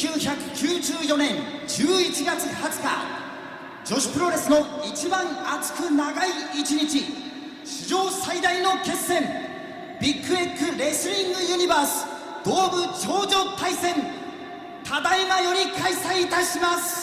[0.00, 1.36] 1994年
[1.68, 2.88] 11月20日
[3.84, 5.26] 女子プロレスの一番
[5.58, 7.04] 熱く長い一日
[7.64, 9.22] 史上最大の決戦
[10.00, 12.06] ビッグエッグレスリングユニバース
[12.42, 13.94] 東部頂上対戦
[14.84, 16.99] ただいまより開催いたします。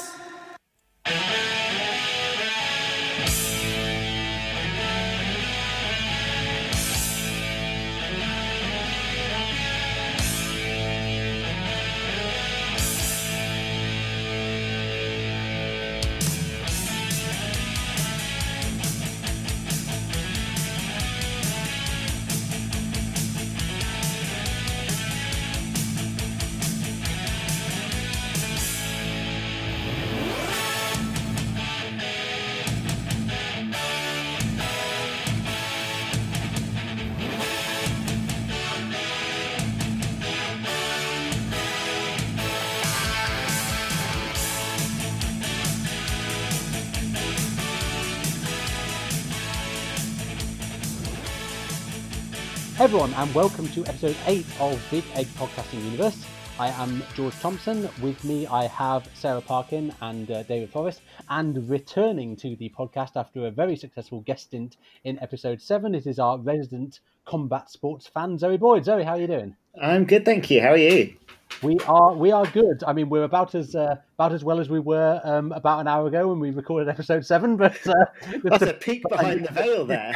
[52.88, 56.26] Everyone, and welcome to episode 8 of Big Egg Podcasting Universe.
[56.58, 57.90] I am George Thompson.
[58.02, 61.02] With me, I have Sarah Parkin and uh, David Forrest.
[61.30, 66.08] And returning to the podcast after a very successful guest stint in episode 7, it
[66.08, 68.86] is our resident combat sports fan, Zoe Boyd.
[68.86, 69.54] Zoe, how are you doing?
[69.82, 70.62] I'm good, thank you.
[70.62, 71.14] How are you?
[71.62, 72.86] We are we are good.
[72.88, 75.90] I mean, we're about as uh, about as well as we were um, about an
[75.90, 77.58] hour ago when we recorded episode seven.
[77.58, 77.94] But uh,
[78.44, 80.14] That's a peek behind the veil there.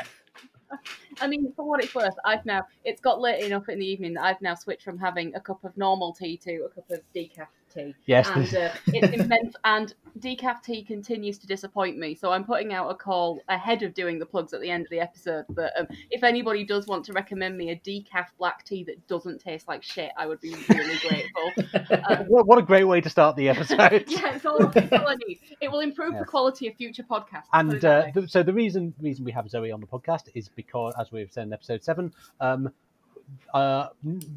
[1.21, 4.15] I mean, for what it's worth, I've now it's got late enough in the evening
[4.15, 7.01] that I've now switched from having a cup of normal tea to a cup of
[7.15, 7.95] decaf tea.
[8.05, 9.55] Yes, and uh, it's immense.
[9.63, 13.93] And decaf tea continues to disappoint me, so I'm putting out a call ahead of
[13.93, 15.45] doing the plugs at the end of the episode.
[15.49, 19.39] That um, if anybody does want to recommend me a decaf black tea that doesn't
[19.39, 21.51] taste like shit, I would be really grateful.
[22.09, 24.05] Um, what, what a great way to start the episode.
[24.07, 25.39] yeah, it's all, it's all I need.
[25.61, 26.21] It will improve Yes.
[26.21, 27.45] the quality of future podcasts.
[27.53, 28.11] And uh, way.
[28.13, 31.31] th- so the reason reason we have Zoe on the podcast is because, as we've
[31.31, 32.69] said in episode seven, um,
[33.53, 33.87] uh,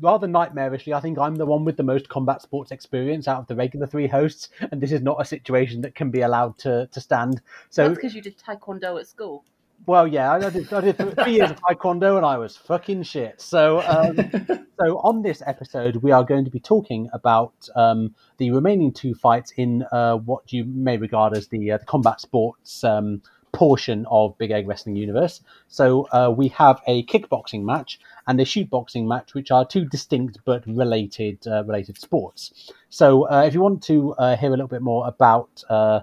[0.00, 3.46] rather nightmarishly, I think I'm the one with the most combat sports experience out of
[3.46, 6.88] the regular three hosts, and this is not a situation that can be allowed to
[6.92, 7.40] to stand.
[7.70, 9.44] So, That's because you did taekwondo at school.
[9.86, 13.40] well, yeah, I did, I did three years of taekwondo, and I was fucking shit.
[13.40, 14.16] So, um,
[14.80, 19.14] so on this episode, we are going to be talking about um, the remaining two
[19.14, 23.22] fights in uh, what you may regard as the, uh, the combat sports um,
[23.54, 25.40] portion of Big Egg Wrestling Universe.
[25.68, 29.84] So uh, we have a kickboxing match and a shoot boxing match, which are two
[29.84, 32.72] distinct but related uh, related sports.
[32.90, 36.00] So uh, if you want to uh, hear a little bit more about uh,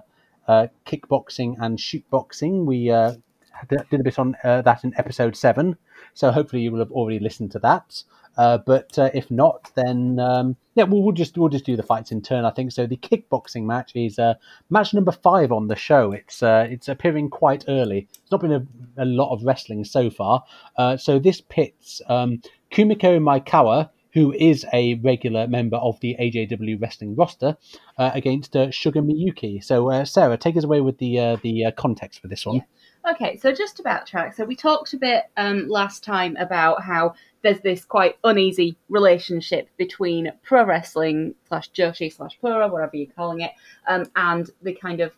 [0.48, 5.76] uh, kickboxing and shoot boxing, we did a bit on that in episode seven.
[6.14, 8.02] So hopefully you will have already listened to that.
[8.36, 11.82] Uh, but uh, if not, then um, yeah, we'll, we'll just we'll just do the
[11.82, 12.44] fights in turn.
[12.44, 12.86] I think so.
[12.86, 14.34] The kickboxing match is uh,
[14.70, 16.12] match number five on the show.
[16.12, 18.08] It's uh, it's appearing quite early.
[18.10, 20.44] It's not been a, a lot of wrestling so far.
[20.76, 22.40] Uh, so this pits um,
[22.70, 27.58] Kumiko Maekawa, who is a regular member of the AJW wrestling roster,
[27.98, 29.62] uh, against Sugar Miyuki.
[29.62, 32.62] So Sarah, take us away with the the context for this one.
[33.10, 37.14] Okay, so just to backtrack, so we talked a bit um, last time about how
[37.42, 43.40] there's this quite uneasy relationship between pro wrestling slash Joshi slash Pura, whatever you're calling
[43.40, 43.50] it,
[43.88, 45.12] um, and the kind of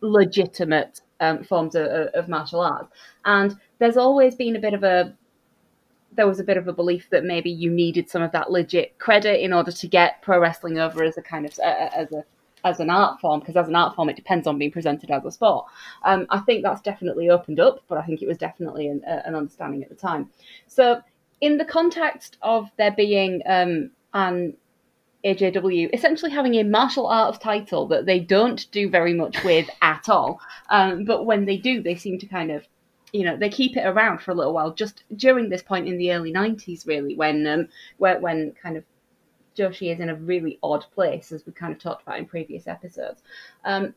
[0.00, 2.90] legitimate um, forms of, of martial arts.
[3.26, 5.14] And there's always been a bit of a
[6.12, 8.98] there was a bit of a belief that maybe you needed some of that legit
[8.98, 12.24] credit in order to get pro wrestling over as a kind of uh, as a
[12.64, 15.24] as an art form because as an art form it depends on being presented as
[15.24, 15.66] a sport.
[16.04, 19.22] Um, I think that's definitely opened up, but I think it was definitely an, uh,
[19.24, 20.30] an understanding at the time.
[20.66, 21.02] So
[21.40, 24.54] in the context of there being um, an
[25.24, 30.08] AJW essentially having a martial arts title that they don't do very much with at
[30.08, 30.40] all,
[30.70, 32.66] um, but when they do, they seem to kind of
[33.12, 35.98] you know they keep it around for a little while just during this point in
[35.98, 37.68] the early 90s really when um
[37.98, 38.84] where, when kind of
[39.60, 42.66] joshi is in a really odd place as we kind of talked about in previous
[42.66, 43.22] episodes.
[43.64, 43.94] Um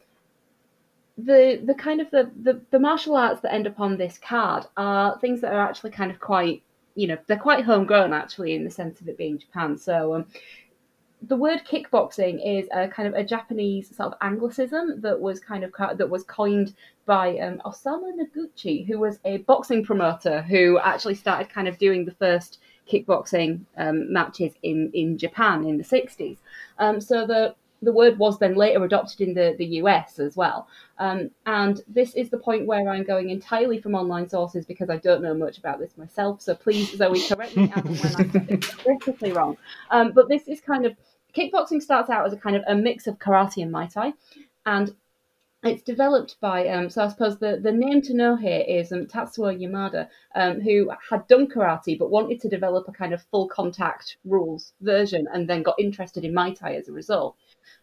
[1.18, 4.66] the the kind of the, the the martial arts that end up on this card
[4.78, 6.64] are things that are actually kind of quite
[6.96, 9.78] you know they're quite homegrown actually in the sense of it being japan.
[9.78, 10.26] So um
[11.28, 15.64] the word kickboxing is a kind of a Japanese sort of anglicism that was kind
[15.64, 16.74] of that was coined
[17.06, 22.04] by um, Osamu Noguchi, who was a boxing promoter who actually started kind of doing
[22.04, 22.60] the first
[22.92, 26.38] kickboxing um, matches in, in Japan in the 60s.
[26.80, 30.68] Um, so the the word was then later adopted in the, the US as well.
[31.00, 34.98] Um, and this is the point where I'm going entirely from online sources because I
[34.98, 36.42] don't know much about this myself.
[36.42, 39.58] So please, Zoe, correct me when I get it critically wrong.
[39.92, 40.96] Um, but this is kind of
[41.36, 44.14] kickboxing starts out as a kind of a mix of karate and Muay Thai,
[44.66, 44.96] and
[45.64, 49.06] it's developed by um, so I suppose the, the name to know here is um,
[49.06, 53.48] Tatsuo Yamada, um, who had done karate but wanted to develop a kind of full
[53.48, 57.38] contact rules version, and then got interested in Muay Thai as a result.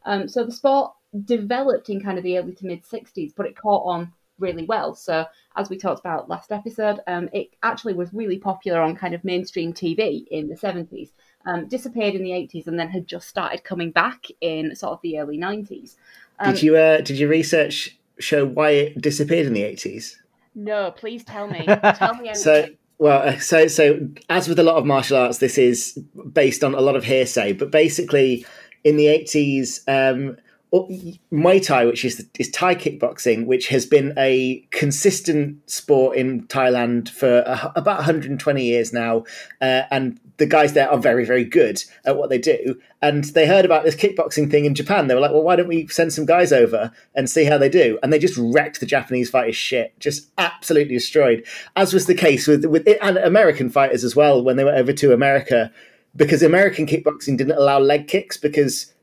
[0.04, 0.92] Um, so the sport
[1.24, 4.94] developed in kind of the early to mid '60s, but it caught on really well.
[4.94, 9.14] So as we talked about last episode, um, it actually was really popular on kind
[9.14, 11.10] of mainstream TV in the '70s.
[11.46, 15.00] Um, disappeared in the 80s and then had just started coming back in sort of
[15.00, 15.96] the early 90s.
[16.40, 20.18] Um, did you uh, did your research show why it disappeared in the eighties?
[20.54, 21.64] No, please tell me.
[21.94, 22.34] tell me.
[22.34, 22.66] so,
[22.98, 25.98] well, uh, so so as with a lot of martial arts, this is
[26.32, 27.52] based on a lot of hearsay.
[27.52, 28.44] But basically,
[28.82, 30.38] in the eighties, um,
[30.72, 37.08] Muay Thai, which is is Thai kickboxing, which has been a consistent sport in Thailand
[37.08, 39.24] for a, about 120 years now,
[39.60, 42.80] uh, and the guys there are very very good at what they do.
[43.02, 45.08] And they heard about this kickboxing thing in Japan.
[45.08, 47.68] They were like, "Well, why don't we send some guys over and see how they
[47.68, 51.44] do?" And they just wrecked the Japanese fighters' shit, just absolutely destroyed.
[51.74, 54.92] As was the case with with and American fighters as well when they went over
[54.92, 55.72] to America,
[56.14, 58.94] because American kickboxing didn't allow leg kicks because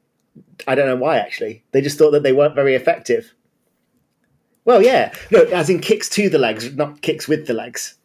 [0.68, 1.64] I don't know why actually.
[1.72, 3.34] They just thought that they weren't very effective.
[4.66, 7.96] Well, yeah, no, as in kicks to the legs, not kicks with the legs.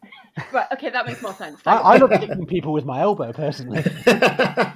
[0.51, 0.65] Right.
[0.73, 1.61] Okay, that makes more sense.
[1.63, 3.83] I, I love kicking people with my elbow personally.
[4.05, 4.75] but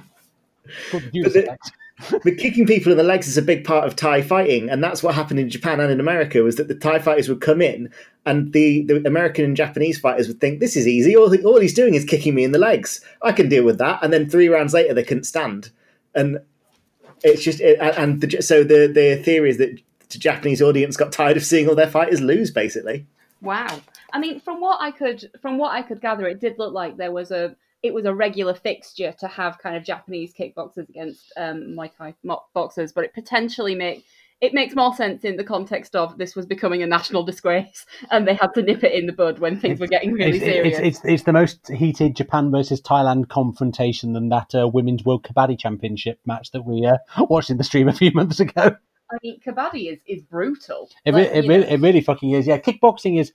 [1.12, 1.58] the,
[2.22, 5.02] but kicking people in the legs is a big part of Thai fighting, and that's
[5.02, 6.42] what happened in Japan and in America.
[6.42, 7.90] Was that the Thai fighters would come in,
[8.24, 11.16] and the, the American and Japanese fighters would think, "This is easy.
[11.16, 13.00] All, all he's doing is kicking me in the legs.
[13.22, 15.70] I can deal with that." And then three rounds later, they couldn't stand,
[16.14, 16.38] and
[17.22, 19.80] it's just it, and the, so the the theory is that
[20.10, 23.06] the Japanese audience got tired of seeing all their fighters lose, basically.
[23.40, 23.80] Wow.
[24.12, 26.96] I mean, from what I could from what I could gather, it did look like
[26.96, 31.32] there was a it was a regular fixture to have kind of Japanese kickboxers against
[31.36, 32.14] um, Muay Thai
[32.54, 34.04] boxers, but it potentially make
[34.40, 38.26] it makes more sense in the context of this was becoming a national disgrace and
[38.26, 40.78] they had to nip it in the bud when things were getting really it's, serious.
[40.78, 45.24] It's, it's, it's, the most heated Japan versus Thailand confrontation than that uh, Women's World
[45.24, 46.98] Kabaddi Championship match that we uh,
[47.28, 48.76] watched in the stream a few months ago.
[49.10, 50.90] I mean, Kabaddi is, is brutal.
[51.04, 52.46] It, like, it, really, it really fucking is.
[52.46, 53.32] Yeah, kickboxing is,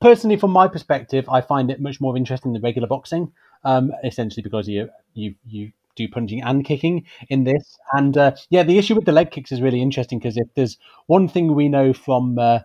[0.00, 3.32] personally, from my perspective, I find it much more interesting than regular boxing,
[3.64, 7.78] um, essentially because you, you, you do punching and kicking in this.
[7.92, 10.78] And uh, yeah, the issue with the leg kicks is really interesting because if there's
[11.06, 12.60] one thing we know from uh,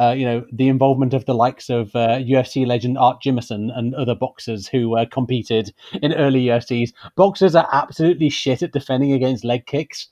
[0.00, 3.94] uh, you know the involvement of the likes of UFC uh, legend Art Jimmerson and
[3.94, 9.44] other boxers who uh, competed in early UFCs, boxers are absolutely shit at defending against
[9.44, 10.08] leg kicks.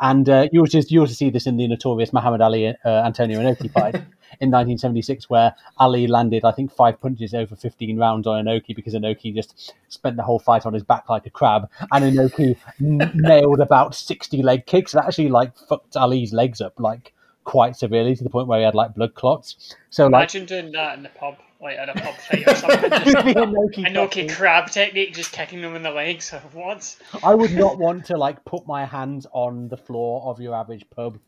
[0.00, 3.70] And uh, you also you also see this in the notorious Muhammad Ali Antonio Inoki
[3.70, 4.02] fight.
[4.40, 8.94] in 1976 where Ali landed, I think, five punches over 15 rounds on Inoki because
[8.94, 13.10] Inoki just spent the whole fight on his back like a crab, and Inoki n-
[13.14, 17.12] nailed about 60 leg kicks that actually like fucked Ali's legs up like
[17.44, 19.76] quite severely to the point where he had like blood clots.
[19.90, 22.90] So imagine like, doing that in the pub, like at a pub fight or something.
[22.90, 26.98] Just Inoki, Inoki crab technique, just kicking them in the legs once.
[27.22, 30.84] I would not want to like put my hands on the floor of your average
[30.90, 31.18] pub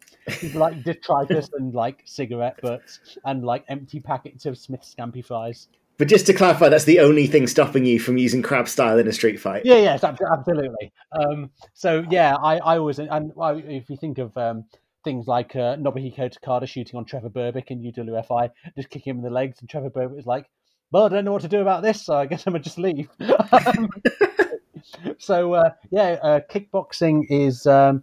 [0.54, 5.68] like detritus and like cigarette butts and like empty packets of Smith Scampi fries.
[5.96, 9.06] But just to clarify, that's the only thing stopping you from using crab style in
[9.06, 9.62] a street fight.
[9.64, 10.92] Yeah, yes, absolutely.
[11.12, 14.64] Um, so yeah, I, I always and if you think of um,
[15.04, 19.24] things like uh, Nobuhiko Takada shooting on Trevor Berbick in UWFI, just kicking him in
[19.24, 20.50] the legs, and Trevor Berbick was like,
[20.90, 22.78] "Well, I don't know what to do about this, so I guess I'm gonna just
[22.78, 23.08] leave."
[25.18, 28.02] so uh, yeah, uh, kickboxing is um,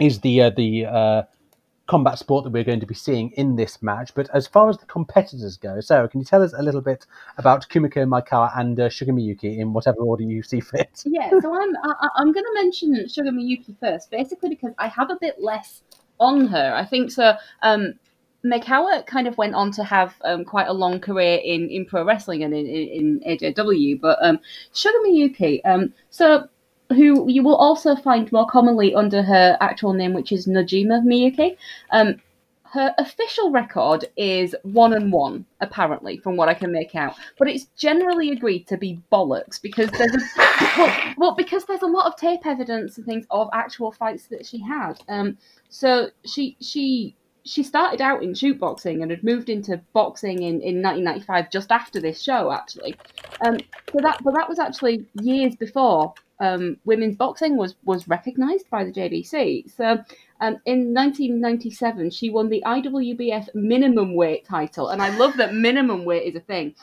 [0.00, 1.22] is the uh, the uh,
[1.86, 4.12] combat sport that we're going to be seeing in this match.
[4.14, 7.06] But as far as the competitors go, Sarah, can you tell us a little bit
[7.38, 11.02] about Kumiko Maekawa and uh, Suga Miyuki in whatever order you see fit?
[11.04, 15.10] Yeah, so I'm I, I'm going to mention Suga Miyuki first, basically because I have
[15.10, 15.82] a bit less
[16.20, 16.72] on her.
[16.74, 17.34] I think so.
[17.62, 17.94] Um,
[18.44, 22.04] Maekawa kind of went on to have um, quite a long career in, in pro
[22.04, 24.38] wrestling and in, in, in AJW, but um,
[24.72, 26.48] Suga Miyuki, um, so
[26.90, 31.56] who you will also find more commonly under her actual name, which is Najima Miyuki.
[31.90, 32.20] Um,
[32.72, 37.14] her official record is one and one, apparently, from what I can make out.
[37.38, 40.20] But it's generally agreed to be bollocks because there's a
[40.76, 44.46] well, well because there's a lot of tape evidence and things of actual fights that
[44.46, 44.94] she had.
[45.08, 50.42] Um, so she she she started out in shoot boxing and had moved into boxing
[50.42, 52.96] in, in 1995 just after this show actually
[53.46, 53.56] um,
[53.92, 58.84] so that but that was actually years before um, women's boxing was was recognised by
[58.84, 59.70] the JBC.
[59.74, 59.98] So
[60.40, 66.04] um, in 1997, she won the IWBF minimum weight title, and I love that minimum
[66.04, 66.74] weight is a thing.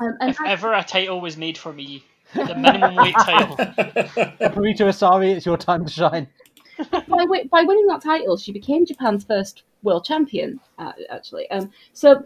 [0.00, 2.04] Um, if I, ever a title was made for me,
[2.34, 3.56] the minimum weight title.
[3.56, 6.28] Burrito Asari, it's your time to shine.
[6.90, 10.60] by, by winning that title, she became Japan's first world champion.
[10.78, 12.24] Uh, actually, um, so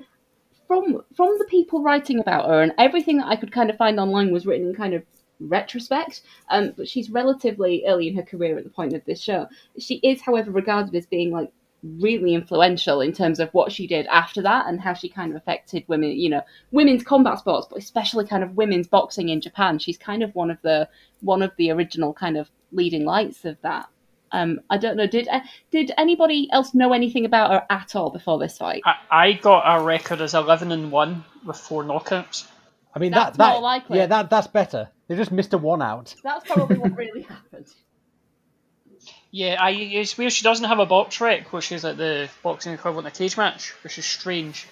[0.66, 3.99] from from the people writing about her and everything that I could kind of find
[3.99, 5.02] online was written in kind of
[5.49, 6.23] retrospect.
[6.51, 9.49] Um, but she's relatively early in her career at the point of this show.
[9.79, 11.53] She is, however, regarded as being like
[11.99, 15.37] really influential in terms of what she did after that and how she kind of
[15.37, 19.79] affected women, you know, women's combat sports, but especially kind of women's boxing in Japan.
[19.79, 20.89] She's kind of one of the
[21.21, 23.89] one of the original kind of leading lights of that.
[24.31, 25.07] Um, I don't know.
[25.07, 28.83] Did uh, did anybody else know anything about her at all before this fight?
[28.87, 32.47] I, I got a record as eleven and one with four knockouts.
[32.95, 33.99] I mean That's that that more likely.
[33.99, 34.89] yeah that that's better.
[35.12, 36.14] They just missed a one out.
[36.25, 37.66] That's probably what really happened.
[39.31, 43.07] Yeah, I it's weird she doesn't have a BoxRec, which is like the boxing equivalent
[43.07, 44.66] of a cage match, which is strange.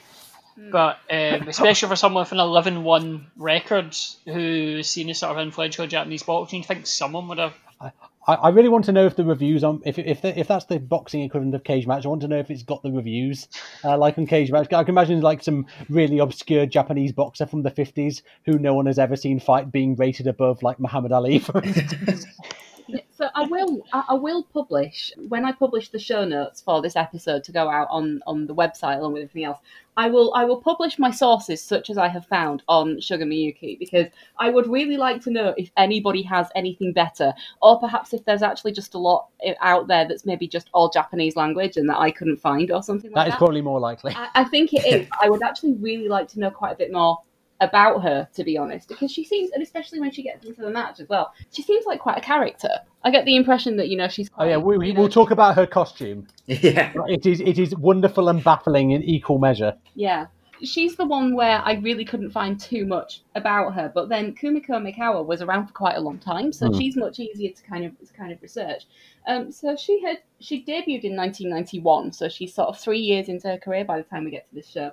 [0.57, 3.95] But um, especially for someone with an 11-1 record
[4.25, 7.55] who's seen as sort of influential Japanese boxing, you think someone would have.
[7.79, 7.93] I,
[8.27, 10.79] I really want to know if the reviews on if if the, if that's the
[10.79, 12.05] boxing equivalent of cage match.
[12.05, 13.49] I want to know if it's got the reviews
[13.83, 14.73] uh, like on cage match.
[14.73, 18.87] I can imagine like some really obscure Japanese boxer from the fifties who no one
[18.87, 22.27] has ever seen fight being rated above like Muhammad Ali, for instance.
[23.11, 27.45] So I will I will publish when I publish the show notes for this episode
[27.45, 29.59] to go out on on the website along with everything else.
[29.97, 33.79] I will I will publish my sources such as I have found on Sugar Miyuki
[33.79, 34.07] because
[34.39, 38.43] I would really like to know if anybody has anything better or perhaps if there's
[38.43, 39.29] actually just a lot
[39.61, 43.11] out there that's maybe just all Japanese language and that I couldn't find or something
[43.11, 43.37] like that that.
[43.37, 44.15] is probably more likely.
[44.15, 45.09] I, I think it is.
[45.23, 47.19] I would actually really like to know quite a bit more
[47.61, 50.71] about her, to be honest, because she seems, and especially when she gets into the
[50.71, 52.71] match as well, she seems like quite a character.
[53.05, 54.31] I get the impression that you know she's.
[54.39, 56.27] Oh yeah, we, we will talk about her costume.
[56.47, 56.93] Yeah.
[57.09, 59.75] It is it is wonderful and baffling in equal measure.
[59.95, 60.27] Yeah.
[60.63, 64.73] She's the one where I really couldn't find too much about her, but then Kumiko
[64.77, 66.79] Mikawa was around for quite a long time, so Hmm.
[66.79, 68.85] she's much easier to kind of to kind of research.
[69.27, 73.49] Um, so she had she debuted in 1991, so she's sort of three years into
[73.49, 74.93] her career by the time we get to this show.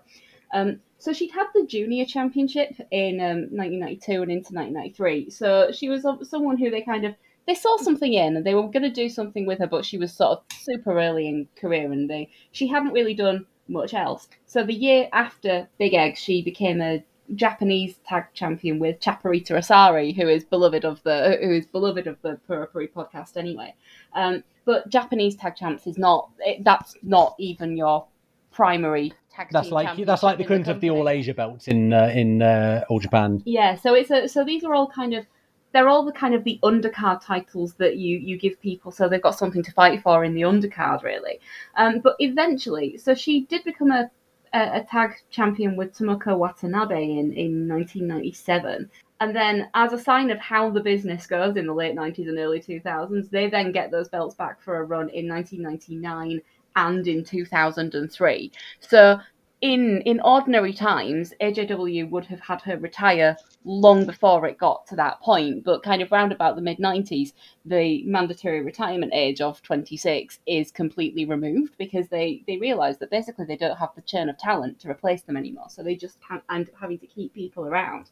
[0.54, 5.30] Um, so she'd had the junior championship in um, 1992 and into 1993.
[5.30, 7.16] So she was someone who they kind of
[7.48, 9.98] they saw something in and they were going to do something with her, but she
[9.98, 14.28] was sort of super early in career and they she hadn't really done much else.
[14.46, 17.04] So the year after Big Egg, she became a
[17.36, 22.22] Japanese tag champion with Chaparita Asari, who is beloved of the who is beloved of
[22.22, 23.76] the Purapuri podcast anyway.
[24.14, 28.08] Um, but Japanese tag champs is not it, that's not even your
[28.52, 29.48] primary tag.
[29.52, 30.90] That's team like that's like the equivalent of the.
[30.90, 33.42] All Asia belts in uh, in uh, All Japan.
[33.46, 35.26] Yeah, so it's a, so these are all kind of
[35.74, 39.22] they're all the kind of the undercard titles that you you give people, so they've
[39.22, 41.40] got something to fight for in the undercard, really.
[41.76, 44.10] Um, but eventually, so she did become a
[44.54, 48.90] a, a tag champion with Tomoko Watanabe in in 1997.
[49.20, 52.38] And then, as a sign of how the business goes in the late 90s and
[52.38, 56.40] early 2000s, they then get those belts back for a run in 1999
[56.78, 58.52] and in 2003.
[58.80, 59.20] So,
[59.60, 64.96] in in ordinary times, AJW would have had her retire long before it got to
[64.96, 65.64] that point.
[65.64, 67.34] But kind of round about the mid 90s,
[67.66, 73.46] the mandatory retirement age of 26 is completely removed because they they realise that basically
[73.46, 75.70] they don't have the churn of talent to replace them anymore.
[75.70, 78.12] So they just can't end up having to keep people around.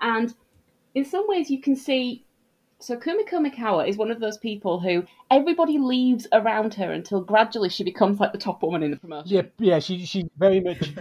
[0.00, 0.32] And
[0.94, 2.24] in some ways, you can see.
[2.80, 7.68] So Kumiko Mikawa is one of those people who everybody leaves around her until gradually
[7.68, 9.36] she becomes like the top woman in the promotion.
[9.36, 9.78] Yeah, yeah.
[9.78, 10.92] She she very much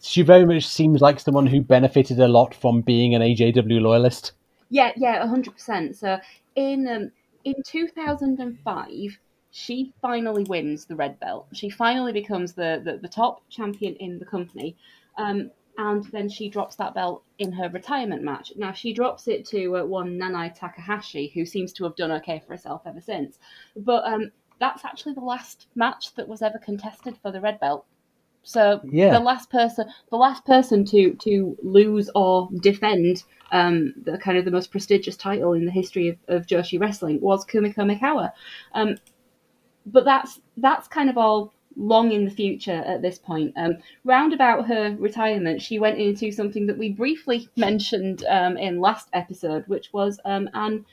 [0.00, 4.32] she very much seems like someone who benefited a lot from being an AJW loyalist.
[4.68, 5.96] Yeah, yeah, hundred percent.
[5.96, 6.18] So
[6.54, 7.12] in um,
[7.44, 9.18] in two thousand and five,
[9.50, 11.48] she finally wins the red belt.
[11.52, 14.76] She finally becomes the the, the top champion in the company.
[15.18, 18.52] Um, and then she drops that belt in her retirement match.
[18.56, 22.40] Now she drops it to uh, one Nanae Takahashi, who seems to have done okay
[22.40, 23.38] for herself ever since.
[23.76, 27.86] But um, that's actually the last match that was ever contested for the red belt.
[28.42, 29.12] So Yeah.
[29.12, 34.44] the last person, the last person to to lose or defend um, the kind of
[34.44, 38.32] the most prestigious title in the history of, of Joshi wrestling was Kumiko Mikawa.
[38.74, 38.96] Um,
[39.86, 43.52] but that's that's kind of all long in the future at this point.
[43.56, 48.80] Um, round about her retirement, she went into something that we briefly mentioned um, in
[48.80, 50.84] last episode, which was um, an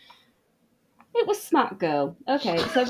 [1.15, 2.15] it was Smack Girl.
[2.27, 2.85] Okay, so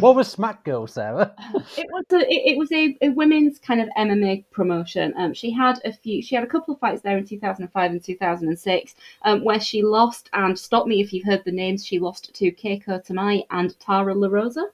[0.00, 1.34] what was Smack Girl, Sarah?
[1.76, 5.14] it was a it, it was a, a women's kind of MMA promotion.
[5.16, 8.04] Um, she had a few, she had a couple of fights there in 2005 and
[8.04, 10.28] 2006, um, where she lost.
[10.34, 11.86] And stop me if you've heard the names.
[11.86, 14.66] She lost to Keiko Tamai and Tara La Rosa.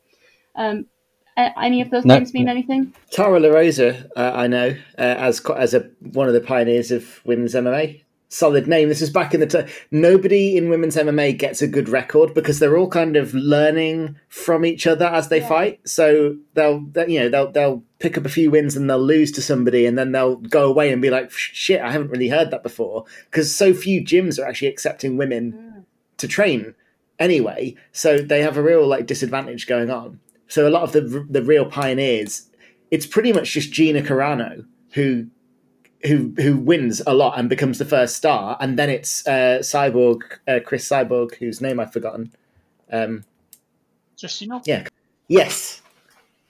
[0.55, 0.87] Um,
[1.37, 2.17] any of those No.
[2.17, 2.93] names mean anything?
[3.11, 7.21] Tara La Rosa, uh, I know, uh, as as a one of the pioneers of
[7.25, 8.01] women's MMA.
[8.35, 8.89] solid name.
[8.89, 9.67] This is back in the time.
[9.91, 14.65] Nobody in women's MMA gets a good record because they're all kind of learning from
[14.65, 15.49] each other as they Yeah.
[15.51, 15.81] fight.
[15.85, 19.33] So they'll, they you know, they'll they'll pick up a few wins and they'll lose
[19.33, 22.51] to somebody, and then they'll go away and be like, "Shit, I haven't really heard
[22.53, 25.85] that before." Because so few gyms are actually accepting women
[26.17, 26.75] to train
[27.19, 27.75] anyway.
[27.93, 30.21] So they have a real like disadvantage going on.
[30.53, 32.51] So a lot of the the real pioneers,
[32.91, 35.29] it's pretty much just Gina Carano who
[36.05, 40.21] who who wins a lot and becomes the first star, and then it's uh, Cyborg
[40.47, 42.33] uh, Chris Cyborg, whose name I've forgotten.
[42.91, 43.25] Um,
[44.19, 44.61] Just you know.
[44.67, 44.89] yeah,
[45.27, 45.81] yes,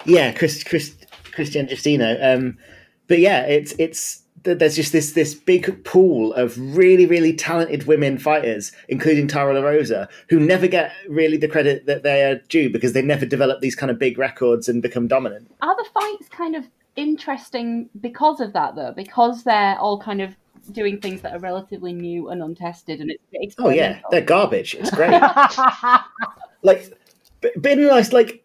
[0.04, 0.96] yeah, Chris Chris
[1.30, 2.18] Cristiane Justino.
[2.20, 2.58] Um,
[3.06, 8.18] but yeah, it's it's there's just this this big pool of really really talented women
[8.18, 12.70] fighters, including Tara La Rosa, who never get really the credit that they are due
[12.70, 15.50] because they never develop these kind of big records and become dominant.
[15.62, 18.92] Are the fights kind of interesting because of that, though?
[18.92, 20.36] Because they're all kind of
[20.70, 24.74] doing things that are relatively new and untested, and it's Oh yeah, they're garbage.
[24.74, 25.10] It's great.
[26.62, 26.92] like,
[27.40, 28.44] but nice like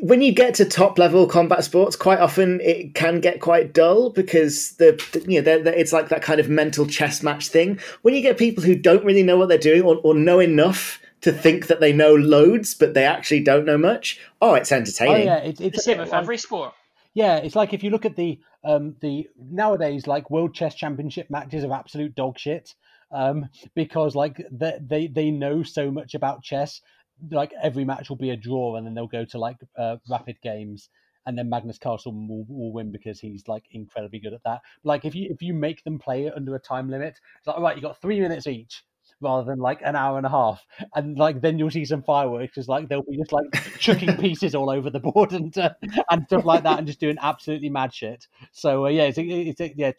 [0.00, 4.10] when you get to top level combat sports, quite often it can get quite dull
[4.10, 7.48] because the, the you know they're, they're- it's like that kind of mental chess match
[7.48, 7.78] thing.
[8.02, 11.00] When you get people who don't really know what they're doing or, or know enough
[11.22, 14.20] to think that they know loads, but they actually don't know much.
[14.40, 15.28] Oh, it's entertaining.
[15.28, 15.56] Oh entertaining.
[15.58, 16.74] yeah, it's The same with like- every sport.
[17.14, 21.28] Yeah, it's like if you look at the um the nowadays like world chess championship
[21.30, 22.74] matches are absolute dog shit.
[23.10, 26.82] Um, because like they, they they know so much about chess.
[27.30, 30.40] Like every match will be a draw, and then they'll go to like uh, rapid
[30.42, 30.88] games,
[31.26, 34.60] and then Magnus Carlsen will, will win because he's like incredibly good at that.
[34.84, 37.56] Like if you if you make them play it under a time limit, it's like
[37.56, 38.84] all right, you got three minutes each.
[39.20, 42.52] Rather than like an hour and a half, and like then you'll see some fireworks,
[42.52, 43.46] because like they'll be just like
[43.78, 45.70] chucking pieces all over the board and uh,
[46.10, 48.28] and stuff like that, and just doing absolutely mad shit.
[48.52, 49.92] So uh, yeah, it's, it's, it's yeah,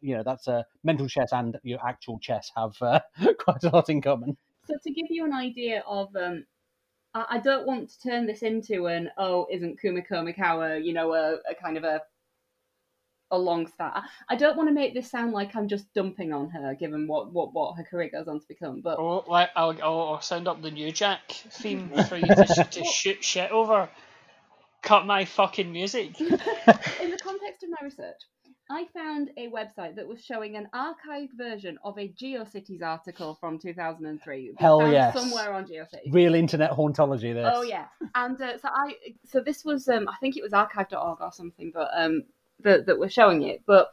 [0.00, 3.00] you know that's uh, mental chess and your actual chess have uh,
[3.38, 4.36] quite a lot in common.
[4.66, 6.46] So to give you an idea of, um,
[7.14, 11.12] I, I don't want to turn this into an oh, isn't Kumiko Mikawa, you know,
[11.14, 12.02] a, a kind of a
[13.30, 14.02] a long star.
[14.28, 17.32] I don't want to make this sound like I'm just dumping on her, given what
[17.32, 18.80] what what her career goes on to become.
[18.80, 22.68] But Oh, like, I'll, I'll, I'll sound up the New Jack theme for you to,
[22.70, 23.88] to shoot shit over.
[24.82, 26.20] Cut my fucking music.
[26.20, 28.20] in the context of my research,
[28.70, 33.58] I found a website that was showing an archived version of a GeoCities article from
[33.58, 34.54] 2003.
[34.58, 35.14] Hell yes.
[35.14, 36.12] Somewhere on GeoCities.
[36.12, 37.34] Real internet hauntology.
[37.34, 37.50] This.
[37.52, 38.94] Oh yeah, and uh, so I
[39.26, 42.22] so this was um I think it was archive.org or something, but um
[42.60, 43.88] that that were showing it, but.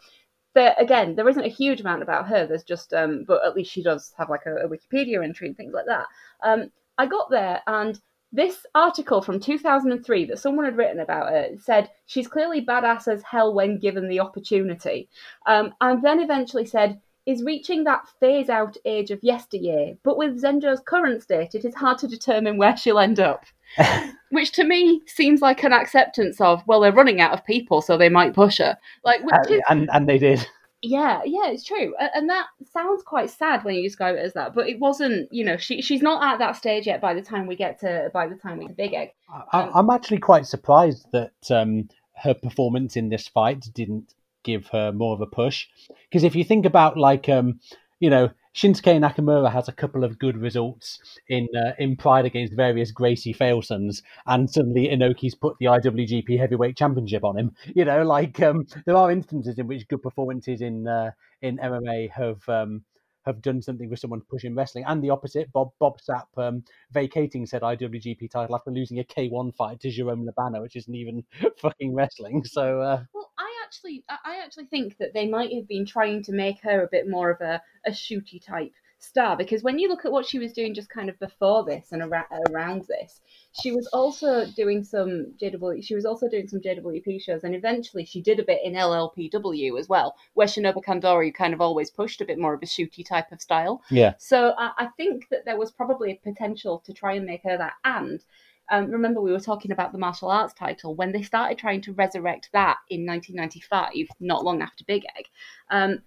[0.53, 2.45] There, again, there isn't a huge amount about her.
[2.45, 5.55] There's just, um, but at least she does have like a, a Wikipedia entry and
[5.55, 6.07] things like that.
[6.43, 7.97] Um, I got there, and
[8.31, 13.23] this article from 2003 that someone had written about her said she's clearly badass as
[13.23, 15.09] hell when given the opportunity,
[15.45, 19.95] um, and then eventually said is reaching that phase out age of yesteryear.
[20.03, 23.45] But with Zenjo's current state, it is hard to determine where she'll end up.
[24.31, 27.95] Which to me seems like an acceptance of, well, they're running out of people, so
[27.95, 28.77] they might push her.
[29.03, 30.45] Like, which Uh, is, and and they did.
[30.81, 34.55] Yeah, yeah, it's true, and that sounds quite sad when you describe it as that.
[34.55, 36.99] But it wasn't, you know, she she's not at that stage yet.
[36.99, 39.09] By the time we get to by the time we get to Big Egg,
[39.53, 44.91] I, I'm actually quite surprised that um, her performance in this fight didn't give her
[44.91, 45.67] more of a push.
[46.09, 47.59] Because if you think about like um,
[47.99, 52.53] you know Shinsuke Nakamura has a couple of good results in uh, in Pride against
[52.53, 57.55] various Gracie Failsons, and suddenly Inoki's put the IWGP Heavyweight Championship on him.
[57.73, 61.11] You know, like um, there are instances in which good performances in uh,
[61.41, 62.47] in MMA have.
[62.49, 62.83] Um,
[63.25, 65.51] have done something with someone pushing wrestling, and the opposite.
[65.51, 70.25] Bob Bob Sapp um, vacating said IWGP title after losing a K1 fight to Jerome
[70.25, 71.23] Le Banner, which isn't even
[71.57, 72.43] fucking wrestling.
[72.43, 76.33] So uh, well, I actually I actually think that they might have been trying to
[76.33, 80.05] make her a bit more of a a shooty type star because when you look
[80.05, 83.21] at what she was doing just kind of before this and around, around this
[83.59, 88.05] she was also doing some JW she was also doing some JWP shows and eventually
[88.05, 92.21] she did a bit in LLPW as well where Shinobu Kandori kind of always pushed
[92.21, 95.45] a bit more of a shooty type of style yeah, so I, I think that
[95.45, 97.73] there was probably a potential to try and make her that.
[97.83, 98.23] And
[98.71, 101.93] um, remember, we were talking about the martial arts title when they started trying to
[101.93, 105.25] resurrect that in 1995, not long after Big Egg.
[105.69, 105.99] Um,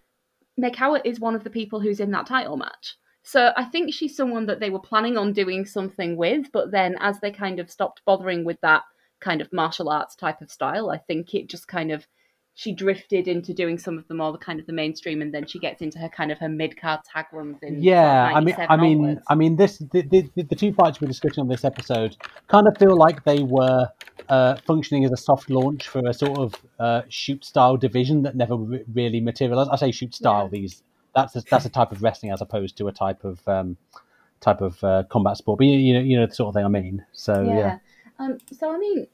[0.61, 2.97] Maekawa is one of the people who's in that title match.
[3.23, 6.97] So I think she's someone that they were planning on doing something with, but then
[7.01, 8.83] as they kind of stopped bothering with that
[9.21, 12.07] kind of martial arts type of style, I think it just kind of
[12.57, 15.47] she drifted into doing some of the more the kind of the mainstream, and then
[15.47, 18.31] she gets into her kind of her mid card tag runs in yeah.
[18.33, 19.23] I mean, I mean, onwards.
[19.29, 22.17] I mean, this the, the, the two fights we're discussing on this episode
[22.49, 23.89] kind of feel like they were
[24.29, 28.37] uh, functioning as a soft launch for a sort of uh, shoot style division that
[28.37, 29.71] never re- really materialized.
[29.71, 30.61] I say shoot style; Yeah.
[30.61, 30.83] these
[31.15, 33.77] that's a, that's a type of wrestling as opposed to a type of um,
[34.41, 35.59] type of uh, combat sport.
[35.59, 37.05] But you, you know, you know the sort of thing I mean.
[37.13, 37.79] So yeah, Yeah.
[38.21, 39.09] Um, so I mean,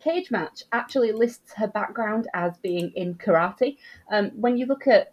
[0.00, 3.76] Cage Match actually lists her background as being in karate.
[4.10, 5.12] Um, when you look at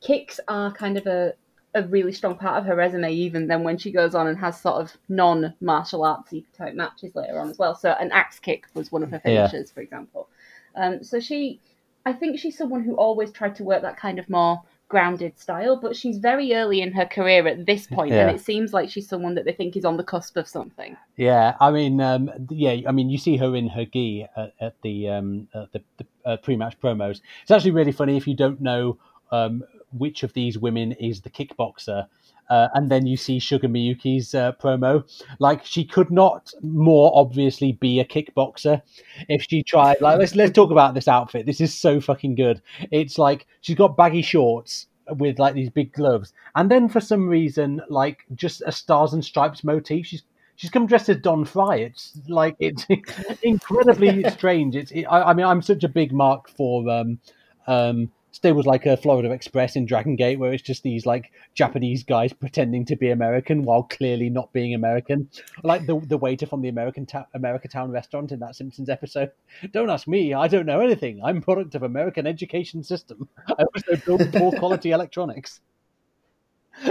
[0.00, 1.34] kicks, are kind of a
[1.74, 3.12] a really strong part of her resume.
[3.12, 7.14] Even then, when she goes on and has sort of non martial artsy type matches
[7.14, 7.74] later on as well.
[7.74, 9.46] So an axe kick was one of her Yeah.
[9.46, 10.28] finishes, for example.
[10.74, 11.60] Um, so she,
[12.06, 15.76] I think she's someone who always tried to work that kind of more grounded style,
[15.80, 18.28] but she's very early in her career at this point, Yeah.
[18.28, 20.96] and it seems like she's someone that they think is on the cusp of something.
[21.16, 24.82] Yeah, I mean, um, yeah, I mean, you see her in her gi at, at
[24.82, 27.20] the um, at the, the uh, pre-match promos.
[27.42, 28.98] It's actually really funny if you don't know
[29.32, 32.06] um, which of these women is the kickboxer,
[32.48, 35.04] uh, and then you see Sugar Miyuki's uh, promo.
[35.38, 38.82] Like, she could not more obviously be a kickboxer
[39.28, 40.00] if she tried.
[40.00, 41.46] Like, let's let's talk about this outfit.
[41.46, 42.62] This is so fucking good.
[42.90, 44.86] It's like she's got baggy shorts
[45.18, 49.24] with like these big gloves, and then for some reason, like just a stars and
[49.24, 50.06] stripes motif.
[50.06, 50.22] She's
[50.56, 51.76] she's come dressed as Don Frye.
[51.76, 52.86] It's like it's
[53.42, 54.74] incredibly strange.
[54.74, 57.18] It's it, I, I mean I'm such a big mark for um
[57.66, 62.04] um stables like a Florida Express in Dragon Gate where it's just these like Japanese
[62.04, 65.30] guys pretending to be American while clearly not being American.
[65.62, 69.30] Like the the waiter from the American ta- America Town restaurant in that Simpsons episode.
[69.72, 70.34] Don't ask me.
[70.34, 71.22] I don't know anything.
[71.24, 73.26] I'm product of American education system.
[73.48, 75.60] I also build poor quality electronics.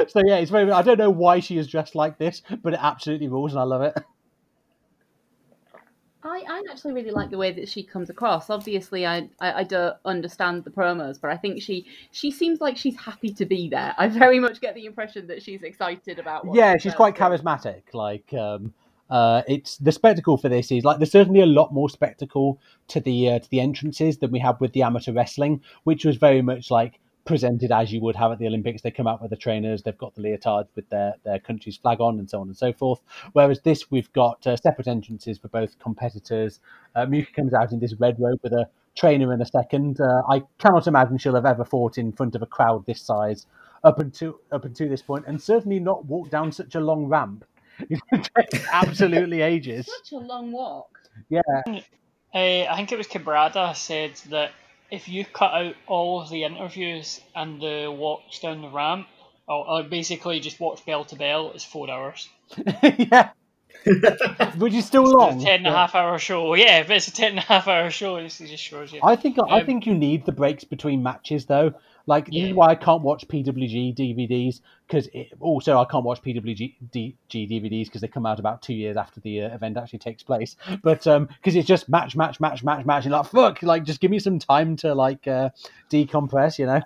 [0.08, 0.72] So yeah, it's very.
[0.72, 3.66] I don't know why she is dressed like this, but it absolutely rules, and I
[3.66, 3.94] love it.
[6.26, 8.50] I, I actually really like the way that she comes across.
[8.50, 12.78] Obviously, I, I, I don't understand the promos, but I think she she seems like
[12.78, 13.94] she's happy to be there.
[13.98, 16.46] I very much get the impression that she's excited about.
[16.46, 17.84] What yeah, she's quite charismatic.
[17.94, 18.74] Like, um,
[19.10, 23.00] uh, it's the spectacle for this is like there's certainly a lot more spectacle to
[23.00, 26.42] the uh, to the entrances than we have with the amateur wrestling, which was very
[26.42, 28.82] much like presented as you would have at the Olympics.
[28.82, 32.00] They come out with the trainers, they've got the leotards with their their country's flag
[32.00, 33.02] on, and so on and so forth.
[33.34, 36.60] Whereas this, we've got uh, separate entrances for both competitors.
[36.96, 40.00] Uh, Miyuki comes out in this red robe with a trainer in a second.
[40.00, 43.46] Uh, I cannot imagine she'll have ever fought in front of a crowd this size
[43.84, 47.44] up until up until this point, and certainly not walked down such a long ramp.
[48.72, 49.86] Absolutely ages.
[49.88, 51.00] Such a long walk.
[51.30, 51.72] Yeah, Uh,
[52.34, 54.52] I think it was Cabrada said that
[54.96, 59.08] if you cut out all of the interviews and the walks down the ramp,
[59.48, 62.30] or, or basically just watch bell to bell, it's four hours.
[62.98, 63.30] yeah.
[64.58, 65.36] Which is still long.
[65.36, 66.56] It's a ten and a half hour show.
[66.56, 69.00] Yeah, if it's a ten and a half hour show, it just shows you.
[69.04, 71.74] I think I Um, think you need the breaks between matches though.
[72.08, 75.10] Like this is why I can't watch PWG DVDs because
[75.40, 78.96] also I can't watch PWG D- G DVDs because they come out about two years
[78.96, 80.56] after the uh, event actually takes place.
[80.84, 84.02] But um, because it's just match, match, match, match, match, and like fuck, like just
[84.02, 85.50] give me some time to like uh,
[85.92, 86.82] decompress, you know.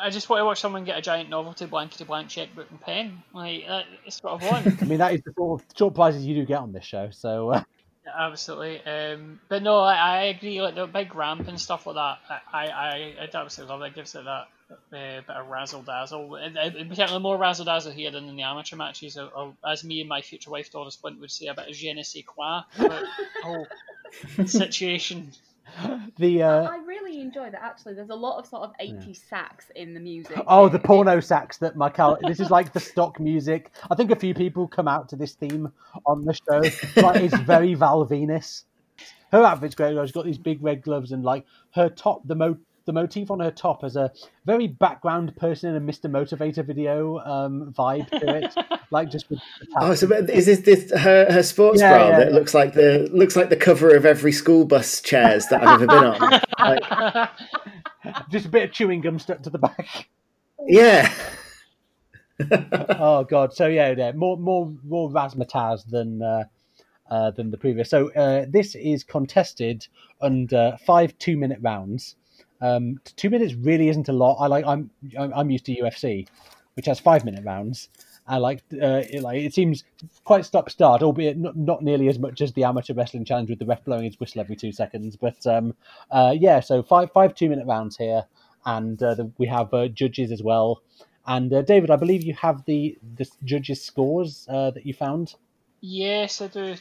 [0.00, 3.22] I just want to watch someone get a giant novelty blankety blank checkbook and pen.
[3.32, 3.64] Like
[4.04, 4.82] that's what I want.
[4.82, 7.10] I mean that is the sort of sort prizes you do get on this show.
[7.10, 7.62] So uh,
[8.12, 8.84] Absolutely.
[8.84, 10.60] Um, but no, I, I agree.
[10.60, 12.18] Like the big ramp and stuff like that,
[12.52, 13.80] I I, I absolutely love.
[13.80, 16.36] That gives it that uh, bit of razzle dazzle.
[16.36, 19.16] And, and particularly more razzle dazzle here than in the amateur matches.
[19.16, 21.74] Or, or, as me and my future wife Doris Flint would say, a bit of
[21.74, 23.66] je ne sais quoi about the whole
[24.46, 25.32] situation.
[26.18, 26.83] the uh, I really
[27.24, 27.62] enjoy that.
[27.62, 30.38] Actually, there's a lot of sort of 80s sax in the music.
[30.46, 32.18] Oh, the porno sax that my Michael.
[32.26, 33.72] This is like the stock music.
[33.90, 35.72] I think a few people come out to this theme
[36.06, 37.02] on the show.
[37.02, 38.64] Like it's very Val Venis.
[39.32, 39.96] Her outfit's great.
[40.00, 42.26] She's got these big red gloves and like her top.
[42.26, 44.12] The mo the motif on her top has a
[44.44, 46.10] very background person in a Mr.
[46.10, 48.54] Motivator video um, vibe to it.
[48.90, 49.40] like just with
[49.80, 52.34] Oh, so is this, this her her sports Yeah, bra yeah, that yeah.
[52.34, 55.86] looks like the looks like the cover of every school bus chairs that I've ever
[55.86, 56.40] been on?
[56.58, 57.30] Like,
[58.30, 60.08] just a bit of chewing gum stuck to the back.
[60.66, 61.12] yeah.
[62.98, 66.44] oh god so yeah, yeah more more more razzmatazz than uh,
[67.08, 69.86] uh, than the previous so uh, this is contested
[70.20, 72.16] under five two minute rounds
[72.64, 76.26] um, two minutes really isn't a lot i like i'm i'm used to ufc
[76.74, 77.88] which has five minute rounds
[78.26, 79.84] I like uh, it, like it seems
[80.24, 83.58] quite stop start, albeit not, not nearly as much as the amateur wrestling challenge with
[83.58, 85.16] the ref blowing his whistle every two seconds.
[85.16, 85.74] But um,
[86.10, 88.24] uh, yeah, so five five two minute rounds here,
[88.64, 90.82] and uh, the, we have uh, judges as well.
[91.26, 95.34] And uh, David, I believe you have the the judges' scores uh, that you found.
[95.82, 96.74] yes, I do.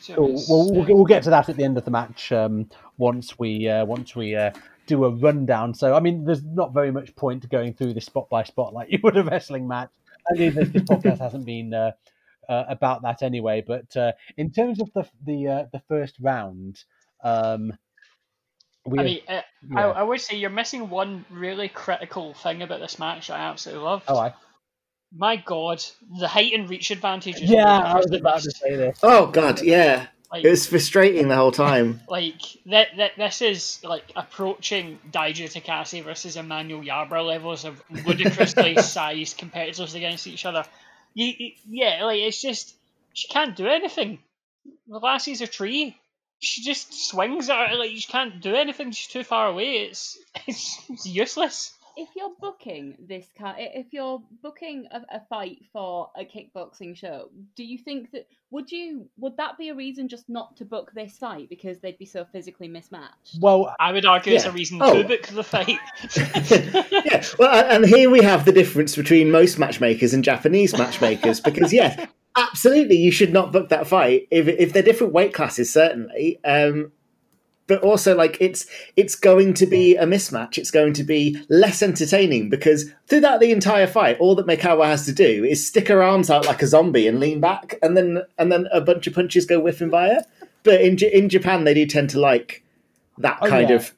[0.48, 3.38] Well, we'll, get- we'll get to that at the end of the match um, once
[3.38, 4.52] we uh, once we uh,
[4.88, 5.74] do a rundown.
[5.74, 8.74] So, I mean, there's not very much point to going through this spot by spot
[8.74, 9.90] like you would a wrestling match.
[10.30, 11.92] I mean, this, this podcast hasn't been uh,
[12.48, 13.64] uh, about that anyway.
[13.66, 16.84] But uh, in terms of the the uh, the first round,
[17.24, 17.74] um,
[18.86, 19.88] We I mean, uh, yeah.
[19.90, 24.06] I would say you're missing one really critical thing about this match I absolutely loved.
[24.08, 24.34] oh, I,
[25.16, 25.84] My God,
[26.20, 27.42] the height and reach advantage.
[27.42, 29.00] is yeah, I was about to say this.
[29.04, 30.08] Oh god, yeah.
[30.34, 32.02] Like, It was frustrating the whole time.
[32.10, 38.76] like that, that this is like approaching Daiju Takase versus Emmanuel Yarbrough levels of ludicrously
[38.82, 40.66] sized competitors against each other.
[41.14, 42.74] You, you- yeah, like it's just
[43.14, 44.18] she can't do anything.
[44.88, 45.96] The lassie's a tree.
[46.40, 48.92] She just swings at her like she can't do anything.
[48.92, 49.84] She's too far away.
[49.84, 50.18] It's
[50.48, 51.74] it's, it's useless.
[51.96, 57.30] If you're booking this kind, if you're booking a, a fight for a kickboxing show,
[57.56, 60.92] do you think that would you would that be a reason just not to book
[60.94, 63.38] this fight because they'd be so physically mismatched?
[63.40, 65.02] Well, I would argue it's a reason Oh.
[65.02, 65.80] to book the fight.
[67.06, 71.74] yeah, well, and here we have the difference between most matchmakers and Japanese matchmakers because,
[71.74, 76.40] yes, absolutely, you should not book that fight if if they're different weight classes, certainly.
[76.44, 76.92] Um,
[77.74, 80.58] but also, like it's it's going to be a mismatch.
[80.60, 85.06] It's going to be less entertaining because throughout the entire fight, all that Mikawa has
[85.06, 88.22] to do is stick her arms out like a zombie and lean back, and then
[88.38, 90.24] and then a bunch of punches go whiffing by her.
[90.62, 92.64] But in in Japan, they do tend to like
[93.18, 93.78] that Oh, kind yeah.
[93.78, 93.94] of.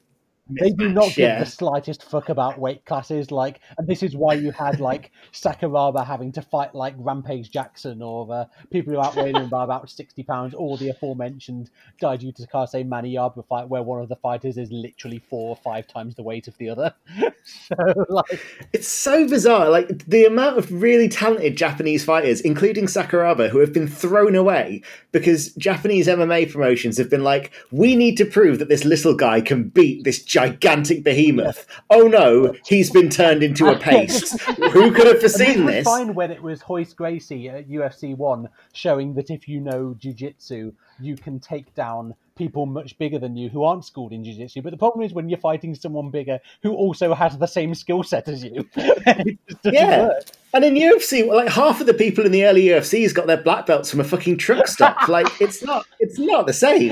[0.48, 1.38] They do not give yeah.
[1.40, 3.30] the slightest fuck about weight classes.
[3.30, 8.02] Like, and this is why you had like Sakuraba having to fight like Rampage Jackson
[8.02, 12.86] or uh, people who outweighed him by about sixty pounds, or the aforementioned Daiju Takase
[12.86, 16.48] Maniyaba fight, where one of the fighters is literally four or five times the weight
[16.48, 16.94] of the other.
[17.44, 17.76] so,
[18.08, 18.40] like,
[18.72, 19.68] It's so bizarre.
[19.68, 24.82] Like the amount of really talented Japanese fighters, including Sakuraba, who have been thrown away
[25.12, 29.40] because Japanese MMA promotions have been like, we need to prove that this little guy
[29.40, 31.66] can beat this gigantic behemoth.
[31.88, 34.38] Oh no, he's been turned into a paste.
[34.42, 35.84] Who could have foreseen was this?
[35.84, 40.74] fine when it was Royce Gracie at UFC One, showing that if you know jujitsu,
[41.00, 44.70] you can take down people much bigger than you who aren't schooled in jiu-jitsu but
[44.70, 48.28] the problem is when you're fighting someone bigger who also has the same skill set
[48.28, 48.68] as you
[49.64, 50.06] Yeah.
[50.08, 50.24] work.
[50.54, 53.66] And in UFC, like half of the people in the early UFCs got their black
[53.66, 55.06] belts from a fucking truck stop.
[55.08, 56.90] like it's not, it's not the same.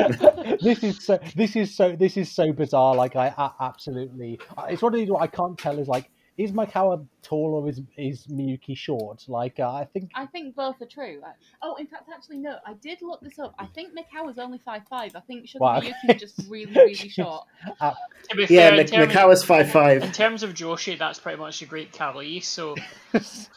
[0.60, 4.66] this is so this is so this is so bizarre like i, I absolutely uh,
[4.68, 7.80] it's one of these what i can't tell is like is Mikawa tall or is
[7.96, 9.24] is Miyuki short?
[9.28, 11.20] Like uh, I think I think both are true.
[11.24, 12.58] I- Oh, in fact, actually, no.
[12.66, 13.54] I did look this up.
[13.58, 15.16] I think Mikawa's only five five.
[15.16, 15.80] I think Sugar Wow.
[15.80, 17.46] Miyuki's just really, really short.
[17.80, 20.02] To be Yeah, fair, in Mik- terms, Mikawa's five five.
[20.02, 22.40] in terms of Joshi, that's pretty much the great Khali.
[22.40, 22.74] So
[23.12, 23.48] There's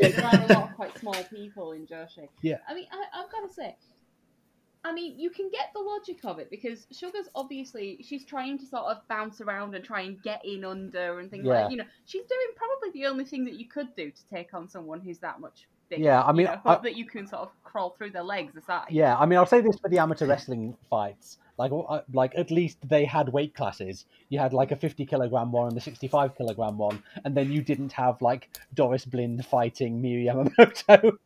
[0.00, 2.28] like a lot of quite small people in Joshi.
[2.42, 2.58] Yeah.
[2.68, 3.76] I mean, I, I've got to say,
[4.82, 8.66] I mean, you can get the logic of it because Sugar's obviously she's trying to
[8.66, 11.62] sort of bounce around and try and get in under and things Yeah.
[11.64, 14.54] like you know she's doing probably the only thing that you could do to take
[14.54, 16.02] on someone who's that much bigger.
[16.04, 18.56] Yeah, I mean, you know, I- that you can sort of crawl through their legs
[18.56, 18.86] aside.
[18.90, 21.38] Yeah, I mean, I'll say this for the amateur wrestling fights.
[21.58, 24.06] Like, uh, like at least they had weight classes.
[24.30, 27.60] You had like a 50 kilogram one and the 65 kilogram one, and then you
[27.60, 31.18] didn't have like Doris Blind fighting Miyu Yamamoto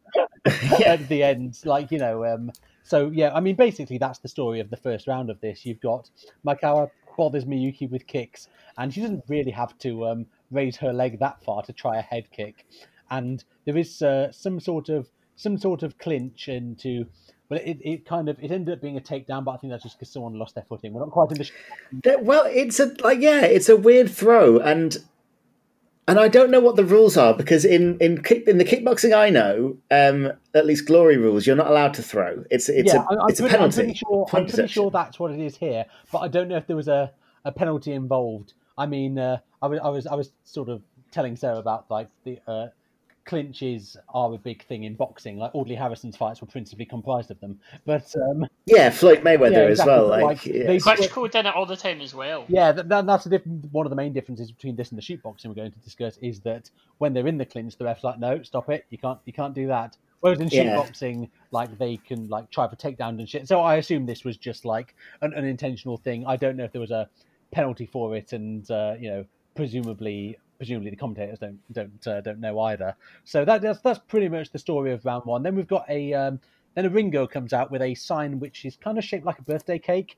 [0.86, 1.60] at the end.
[1.64, 2.50] Like, you know, um,
[2.84, 5.64] so yeah, I mean, basically that's the story of the first round of this.
[5.64, 6.10] You've got
[6.46, 11.18] Makawa bothers Miyuki with kicks, and she doesn't really have to um, raise her leg
[11.20, 12.66] that far to try a head kick.
[13.10, 17.06] And there is uh, some sort of some sort of clinch into.
[17.50, 19.82] Well, it, it kind of it ended up being a takedown, but I think that's
[19.82, 20.92] just because someone lost their footing.
[20.92, 21.38] We're not quite in
[22.02, 22.18] the.
[22.20, 24.96] Well, it's a like yeah, it's a weird throw, and
[26.06, 29.16] and I don't know what the rules are because in in kick, in the kickboxing
[29.16, 32.44] I know, um, at least glory rules, you're not allowed to throw.
[32.50, 33.76] It's it's yeah, a I'm it's a pretty, I'm penalty.
[33.76, 34.26] pretty sure.
[34.32, 36.88] I'm pretty sure that's what it is here, but I don't know if there was
[36.88, 37.12] a,
[37.44, 38.52] a penalty involved.
[38.76, 42.08] I mean, uh, I was I was I was sort of telling Sarah about like
[42.24, 42.66] the uh,
[43.24, 45.38] clinches are a big thing in boxing.
[45.38, 49.58] Like Audley Harrison's fights were principally comprised of them, but um, Yeah, Floyd Mayweather Yeah,
[49.72, 50.08] as well.
[50.08, 50.64] but, Like, like, yeah.
[50.66, 52.44] they- Klitschko did it all the time as well.
[52.48, 55.02] Yeah, that, that, that's the diff- one of the main differences between this and the
[55.02, 58.04] shoot boxing we're going to discuss is that when they're in the clinch, the ref's
[58.04, 58.84] like, "No, stop it!
[58.90, 60.76] You can't, you can't do that." Whereas in shoot Yeah.
[60.76, 63.46] boxing, like they can like try for takedowns and shit.
[63.46, 66.24] So I assume this was just like an unintentional thing.
[66.26, 67.08] I don't know if there was a
[67.50, 72.40] penalty for it, and uh, you know, presumably, presumably the commentators don't don't uh, don't
[72.40, 72.96] know either.
[73.24, 75.42] So that, that's that's pretty much the story of round one.
[75.42, 76.40] Then we've got a um,
[76.74, 79.42] then a Ringo comes out with a sign which is kind of shaped like a
[79.42, 80.16] birthday cake.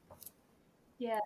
[0.98, 1.18] Yeah.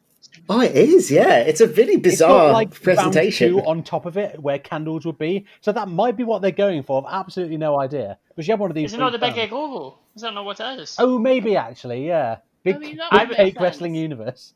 [0.48, 1.11] oh, it is.
[1.11, 3.50] Yeah, it's a really It's got, bizarre like round presentation.
[3.50, 5.44] two on top of it where candles would be.
[5.61, 7.06] So that might be what they're going for.
[7.06, 8.18] I've absolutely no idea.
[8.35, 8.90] But you have one of these.
[8.90, 9.59] Is it not the things big egg down.
[9.61, 9.98] logo?
[10.16, 10.96] Is that not what it is?
[10.98, 12.38] Oh, maybe actually, yeah.
[12.62, 13.62] Big, mean, that big cake sense.
[13.62, 14.54] wrestling universe.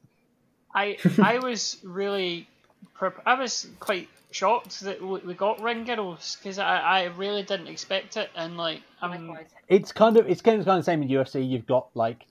[0.74, 2.48] I I was really,
[2.94, 7.42] prep- I was quite shocked that we we got ring girls because I, I really
[7.42, 9.46] didn't expect it and like I'm Likewise.
[9.68, 11.48] It's kind of it's kind of kind of the same in UFC.
[11.48, 12.26] You've got like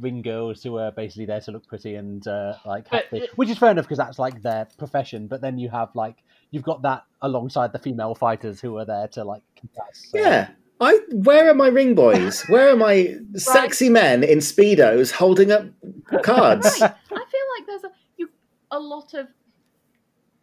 [0.00, 3.48] ring girls who are basically there to look pretty and uh, like happy, it- which
[3.48, 5.26] is fair enough because that's like their profession.
[5.26, 6.16] But then you have like
[6.52, 10.10] you've got that alongside the female fighters who are there to like contest.
[10.12, 10.50] so- Yeah.
[10.82, 12.42] I where are my ring boys?
[12.48, 15.64] Where are my sexy men in speedos holding up
[16.22, 16.80] cards?
[16.80, 18.30] I feel like there's a you
[18.70, 19.26] a lot of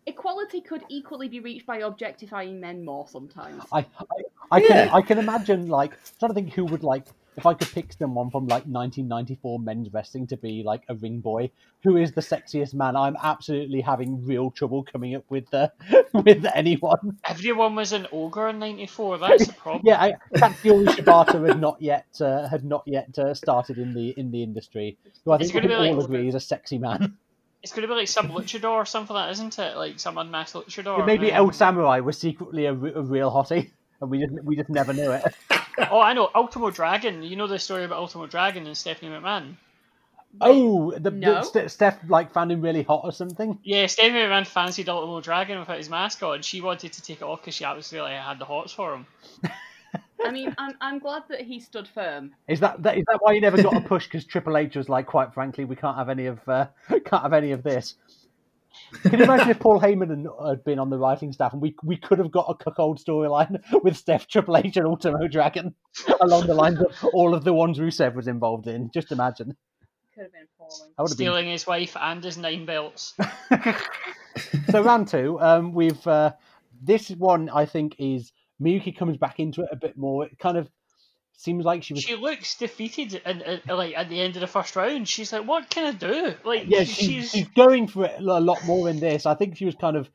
[0.07, 3.63] equality could equally be reached by objectifying men more sometimes.
[3.71, 3.85] I, I,
[4.51, 7.05] I can I can imagine like I'm trying to think who would like
[7.37, 11.19] if I could pick someone from like 1994 men's wrestling to be like a ring
[11.19, 11.51] boy,
[11.83, 12.95] who is the sexiest man?
[12.95, 15.67] I'm absolutely having real trouble coming up with uh,
[16.13, 17.19] with anyone.
[17.25, 19.17] Everyone was an ogre in '94.
[19.19, 19.83] That's the problem.
[19.85, 24.15] Yeah, I, Katsuyori Shibata had not yet uh, had not yet uh, started in the
[24.17, 24.97] in the industry.
[25.23, 27.17] Who I think we can all like- agree is a sexy man.
[27.67, 29.75] It's going to be like some luchador or something like that, isn't it?
[29.75, 31.05] Like some unmasked luchador.
[31.05, 34.93] Maybe El Samurai was secretly a, a real hottie, and we just we just never
[34.93, 35.23] knew it.
[35.91, 36.31] Oh, I know.
[36.33, 37.21] Ultimo Dragon.
[37.21, 39.57] You know the story about Ultimo Dragon and Stephanie McMahon?
[40.41, 41.43] Oh, the, No.
[41.43, 43.59] the Steph like found him really hot or something.
[43.63, 46.41] Yeah, Stephanie McMahon fancied Ultimo Dragon without his mask on.
[46.41, 49.05] She wanted to take it off because she absolutely had the hots for him.
[50.27, 52.35] I mean, I'm I'm glad that he stood firm.
[52.47, 54.05] Is that, that is that why you never got a push?
[54.05, 57.33] Because Triple H was like, quite frankly, we can't have any of uh, can't have
[57.33, 57.95] any of this.
[59.03, 61.75] Can you imagine if Paul Heyman had- had been on the writing staff and we
[61.83, 65.73] we could have got a cuckold storyline with Steph, Triple H, and Ultimo Dragon
[66.21, 68.91] along the lines of all of the ones Rusev was involved in?
[68.91, 69.55] Just imagine.
[70.13, 70.91] Could have been appalling.
[70.97, 73.15] I been Stealing his wife and his nine belts.
[74.71, 76.33] so round two, um, we've uh,
[76.81, 80.25] this one I think is Miyuki comes back into it a bit more.
[80.25, 80.69] It kind of
[81.33, 84.75] seems like she was She looks defeated, and like at the end of the first
[84.75, 88.05] round, she's like, "What can I do?" Like, yeah, she- she, she's she's going for
[88.05, 89.25] it a lot more in this.
[89.25, 90.09] I think she was kind of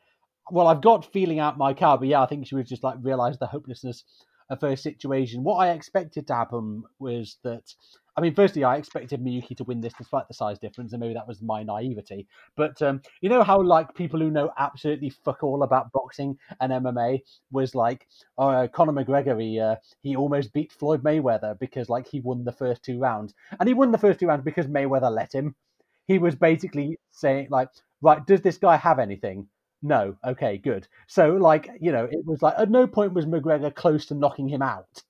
[0.51, 2.97] well, I've got feeling out my car, but yeah, I think she was just like
[3.01, 4.05] realised the hopelessness
[4.53, 5.43] of her situation.
[5.43, 7.75] What I expected to happen was that
[8.15, 11.15] I mean, firstly, I expected Miyuki to win this despite the size difference, and maybe
[11.15, 12.27] that was my naivety.
[12.57, 16.73] But um, you know how like people who know absolutely fuck all about boxing and
[16.73, 21.89] MMA was like, oh, uh, Conor McGregor, he uh, he almost beat Floyd Mayweather because
[21.89, 24.67] like he won the first two rounds, and he won the first two rounds because
[24.67, 25.55] Mayweather let him.
[26.07, 27.71] He was basically saying like,
[28.03, 29.49] right, does this guy have anything?
[29.83, 30.17] No.
[30.25, 30.87] Okay, good.
[31.07, 34.49] So like, you know, it was like at no point was McGregor close to knocking
[34.49, 35.03] him out.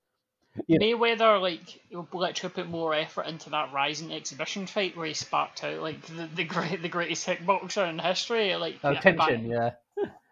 [0.67, 0.79] Yeah.
[0.79, 1.81] Mayweather like
[2.13, 6.29] literally put more effort into that Rizin exhibition fight where he sparked out like the
[6.35, 8.55] the great the greatest kickboxer in history.
[8.57, 9.71] Like Oh, yeah, Tenshin, yeah.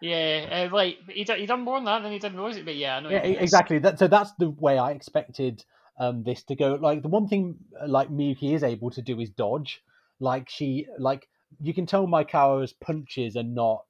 [0.00, 2.64] yeah, uh, like he done, he done more than that than he did it?
[2.64, 3.10] But yeah, I know.
[3.10, 3.78] Yeah, you exactly.
[3.78, 5.64] That, so that's the way I expected
[5.98, 6.74] um, this to go.
[6.74, 9.82] Like the one thing, like Miyuki is able to do is dodge.
[10.18, 11.28] Like she, like
[11.60, 13.84] you can tell Maekawa's punches are not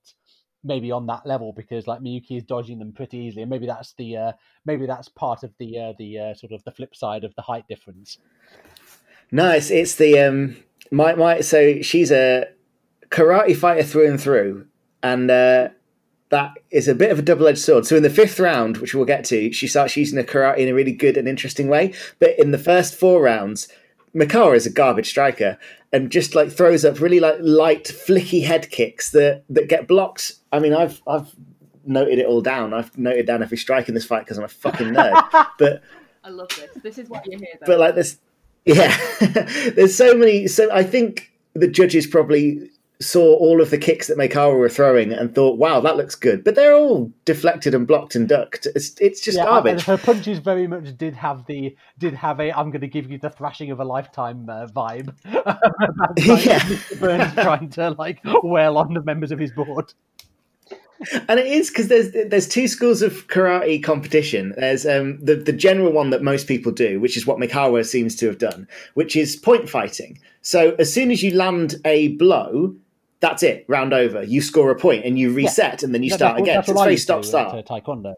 [0.62, 3.92] maybe on that level because like Miyuki is dodging them pretty easily, and maybe that's
[3.94, 4.33] the uh,
[4.64, 7.42] maybe that's part of the uh, the uh, sort of the flip side of the
[7.42, 8.18] height difference.
[9.33, 10.57] No, it's the um
[10.90, 12.46] my my so she's a
[13.11, 14.66] karate fighter through and through,
[15.03, 15.68] and uh,
[16.31, 17.87] that is a bit of a double edged sword.
[17.87, 20.68] So in the fifth round, which we'll get to, she starts using the karate in
[20.68, 21.92] a really good and interesting way.
[22.18, 23.68] But in the first four rounds,
[24.14, 25.59] Maekawa is a garbage striker
[25.92, 30.35] and just like throws up really like light flicky head kicks that that get blocked.
[30.53, 31.35] I mean, I've I've
[31.85, 32.75] noted it all down.
[32.75, 35.47] I've noted down every strike in this fight because I'm a fucking nerd.
[35.59, 35.83] but
[36.23, 36.83] I love this.
[36.83, 37.49] This is why you're here.
[37.61, 37.67] Though.
[37.67, 38.19] but like this
[38.65, 38.97] yeah
[39.75, 42.71] there's so many so i think the judges probably
[43.03, 46.45] saw all of the kicks that Maekawa were throwing and thought wow that looks good
[46.45, 49.97] but they're all deflected and blocked and ducked it's, it's just Yeah, garbage and her
[49.97, 53.31] punches very much did have the did have a I'm going to give you the
[53.31, 55.14] thrashing of a lifetime uh, vibe.
[55.24, 55.62] About,
[56.27, 56.79] like, Yeah.
[57.01, 59.95] Burns trying to like wail on the members of his board.
[61.28, 64.55] And it is because there's there's two schools of karate competition.
[64.57, 68.14] There's um, the the general one that most people do, which is what Maekawa seems
[68.16, 70.18] to have done, which is point fighting.
[70.42, 72.74] So as soon as you land a blow,
[73.20, 74.22] that's it, round over.
[74.22, 76.57] You score a point and you reset, and then you start again.
[76.57, 77.66] that's So it's very stop start.
[77.66, 78.14] Taekwondo.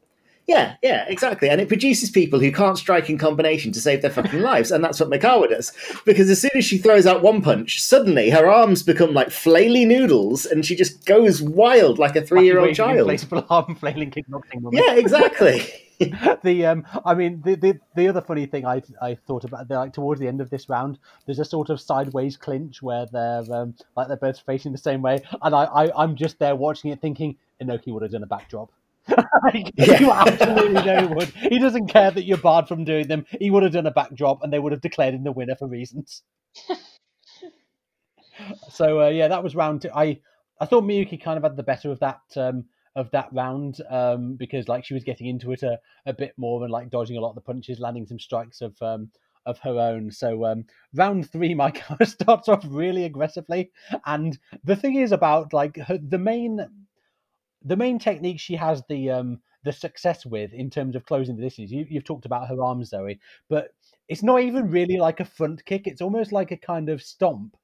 [0.46, 1.48] Yeah, yeah, exactly.
[1.48, 4.70] And it produces people who can't strike in combination to save their fucking lives.
[4.70, 5.72] And that's what Maekawa does.
[6.04, 9.86] Because as soon as she throws out one punch, suddenly her arms become like flaily
[9.86, 13.08] noodles and she just goes wild like a three year old child.
[13.08, 14.82] Inflatable arm flailing kickboxing woman.
[14.82, 15.62] Yeah, exactly.
[16.42, 19.92] the um i mean the, the the other funny thing i i thought about like
[19.92, 23.74] towards the end of this round there's a sort of sideways clinch where they're um
[23.96, 27.00] like they're both facing the same way and i, I i'm just there watching it
[27.00, 28.72] thinking inoki would have done a backdrop
[29.44, 30.00] Like, Yeah.
[30.00, 31.28] you absolutely know he would.
[31.30, 33.26] He doesn't care that you're barred from doing them.
[33.40, 35.66] He would have done a backdrop and they would have declared him the winner for
[35.68, 36.22] reasons.
[38.70, 39.90] So uh, yeah that was round two.
[39.94, 40.20] I
[40.60, 44.34] i thought miyuki kind of had the better of that um of that round um,
[44.36, 47.20] because like she was getting into it a, a bit more and like dodging a
[47.20, 49.10] lot of the punches, landing some strikes of um,
[49.46, 50.10] of her own.
[50.10, 53.70] So um, round three, Maekawa starts off really aggressively,
[54.04, 56.60] and the thing is about like her, the main
[57.64, 61.42] the main technique she has the um the success with in terms of closing the
[61.42, 61.70] distance.
[61.70, 63.68] You, you've talked about her arms, Zoe, but
[64.08, 65.86] it's not even really like a front kick.
[65.86, 67.56] It's almost like a kind of stomp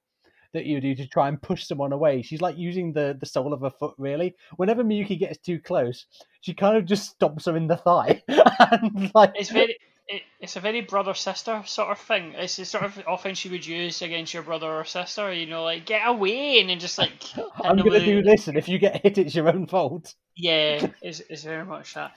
[0.53, 2.23] that you do to try and push someone away.
[2.23, 4.35] She's like using the the sole of her foot really.
[4.57, 6.07] Whenever Miyuki gets too close,
[6.41, 8.23] she kind of just stomps her in the thigh.
[8.29, 9.77] and like It's very.
[10.09, 12.33] It, it's a very brother sister sort of thing.
[12.35, 15.33] It's the sort of offense you would use against your brother or sister.
[15.33, 17.23] You know, like get away and then just like.
[17.23, 20.15] hit I'm gonna with- do this, and if you get hit, it's your own fault.
[20.35, 22.13] Yeah, it's, it's very much that.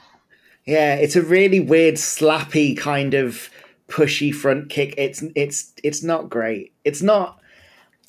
[0.66, 3.50] Yeah, it's a really weird, slappy kind of
[3.90, 4.94] pushy front kick.
[4.98, 6.72] It's it's it's not great.
[6.86, 7.40] It's not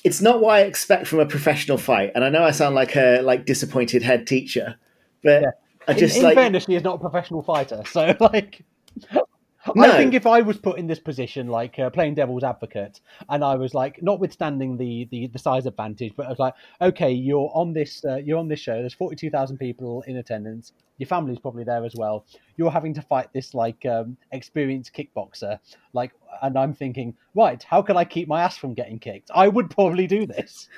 [0.04, 2.12] it's not what I expect from a professional fight.
[2.14, 4.76] And I know I sound like a like disappointed head teacher,
[5.24, 5.50] but Yeah.
[5.88, 8.62] I just in, in like fairness, she is not a professional fighter, so like.
[9.76, 9.84] No.
[9.84, 13.44] I think if I was put in this position, like uh, playing devil's advocate, and
[13.44, 17.50] I was like, notwithstanding the, the, the size advantage, but I was like, okay, you're
[17.54, 18.74] on this uh, you're on this show.
[18.74, 20.72] There's forty two thousand people in attendance.
[20.98, 22.26] Your family's probably there as well.
[22.56, 25.58] You're having to fight this like um, experienced kickboxer,
[25.92, 29.30] like, and I'm thinking, right, how can I keep my ass from getting kicked?
[29.34, 30.68] I would probably do this.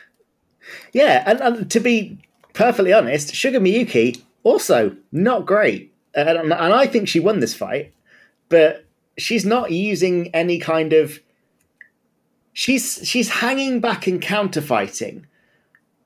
[0.92, 1.24] yeah.
[1.26, 2.18] And, and to be
[2.52, 7.92] perfectly honest, Sugar Miyuki also not great, and, and I think she won this fight,
[8.48, 8.84] but
[9.16, 11.20] she's not using any kind of
[12.52, 15.26] she's she's hanging back and counter fighting,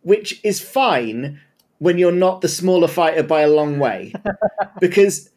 [0.03, 1.41] which is fine
[1.79, 4.13] when you're not the smaller fighter by a long way,
[4.81, 5.31] because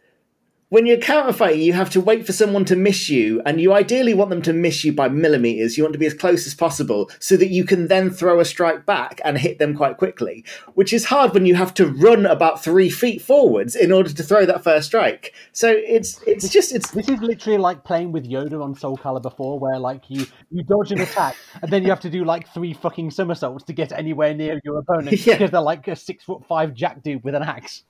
[0.72, 3.74] when you're counter fighting, you have to wait for someone to miss you, and you
[3.74, 5.78] ideally want them to miss you by millimeters.
[5.78, 8.46] You want to be as close as possible so that you can then throw a
[8.46, 10.46] strike back and hit them quite quickly,
[10.76, 14.24] which is hard when you have to run about three feet forwards in order to
[14.24, 15.34] throw that first strike.
[15.52, 19.36] So it's it's just it's This is literally like playing with Yoda on Soul Calibur
[19.36, 22.48] 4, where like you you dodge an attack and then you have to do like
[22.54, 25.34] three fucking somersaults to get anywhere near your opponent Yeah.
[25.34, 27.84] because they're like a six foot five jack dude with an axe.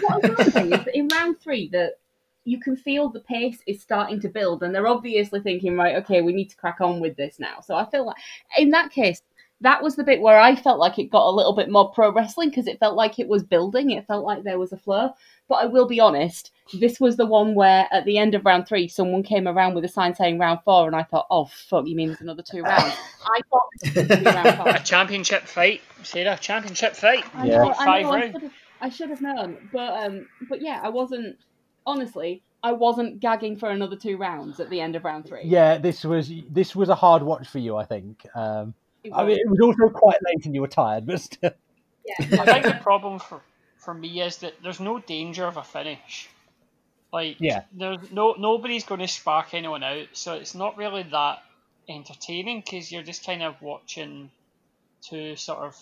[0.00, 1.94] What I was saying is that in round three, that
[2.44, 6.22] you can feel the pace is starting to build, and they're obviously thinking, right, okay,
[6.22, 7.60] we need to crack on with this now.
[7.60, 8.16] So I feel like,
[8.56, 9.22] in that case,
[9.62, 12.12] that was the bit where I felt like it got a little bit more pro
[12.12, 13.90] wrestling because it felt like it was building.
[13.90, 15.10] It felt like there was a flow.
[15.48, 18.68] But I will be honest, this was the one where at the end of round
[18.68, 21.86] three, someone came around with a sign saying round four, and I thought, oh fuck,
[21.86, 22.94] you mean there's another two rounds?
[23.24, 26.36] I thought this was going to A championship fight, Sarah.
[26.36, 27.24] Championship fight.
[27.36, 27.64] Yeah.
[27.64, 28.52] know, Five rounds.
[28.88, 31.36] Should have, I should have known, but um, but yeah, I wasn't.
[31.88, 35.42] Honestly, I wasn't gagging for another two rounds at the end of round three.
[35.44, 38.26] Yeah, this was this was a hard watch for you, I think.
[38.34, 38.74] Um,
[39.04, 39.38] It I mean, was.
[39.38, 41.52] it was also quite late and you were tired, but still.
[42.04, 42.42] yeah.
[42.42, 43.40] I think the problem for,
[43.76, 46.28] for me is that there's no danger of a finish.
[47.12, 47.62] Like, Yeah.
[47.72, 51.38] there's no nobody's going to spark anyone out, so it's not really that
[51.88, 54.30] entertaining because you're just kind of watching
[55.02, 55.76] two sort of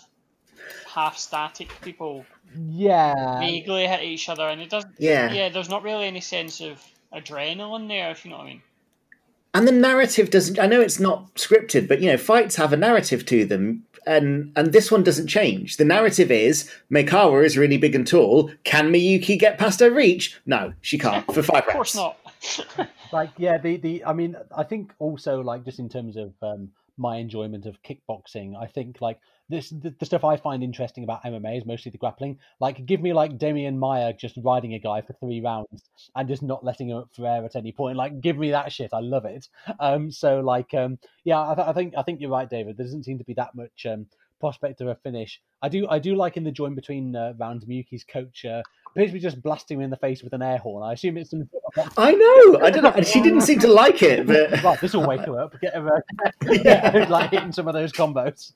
[0.87, 2.25] half static people
[2.57, 4.95] Yeah, vaguely hit each other, and it doesn't.
[4.99, 5.33] Yeah.
[5.33, 5.49] yeah.
[5.49, 6.83] There's not really any sense of
[7.13, 8.63] adrenaline there, if you know what I mean.
[9.55, 12.77] and the narrative doesn't i know it's not scripted but you know fights have a
[12.77, 17.79] narrative to them and and this one doesn't change the narrative is Maekawa is really
[17.79, 21.73] big and tall can miyuki get past her reach no she can't for five Of
[21.73, 22.17] course rounds
[22.77, 22.89] not.
[23.13, 26.69] like yeah the the i mean i think also like just in terms of um
[26.97, 31.22] my enjoyment of kickboxing i think like this the, the stuff i find interesting about
[31.24, 32.38] mma is mostly the grappling.
[32.61, 35.82] Like give me like Demian Maia just riding a guy for three rounds
[36.16, 37.97] and just not letting him up for air at any point.
[37.97, 38.90] Like give me that shit.
[38.92, 39.49] I love it.
[39.80, 42.76] Um so like um yeah i, th- I think i think you're right david.
[42.76, 44.07] There doesn't seem to be that much um
[44.40, 45.40] prospect of a finish.
[45.62, 49.11] I do i do like in the join between uh, rounds miyuki's coach uh appears
[49.11, 50.82] to be just blasting him in the face with an air horn.
[50.82, 51.49] I assume it's some
[51.97, 52.61] i know!
[52.61, 53.03] I don't know.
[53.03, 55.61] She didn't seem to like it but Right, this will wake her up.
[55.61, 56.01] Get her, uh,
[56.62, 58.53] get her, like hitting some of those combos.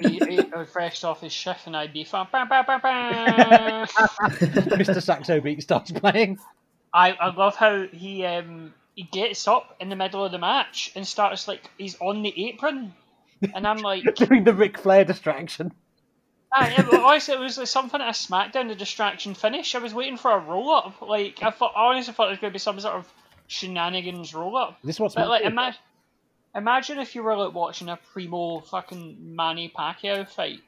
[0.00, 2.26] He, he refreshed off his chef and I'd be fun.
[2.32, 3.86] Mr.
[5.00, 6.38] Saxobeat starts playing.
[6.92, 10.92] I, I love how he um he gets up in the middle of the match
[10.94, 12.92] and starts like he's on the apron,
[13.54, 15.72] and I'm like, doing the Ric Flair distraction.
[16.52, 19.74] I, yeah, but honestly, it was like something at a SmackDown, the distraction finish.
[19.76, 21.00] I was waiting for a roll up.
[21.00, 23.12] Like I thought, I honestly thought it was going to be some sort of
[23.46, 24.78] shenanigans roll up.
[24.82, 25.76] Is this what's But like, ima-
[26.54, 30.60] imagine if you were like watching a primo fucking Manny Pacquiao fight,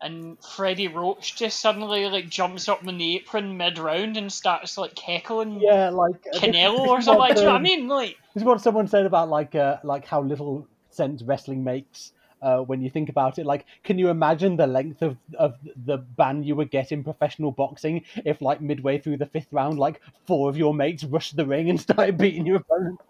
[0.00, 4.78] and Freddie Roach just suddenly like jumps up on the apron mid round and starts
[4.78, 7.18] like heckling yeah, like Canelo or something.
[7.18, 7.88] what, Like, do you know what I mean?
[7.88, 12.12] Like, This is what someone said about like uh, like how little sense wrestling makes
[12.42, 13.46] uh, when you think about it.
[13.46, 17.52] Like, can you imagine the length of, of the ban you would get in professional
[17.52, 21.46] boxing if, like, midway through the fifth round, like, four of your mates rushed the
[21.46, 23.00] ring and started beating your opponent?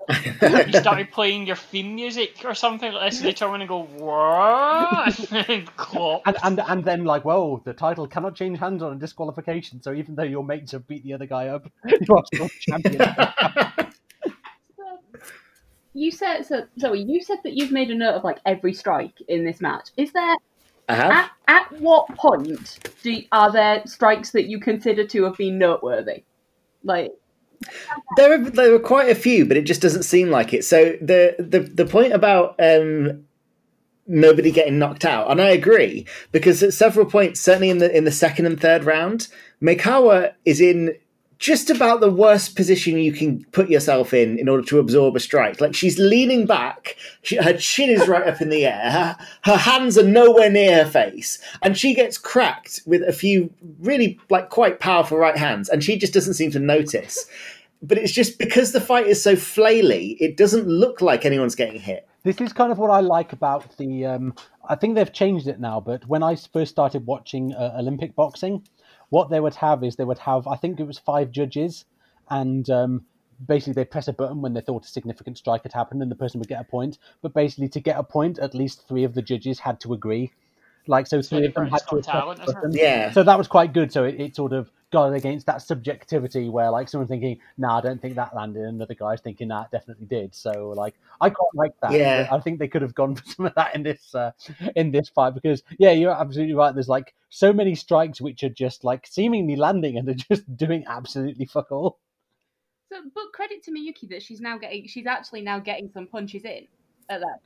[0.67, 3.69] you started playing your theme music or something like this, and they turn around and
[3.69, 5.33] go, what?
[5.49, 5.69] and.
[6.27, 9.83] And, and and then like, whoa, the title cannot change hands on a disqualification.
[9.83, 13.01] So even though your mates have beat the other guy up, you are still champion.
[15.93, 16.67] You said so.
[16.79, 19.91] Zoe, you said that you've made a note of like every strike in this match.
[19.97, 20.37] Is there
[20.89, 21.11] I have.
[21.11, 26.25] at, at what point do are there strikes that you consider to have been noteworthy?
[26.85, 27.13] Like
[28.17, 30.65] There are there are quite a few, but it just doesn't seem like it.
[30.65, 33.25] So the the the point about um,
[34.07, 38.05] nobody getting knocked out, and I agree because at several points, certainly in the in
[38.05, 39.29] the second and third round,
[39.63, 40.97] Maekawa is in
[41.41, 45.21] just about the worst position you can put yourself in in order to absorb a
[45.21, 45.59] strike.
[45.59, 49.57] Like she's leaning back, she, her chin is right up in the air, her, her
[49.57, 54.51] hands are nowhere near her face, and she gets cracked with a few really like
[54.51, 57.27] quite powerful right hands, and she just doesn't seem to notice.
[57.83, 61.81] But it's just because the fight is so flaily, it doesn't look like anyone's getting
[61.81, 62.07] hit.
[62.23, 64.05] This is kind of what I like about the.
[64.05, 64.35] Um,
[64.69, 68.63] I think they've changed it now, but when I first started watching uh, Olympic boxing,
[69.11, 71.85] what they would have is they would have, I think it was five judges,
[72.31, 73.05] and um,
[73.47, 76.17] basically they press a button when they thought a significant strike had happened, and the
[76.17, 76.99] person would get a point.
[77.21, 80.33] But basically, to get a point, at least three of the judges had to agree.
[80.91, 81.85] Like so, three of them had to.
[81.85, 82.63] Scott Talent, the isn't it?
[82.63, 82.73] button.
[82.73, 83.13] Yeah.
[83.13, 83.93] So that was quite good.
[83.93, 87.81] So it, it sort of guarded against that subjectivity where like someone thinking, "Nah, I
[87.81, 91.31] don't think that landed," and another guy's thinking, "Nah, it definitely did." So like I
[91.31, 91.93] quite like that.
[91.93, 92.29] Yeah.
[92.31, 94.33] I think they could have gone for some of that in this uh,
[94.75, 96.75] in this fight because yeah, you're absolutely right.
[96.75, 100.85] There's like so many strikes which are just like seemingly landing and they're just doing
[100.89, 101.99] absolutely fuck all.
[102.91, 104.89] so, but credit to Miyuki that she's now getting.
[104.89, 106.67] She's actually now getting some punches in
[107.09, 107.39] at that.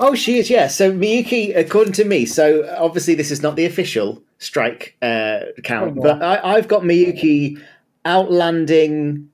[0.00, 0.68] Oh, she is, yeah.
[0.68, 5.96] So Miyuki, according to me, so obviously this is not the official strike uh, count,
[5.98, 7.60] Oh, but I, I've got Miyuki
[8.04, 9.28] outlanding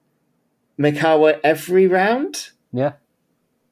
[0.79, 2.51] Maekawa every round.
[2.73, 2.93] Yeah.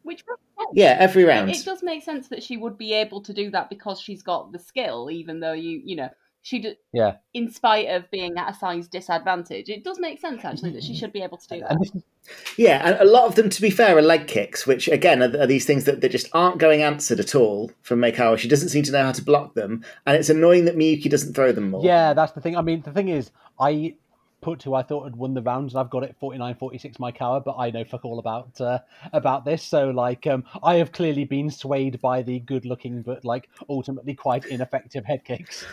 [0.03, 0.25] Which.
[0.73, 1.51] Yeah, every It- round.
[1.51, 4.53] It does make sense that she would be able to do that because she's got
[4.53, 6.11] the skill, even though you, you know,
[6.43, 7.17] she, d- Yeah.
[7.35, 10.95] in spite of being at a size disadvantage, it does make sense actually that she
[10.95, 11.71] should be able to do that.
[11.71, 12.03] And this is
[12.57, 15.41] Yeah, and a lot of them, to be fair, are leg kicks, which again are,
[15.41, 18.39] are these things that, that just aren't going answered at all from Maekawa.
[18.39, 21.35] She doesn't seem to know how to block them, and it's annoying that Miyuki doesn't
[21.35, 21.85] throw them more.
[21.85, 22.57] Yeah, that's the thing.
[22.57, 23.95] I mean, the thing is, I
[24.41, 27.57] put who I thought had won the rounds, and I've got it 49-46 Maekawa, but
[27.59, 28.79] I know fuck all about uh,
[29.13, 29.63] about this.
[29.63, 34.47] So, like, um, I have clearly been swayed by the good-looking but like ultimately quite
[34.47, 35.67] ineffective head kicks.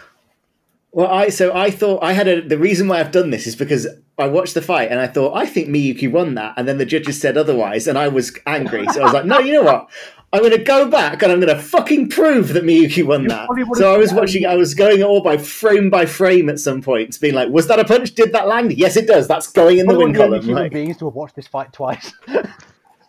[0.97, 3.55] Well, I so I thought I had a the reason why I've done this is
[3.55, 3.85] because
[4.17, 6.87] I watched the fight and I thought I think Miyuki won that, and then the
[6.87, 8.83] judges said otherwise, and I was angry.
[8.87, 9.91] So I was like, no, you know what?
[10.33, 13.47] I'm going to go back and I'm going to fucking prove that Miyuki won that.
[13.75, 17.19] So I was watching, I was going all by frame by frame at some points,
[17.19, 18.15] being like, was that a punch?
[18.15, 18.73] Did that land?
[18.75, 19.27] Yes, it does.
[19.27, 20.45] That's going in the One win of the only column.
[20.47, 22.11] human Like, beings to have watched this fight twice.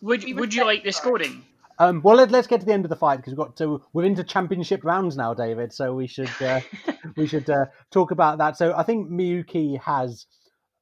[0.00, 1.44] Would Would you like the scoring?
[1.80, 3.82] Um, well, let, us get to the end of the fight because we've got to.
[3.92, 5.72] We're into championship rounds now, David.
[5.72, 6.60] So we should uh,
[7.16, 8.56] we should uh, talk about that.
[8.56, 10.26] So I think Miyuki has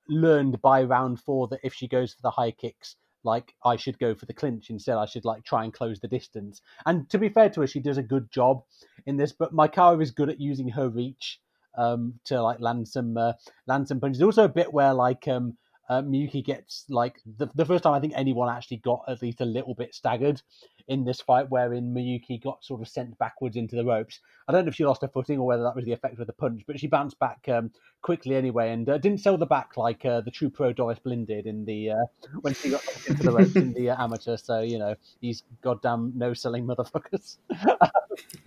[0.08, 3.98] learned by round four that if she goes for the high kicks, like I should
[3.98, 4.96] go for the clinch instead.
[4.96, 6.62] I should like try and close the distance.
[6.86, 8.62] And to be fair to her, she does a good job
[9.04, 9.32] in this.
[9.32, 11.40] But Maekawa is good at using her reach
[11.76, 13.34] um, to like land some uh,
[13.66, 14.18] land some punches.
[14.18, 17.94] There's also a bit where like um, uh, Miyuki gets like the, the first time
[17.94, 20.40] I think anyone actually got at least a little bit staggered
[20.88, 24.20] in this fight, wherein Miyuki got sort of sent backwards into the ropes.
[24.48, 26.26] I don't know if she lost her footing or whether that was the effect of
[26.26, 27.70] the punch, but she bounced back um,
[28.02, 31.24] quickly anyway and uh, didn't sell the back like uh, the true pro Doris Blin
[31.24, 32.04] did in the uh,
[32.42, 34.36] when she got into the ropes in the uh, amateur.
[34.36, 37.38] So you know these goddamn no selling motherfuckers.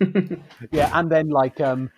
[0.70, 1.90] yeah, and then like um,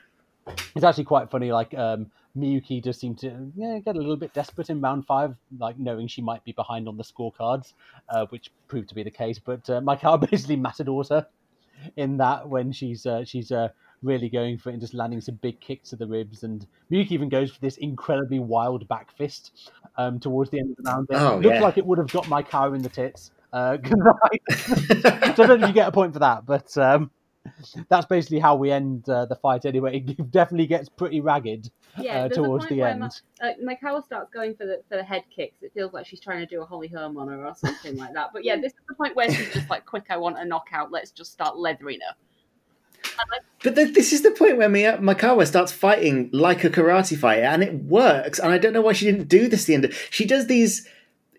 [0.75, 1.53] it's actually quite funny.
[1.53, 5.37] Like um, Miyuki does seem to yeah, get a little bit desperate in round five,
[5.59, 7.75] like knowing she might be behind on the scorecards,
[8.09, 9.39] uh, which proved to be the case.
[9.39, 11.27] But uh, Maekawa basically matadors her
[11.97, 13.69] in that when she's uh, she's uh,
[14.03, 16.43] really going for it and just landing some big kicks to the ribs.
[16.43, 20.85] And Miyuki even goes for this incredibly wild back fist um, towards the end of
[20.85, 21.09] the round.
[21.11, 21.61] It Oh, looks yeah.
[21.61, 23.31] like it would have got my Maekawa in the tits.
[23.53, 23.95] Uh, so
[25.05, 27.11] I don't know if you get a point for that, but um,
[27.89, 30.05] that's basically how we end uh, the fight anyway.
[30.09, 33.01] It definitely gets pretty ragged Yeah, uh, towards point the where end.
[33.01, 33.09] Ma-
[33.41, 35.63] uh, Maekawa starts going for the for the head kicks.
[35.63, 38.15] It feels like she's trying to do a Holly Holm on her or something like
[38.15, 38.31] that.
[38.33, 40.93] But yeah, this is the point where she's just like, "Quick, I want a knockout.
[40.93, 42.15] Let's just start leathering her."
[43.63, 47.43] But th- this is the point where Mia- Maekawa starts fighting like a karate fighter,
[47.45, 48.39] and it works.
[48.39, 49.63] And I don't know why she didn't do this.
[49.63, 50.87] at The end, she does these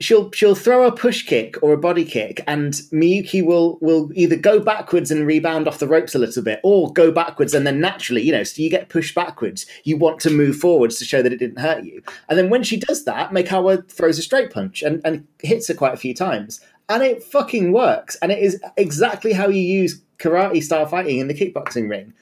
[0.02, 4.36] she'll she'll throw a push kick or a body kick, and Miyuki will will either
[4.36, 7.80] go backwards and rebound off the ropes a little bit, or go backwards and then
[7.80, 9.66] naturally, you know, so you get pushed backwards.
[9.84, 12.64] You want to move forwards to show that it didn't hurt you, and then when
[12.64, 16.14] she does that, Maekawa throws a straight punch and, and hits her quite a few
[16.14, 21.20] times, and it fucking works, and it is exactly how you use karate style fighting
[21.20, 22.14] in the kickboxing ring.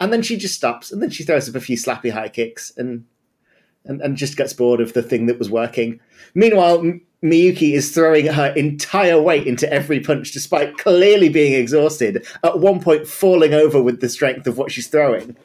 [0.00, 2.72] And then she just stops, and then she throws up a few slappy high kicks,
[2.76, 3.04] and
[3.86, 6.00] and, and just gets bored of the thing that was working.
[6.34, 12.26] Meanwhile, Miyuki is throwing her entire weight into every punch, despite clearly being exhausted.
[12.42, 15.36] At one point, falling over with the strength of what she's throwing.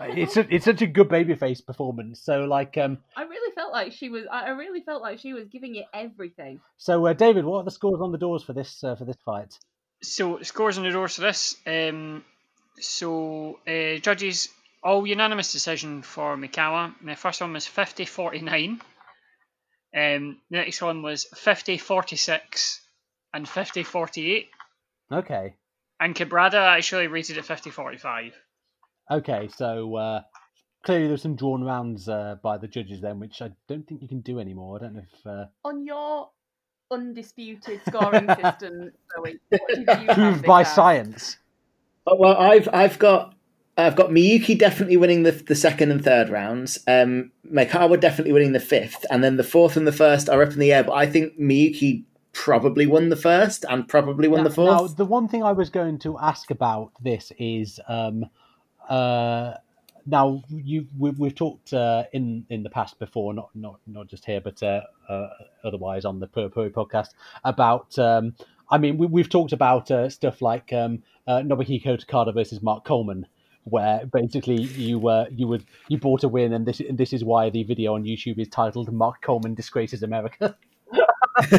[0.00, 2.20] It's a, it's such a good babyface performance.
[2.20, 4.24] So like um I really felt like she was.
[4.30, 6.60] I I really felt like she was giving it everything.
[6.76, 9.16] so uh, David, what are the scores on the doors for this uh, for this
[9.24, 9.56] fight?
[10.02, 11.56] So scores on the doors for this.
[11.66, 12.24] Um,
[12.80, 14.48] so uh, judges
[14.82, 16.94] all unanimous decision for Maekawa.
[17.04, 18.80] The first one was 50-49.
[19.94, 22.78] Um, the next one was 50-46
[23.34, 24.46] and 50-48.
[25.12, 25.54] Okay,
[26.00, 28.32] And Cabrada actually rated it 50-45.
[29.10, 29.48] okay.
[29.54, 30.22] So uh,
[30.84, 34.08] clearly there's some drawn rounds uh, by the judges then, which I don't think you
[34.08, 34.78] can do anymore.
[34.78, 36.30] I don't know if uh, On your
[36.90, 40.74] undisputed scoring system, Zoe, what did you proved by as?
[40.74, 41.36] science.
[42.06, 43.34] Oh, well, I've I've got
[43.76, 46.78] I've got Miyuki definitely winning the the second and third rounds.
[46.86, 50.52] Um, Maekawa definitely winning the fifth, and then the fourth and the first are up
[50.52, 50.84] in the air.
[50.84, 54.80] But I think Miyuki probably won the first and probably won now, the fourth.
[54.80, 58.26] Now, the one thing I was going to ask about this is, um,
[58.88, 59.54] uh,
[60.06, 64.24] now you we, we've talked uh, in in the past before, not not not just
[64.24, 65.28] here, but uh, uh,
[65.62, 67.08] otherwise on the Pro podcast
[67.44, 67.98] about.
[67.98, 68.34] Um,
[68.70, 72.86] I mean, we, we've talked about uh, stuff like um, uh, Nobuhiko Takada versus Mark
[72.86, 73.26] Coleman,
[73.64, 77.24] where basically you were you would you bought a win, and this and this is
[77.24, 80.56] why the video on YouTube is titled "Mark Coleman disgraces America."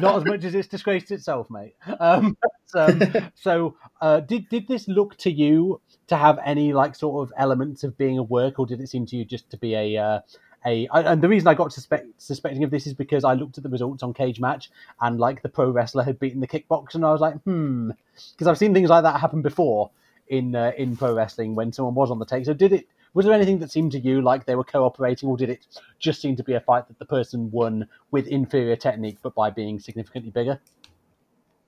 [0.00, 1.74] not as much as it's disgraced itself, mate.
[2.00, 2.36] Um,
[2.66, 2.88] so,
[3.34, 7.84] so uh, did did this look to you to have any like sort of elements
[7.84, 10.20] of being a work, or did it seem to you just to be a uh,
[10.66, 10.88] a?
[10.88, 13.62] I- And the reason I got suspect, suspecting of this is because I looked at
[13.64, 17.04] the results on Cage Match, and like the pro wrestler had beaten the kickboxer, and
[17.04, 17.90] I was like, hmm,
[18.32, 19.90] because I've seen things like that happen before
[20.32, 22.46] in uh, in pro wrestling when someone was on the take.
[22.46, 22.88] So did it?
[23.14, 25.66] Was there anything that seemed to you like they were cooperating, or did it
[25.98, 29.50] just seem to be a fight that the person won with inferior technique, but by
[29.50, 30.58] being significantly bigger?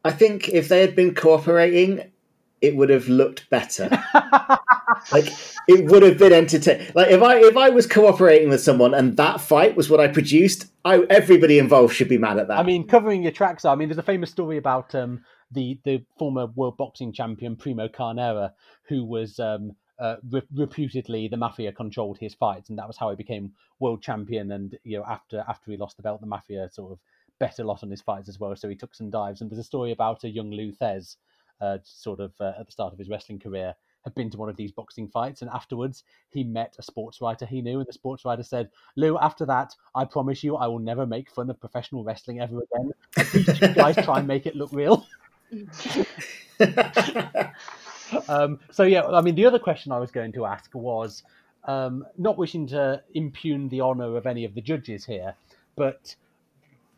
[0.03, 2.11] I think if they had been cooperating,
[2.63, 3.91] it would have looked better.
[5.13, 5.27] like
[5.69, 6.87] it would have been entertaining.
[6.95, 10.09] Like if I if I was cooperating with someone and that fight was what I
[10.09, 12.59] produced, I everybody involved should be mad at that.
[12.59, 13.67] I mean, covering your tracks.
[13.67, 17.89] I mean, there's a famous story about um, the the former world boxing champion Primo
[17.89, 18.53] Carnera,
[18.89, 23.11] who was um, uh, re- reputedly the mafia controlled his fights, and that was how
[23.11, 24.53] he became world champion.
[24.53, 26.99] And you know, after after he lost the belt, the mafia sort of
[27.39, 28.55] bet a lot on his fights as well.
[28.57, 29.41] So he took some dives.
[29.41, 31.17] And there's a story about a young Lou Thesz,
[31.61, 33.75] uh, sort of uh, at the start of his wrestling career.
[34.05, 37.47] Had been to one of these boxing fights, and afterwards he met a sports writer
[37.47, 40.79] he knew, and the sports writer said, "Lou, after that, I promise you, I will
[40.79, 42.93] never make fun of professional wrestling ever again.
[43.63, 45.07] You guys try and make it look real."
[48.29, 51.23] um, so yeah, I mean, the other question I was going to ask was
[51.65, 55.35] um, not wishing to impugn the honour of any of the judges here,
[55.77, 56.15] but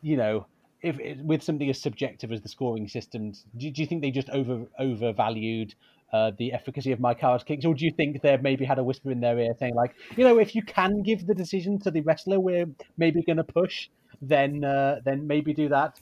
[0.02, 0.46] you know,
[0.82, 4.11] if if- with something as subjective as the scoring systems, do, do you think they
[4.11, 5.74] just over overvalued?
[6.12, 9.11] Uh, the efficacy of Maekawa's kicks, or do you think they've maybe had a whisper
[9.11, 12.00] in their ear saying, like, you know, if you can give the decision to the
[12.02, 13.88] wrestler, we're maybe going to push,
[14.22, 16.00] then uh, then maybe do that.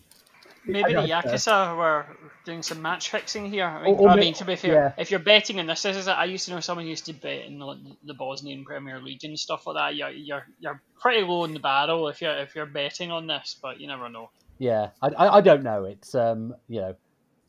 [0.67, 2.07] Maybe the I- I- Yakuza were
[2.45, 3.65] doing some match fixing here.
[3.67, 4.93] I mean, Or- or I mean, to be fair, yeah.
[4.99, 7.13] if you're betting on this, this is I used to know someone who used to
[7.13, 9.97] bet in the, the Bosnian Premier League and stuff like that.
[9.97, 13.57] You're, you're you're pretty low in the barrel if you're if you're betting on this,
[13.61, 14.31] but you never know.
[14.59, 15.85] Yeah, I, I, I don't know.
[15.85, 16.97] It's um, you know,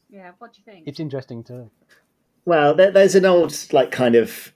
[0.09, 0.87] Yeah, what do you think?
[0.87, 1.69] it's interesting to
[2.45, 4.51] Well, there, there's an old like kind of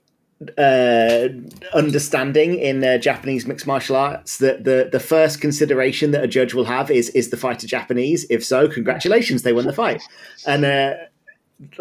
[0.57, 1.27] uh,
[1.73, 6.53] understanding in uh, Japanese mixed martial arts that the the first consideration that a judge
[6.53, 8.25] will have is is the fighter Japanese.
[8.29, 10.01] If so, congratulations, they won the fight.
[10.45, 10.93] And uh,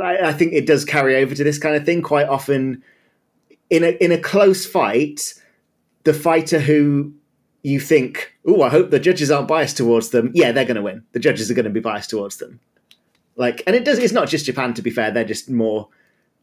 [0.03, 2.83] I, I think it does carry over to this kind of thing quite often.
[3.71, 5.35] In a in a close fight,
[6.05, 7.13] the fighter who
[7.63, 10.33] you think, oh, I hope the judges aren't biased towards them.
[10.35, 11.05] Yeah, they're going to win.
[11.13, 12.61] The judges are going to be biased towards them.
[13.37, 13.99] Like, and it does.
[13.99, 14.75] It's not just Japan.
[14.75, 15.89] To be fair, they're just more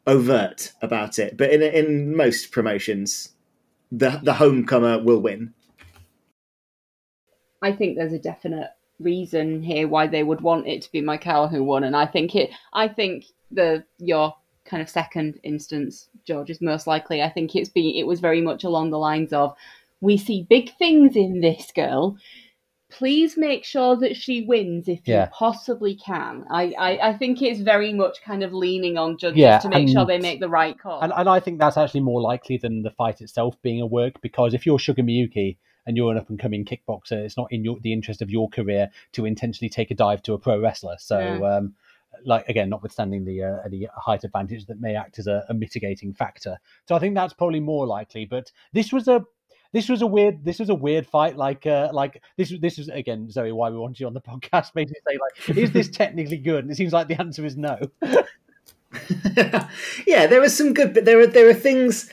[0.08, 1.38] overt about it.
[1.38, 3.34] But in in most promotions,
[3.92, 5.54] the the homecomer will win.
[7.62, 11.48] I think there's a definite reason here why they would want it to be Michael
[11.48, 12.52] who won, and I think it.
[12.74, 14.36] I think the your
[14.66, 17.22] kind of second instance, George, is most likely.
[17.22, 19.56] I think it's been it was very much along the lines of
[20.02, 22.18] we see big things in this girl.
[22.98, 25.26] Please make sure that she wins if Yeah.
[25.26, 26.46] you possibly can.
[26.50, 29.90] I, I, I think it's very much kind of leaning on judges Yeah, to make
[29.90, 31.02] sure they make the right call.
[31.02, 34.22] And, and I think that's actually more likely than the fight itself being a work
[34.22, 37.64] because if you're Sugar Miyuki and you're an up and coming kickboxer, it's not in
[37.64, 40.96] your, the interest of your career to intentionally take a dive to a pro wrestler.
[41.00, 41.58] So, Yeah.
[41.58, 41.76] um,
[42.24, 46.14] like again, notwithstanding the uh, the height advantage that may act as a, a mitigating
[46.14, 46.58] factor.
[46.88, 48.26] So I think that's probably more likely.
[48.26, 49.26] But this was a
[49.76, 51.36] this was a weird this was a weird fight.
[51.36, 54.74] Like uh, like this this is again Zoe why we wanted you on the podcast.
[54.74, 55.18] Basically say
[55.50, 56.64] like is this technically good?
[56.64, 57.78] And it seems like the answer is no.
[60.08, 62.10] yeah, there was some good, but there are there are things.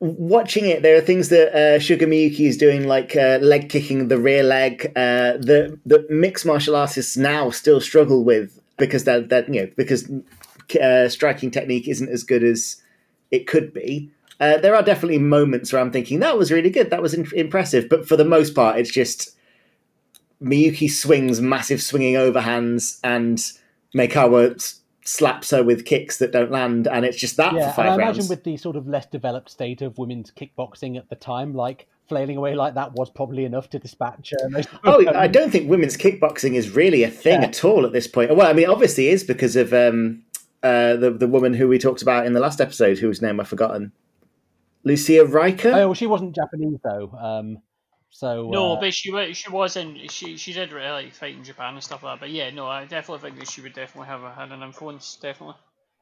[0.00, 4.08] Watching it, there are things that uh, Sugar Miyuki is doing, like uh, leg kicking
[4.08, 9.28] the rear leg, uh, that that mixed martial artists now still struggle with because that
[9.28, 10.10] that you know because
[10.82, 12.82] uh, striking technique isn't as good as
[13.30, 14.10] it could be.
[14.42, 17.28] Uh, there are definitely moments where I'm thinking that was really good, that was in-
[17.34, 19.36] impressive, but for the most part, it's just
[20.42, 23.38] Miyuki swings massive swinging overhands and
[23.96, 27.66] Meikawa s- slaps her with kicks that don't land, and it's just that Yeah, for
[27.66, 28.18] and five I rounds.
[28.18, 31.86] imagine with the sort of less developed state of women's kickboxing at the time, like
[32.08, 34.32] flailing away like that was probably enough to dispatch.
[34.54, 37.48] Uh, Oh, I don't think women's kickboxing is really a thing Yeah.
[37.48, 38.34] at all at this point.
[38.34, 40.22] Well, I mean, obviously, it is because of um,
[40.64, 43.48] uh, the the woman who we talked about in the last episode, whose name I've
[43.48, 43.92] forgotten,
[44.84, 45.72] Lucia Rijker.
[45.72, 47.10] Oh, well, she wasn't Japanese though.
[47.10, 47.58] Um,
[48.10, 51.34] so No, uh, but she wa- she was in she she did really like fight
[51.34, 52.20] in Japan and stuff like that.
[52.20, 55.16] But yeah, no, I definitely think that she would definitely have a, had an influence.
[55.16, 55.56] Definitely.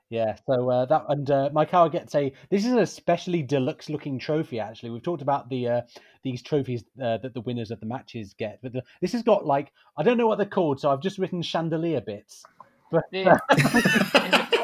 [0.09, 2.33] yeah, so uh, that and uh, Maekawa gets a.
[2.51, 4.59] This is an especially deluxe looking trophy.
[4.59, 5.81] Actually, we've talked about the uh,
[6.25, 9.47] these trophies uh, that the winners of the matches get, but the, this has got
[9.47, 12.45] like I don't know what they're called, so I've just written chandelier bits.
[12.91, 13.39] But Yeah.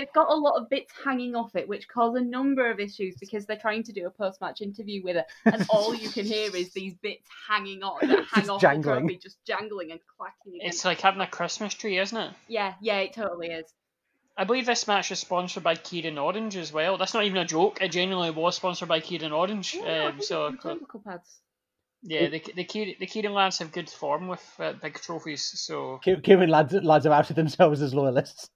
[0.00, 2.70] It's definitely it's got a lot of bits hanging off it, which cause a number
[2.70, 5.94] of issues because they're trying to do a post match interview with her, and all
[5.94, 8.94] you can hear is these bits hanging on that hang Just off jangling.
[8.94, 10.76] the trophy, just jangling and clacking against.
[10.76, 12.32] It's like having a Christmas tree, isn't it?
[12.48, 13.66] Yeah, yeah, it totally is.
[14.36, 16.96] I believe this match is sponsored by Kirin Orange as well.
[16.96, 17.78] That's not even a joke.
[17.82, 19.74] It genuinely was sponsored by Kirin Orange.
[19.74, 21.40] Yeah, um, so chemical pads.
[22.02, 25.42] yeah, the the Kirin, the Kirin lads have good form with uh, big trophies.
[25.60, 28.48] So Ki- Kirin lads lads have outed themselves as loyalists.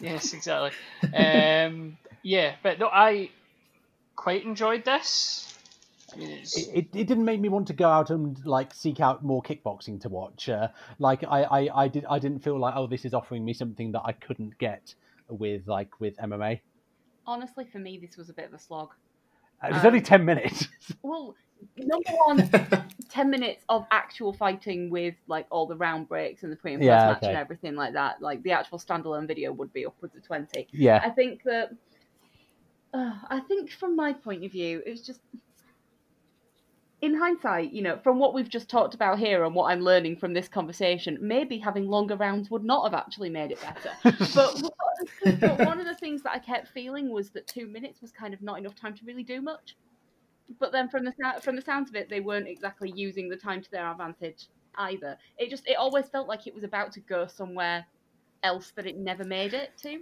[0.00, 0.70] Yes, exactly.
[1.14, 3.30] um, yeah, but no, I
[4.16, 5.44] quite enjoyed this.
[6.12, 8.98] I mean, it, it, it didn't make me want to go out and like seek
[9.00, 10.48] out more kickboxing to watch.
[10.48, 10.68] Uh,
[10.98, 13.92] like I, I, I did I didn't feel like oh this is offering me something
[13.92, 14.94] that I couldn't get
[15.28, 16.60] with like with MMA.
[17.26, 18.88] Honestly, for me, this was a bit of a slog.
[19.62, 20.68] It was Um, only ten minutes.
[21.02, 21.34] Well,
[21.76, 22.50] number one,
[23.08, 26.80] 10 minutes of actual fighting with like all the round breaks and the pre and
[26.80, 27.28] post Yeah, match okay.
[27.28, 28.20] and everything like that.
[28.22, 30.68] Like the actual standalone video would be upwards of 20.
[30.72, 31.70] yeah, I think that,
[32.94, 35.20] uh, I think from my point of view, it was just,
[37.00, 40.16] in hindsight, you know, from what we've just talked about here and what I'm learning
[40.16, 43.92] from this conversation, maybe having longer rounds would not have actually made it better.
[44.34, 48.10] but, but one of the things that I kept feeling was that two minutes was
[48.10, 49.76] kind of not enough time to really do much.
[50.58, 53.62] But then from the from the sounds of it, they weren't exactly using the time
[53.62, 54.46] to their advantage
[54.76, 55.16] either.
[55.38, 57.86] It just it always felt like it was about to go somewhere
[58.42, 60.00] else that it never made it to.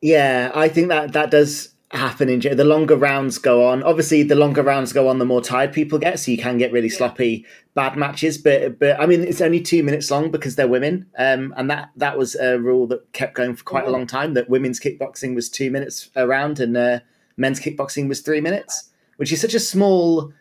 [0.00, 3.82] Yeah, I think that that does happen in the longer rounds go on.
[3.82, 6.72] Obviously, the longer rounds go on, the more tired people get, so you can get
[6.72, 6.96] really Yeah.
[6.96, 8.38] sloppy, bad matches.
[8.38, 11.90] But but I mean, it's only two minutes long because they're women, um, and that
[11.96, 14.34] that was a rule that kept going for quite a long time.
[14.34, 17.00] That women's kickboxing was two minutes around, and uh,
[17.36, 20.32] men's kickboxing was three minutes, which is such a small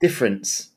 [0.00, 0.70] difference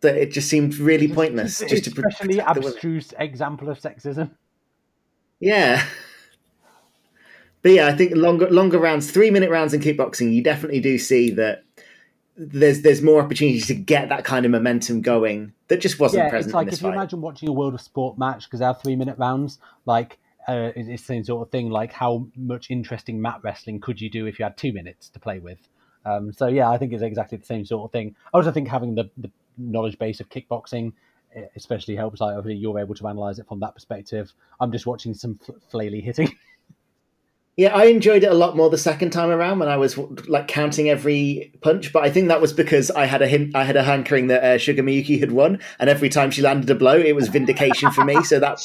[0.00, 1.58] that it just seemed really pointless.
[1.58, 4.30] Just to especially the abstruse example of sexism.
[5.40, 5.84] Yeah.
[7.62, 10.98] But yeah, I think longer longer rounds, three minute rounds in kickboxing, you definitely do
[10.98, 11.64] see that
[12.36, 16.30] there's there's more opportunity to get that kind of momentum going that just wasn't yeah,
[16.30, 18.82] present it's like if you imagine watching a World of Sport match because they have
[18.82, 21.70] three minute rounds, like uh, it's it's the same sort of thing.
[21.70, 25.18] Like how much interesting mat wrestling could you do if you had two minutes to
[25.18, 25.58] play with?
[26.04, 28.14] Um, so yeah, I think it's exactly the same sort of thing.
[28.32, 30.92] I also think having the, the knowledge base of kickboxing
[31.56, 32.20] especially helps.
[32.20, 34.32] Like obviously you're able to analyze it from that perspective.
[34.60, 36.34] I'm just watching some fl- flaily hitting.
[37.56, 40.48] Yeah, I enjoyed it a lot more the second time around when I was like
[40.48, 41.92] counting every punch.
[41.92, 44.42] But I think that was because I had a hint, I had a hankering that
[44.42, 47.92] uh, Sugar Miyuki had won, and every time she landed a blow, it was vindication
[47.92, 48.24] for me.
[48.24, 48.58] So that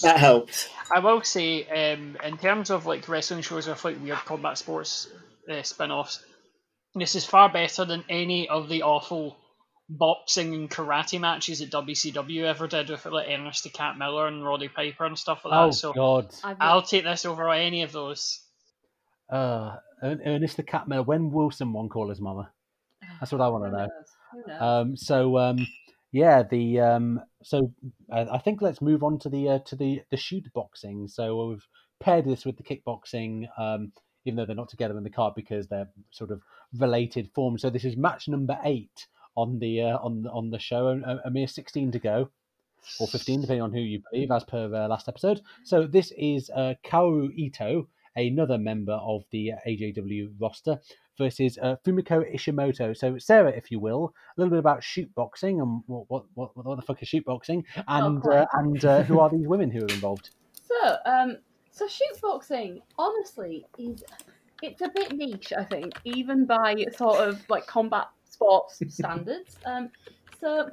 [0.00, 0.70] that helped.
[0.90, 5.08] I will say, um, in terms of like wrestling shows with like weird combat sports
[5.50, 6.24] uh, spin-offs,
[6.94, 9.36] this is far better than any of the awful
[9.88, 14.44] boxing and karate matches that WCW ever did with like Ernest the Cat Miller and
[14.44, 15.60] Roddy Piper and stuff like that.
[15.60, 16.34] oh so God!
[16.44, 18.40] I've I'll take this over any of those.
[19.30, 21.02] Uh, Ernest the Cat Miller.
[21.02, 22.50] When will someone call his mama?
[23.20, 23.82] That's what I want to who know.
[23.82, 24.06] knows?
[24.32, 24.62] Who knows?
[24.62, 25.66] Um, so um,
[26.12, 27.72] Yeah, the um, so
[28.12, 31.08] uh, I think let's move on to the uh, to the the shoot boxing.
[31.08, 31.66] So we've
[32.00, 33.92] paired this with the kickboxing, um,
[34.24, 36.42] even though they're not together in the card because they're sort of
[36.78, 37.62] related forms.
[37.62, 39.06] So this is match number eight
[39.36, 40.88] on the uh, on on the show.
[40.88, 42.30] A, a mere sixteen to go,
[43.00, 45.40] or fifteen, depending on who you believe, as per uh, last episode.
[45.64, 50.80] So this is uh, Kaoru Ito, another member of the AJW roster,
[51.18, 52.96] versus uh, Fumiko Ishimoto.
[52.96, 56.56] So, Sarah, if you will, a little bit about shoot boxing and what what what,
[56.56, 59.80] what the fuck is shoot boxing, and uh, and uh, who are these women who
[59.80, 60.30] are involved?
[60.82, 61.36] So, um,
[61.72, 64.04] so shoot boxing, honestly, is
[64.62, 65.52] it's a bit niche.
[65.56, 69.56] I think, even by sort of like combat sports standards.
[69.64, 69.90] Um,
[70.40, 70.70] so,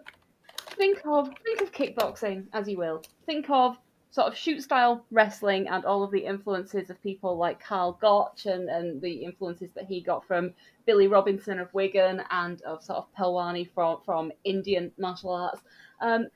[0.77, 3.01] think of think of kickboxing as you will.
[3.25, 3.77] Think of
[4.11, 8.47] sort of shoot style wrestling and all of the influences of people like Karl Gotch
[8.47, 10.51] and, and the influences that he got from
[10.85, 15.61] Billy Robinson of Wigan and of sort of Pehlwani from, from Indian martial arts.
[16.01, 16.27] Um,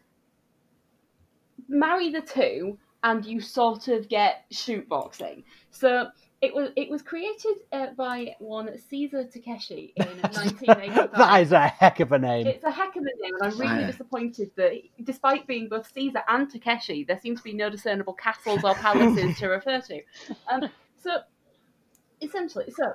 [1.68, 5.43] marry the two and you sort of get shoot boxing.
[5.72, 6.08] So
[6.41, 11.12] it was it was created uh, by one Caesar Takeshi in 1985.
[11.12, 12.47] that is a heck of a name.
[12.47, 14.74] It's a heck of a name, and I'm really disappointed that,
[15.04, 19.38] despite being both Caesar and Takeshi, there seems to be no discernible castles or palaces
[19.38, 20.01] to refer to.
[20.51, 20.70] Um,
[21.01, 21.20] so,
[22.22, 22.93] essentially, so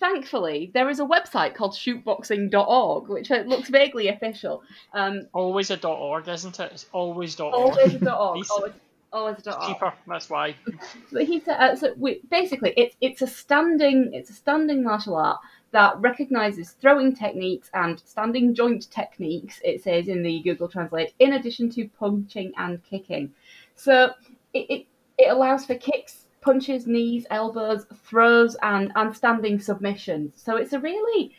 [0.00, 4.62] thankfully, there is a website called shootboxing.org, which uh, looks vaguely official.
[4.94, 6.72] Um, always a .org, isn't it?
[6.72, 7.54] It's always .org.
[7.54, 8.44] Always a .org.
[8.50, 8.72] always,
[9.12, 9.66] always a .org.
[9.66, 9.92] cheaper.
[10.06, 10.54] That's why.
[11.12, 15.16] But he said, uh, so we, basically, it's it's a standing it's a standing martial
[15.16, 15.40] art
[15.72, 19.60] that recognizes throwing techniques and standing joint techniques.
[19.64, 23.32] It says in the Google Translate, in addition to punching and kicking.
[23.74, 24.12] So
[24.52, 24.86] it it,
[25.18, 30.32] it allows for kicks, punches, knees, elbows, throws, and and standing submissions.
[30.36, 31.34] So it's a really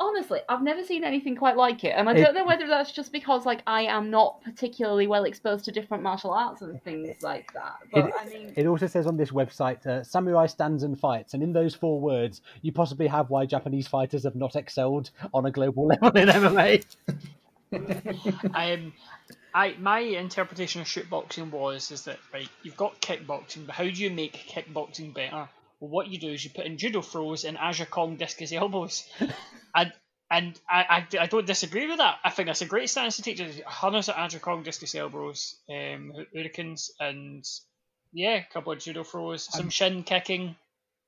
[0.00, 2.92] honestly, I've never seen anything quite like it, and I It- don't know whether that's
[2.92, 7.22] just because like I am not particularly well exposed to different martial arts and things
[7.22, 7.76] like that.
[7.92, 11.34] But It- I mean, It also says on this website, uh, samurai stands and fights,
[11.34, 15.46] and in those four words, you possibly have why Japanese fighters have not excelled on
[15.46, 16.84] a global level in MMA.
[18.54, 18.92] um,
[19.54, 23.90] I my interpretation of shootboxing was is that right, you've got kickboxing, but how do
[23.90, 25.48] you make kickboxing better?
[25.80, 29.08] Well, what you do is you put in judo throws and Aja Kong discus elbows,
[29.74, 29.92] and
[30.30, 32.16] and I, I, I don't disagree with that.
[32.22, 33.36] I think that's a great stance to take.
[33.36, 37.44] Just Hundreds of Aja Kong discus elbows, um, hurricanes, and
[38.12, 40.56] yeah, a couple of judo throws, some shin kicking.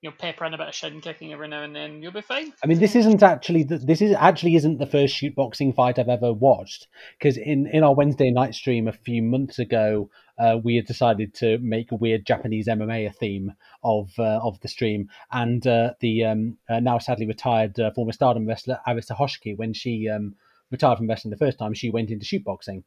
[0.02, 2.02] You know, pepper in a bit of shin kicking every now and then.
[2.02, 2.54] You'll be fine.
[2.64, 5.98] I mean, this isn't actually the, this is actually isn't the first shoot boxing fight
[5.98, 6.88] I've ever watched
[7.18, 11.34] because in in our Wednesday night stream a few months ago, uh, we had decided
[11.34, 13.52] to make a weird Japanese MMA a theme
[13.84, 18.12] of uh, of the stream, and uh, the um, uh, now sadly retired uh, former
[18.12, 20.34] Stardom wrestler Arisa Hoshiki, when she um,
[20.70, 22.84] retired from wrestling the first time, she went into shoot boxing,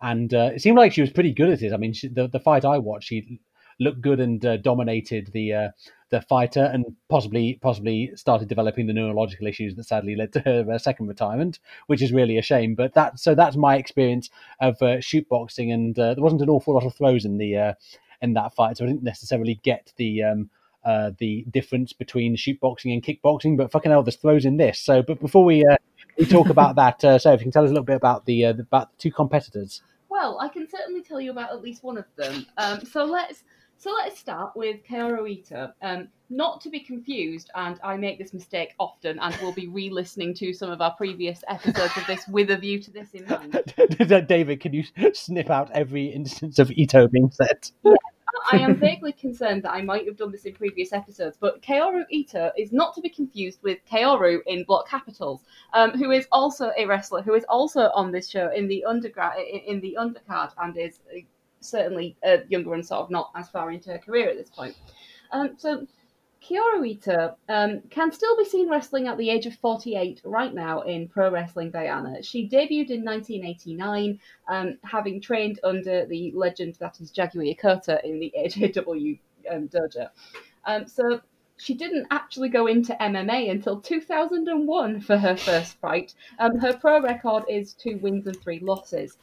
[0.00, 1.72] and uh, it seemed like she was pretty good at it.
[1.72, 3.40] I mean, she, the the fight I watched, she
[3.82, 5.68] looked good and uh, dominated the uh,
[6.12, 10.64] the fighter, and possibly possibly started developing the neurological issues that sadly led to her
[10.70, 12.74] uh, second retirement, which is really a shame.
[12.74, 14.30] But that so that's my experience
[14.60, 17.56] of uh, shoot boxing, and uh, there wasn't an awful lot of throws in the
[17.56, 17.72] uh,
[18.20, 20.22] in that fight, so I didn't necessarily get the.
[20.22, 20.50] Um,
[21.18, 24.80] the difference between shoot boxing and kickboxing, but fucking hell, there's throws in this.
[24.80, 25.64] So, but before we
[26.18, 28.26] we talk about that, uh, so if you can tell us a little bit about
[28.26, 29.80] the, the about the two competitors.
[30.08, 32.46] well, I can certainly tell you about at least one of them.
[32.58, 33.44] Um, so let's
[33.82, 35.72] so let's start with Kaoru Ito.
[35.82, 40.34] Um, not to be confused, and I make this mistake often, and we'll be re-listening
[40.34, 44.24] to some of our previous episodes of this with a view to this in mind.
[44.28, 47.72] David, can you snip out every instance of Ito being said?
[48.52, 52.04] I am vaguely concerned that I might have done this in previous episodes, but Kaoru
[52.08, 55.42] Ito is not to be confused with Kaoru in block capitals,
[55.74, 59.38] um, who is also a wrestler who is also on this show in the undergrad
[59.38, 61.00] in, in the undercard and is
[61.64, 64.76] certainly uh, younger and sort of not as far into her career at this point.
[65.30, 65.86] Um, so.
[66.50, 71.06] Ito um, can still be seen wrestling at the age of 48 right now in
[71.06, 72.20] Pro Wrestling Diana.
[72.20, 78.18] She debuted in 1989, um, having trained under the legend that is Jaguar Yokota in
[78.18, 79.20] the AJW
[79.52, 80.08] um, dojo.
[80.64, 81.20] Um, so
[81.56, 86.14] she didn't actually go into MMA until 2001 for her first fight.
[86.38, 89.16] Um, her pro record is two wins and three losses.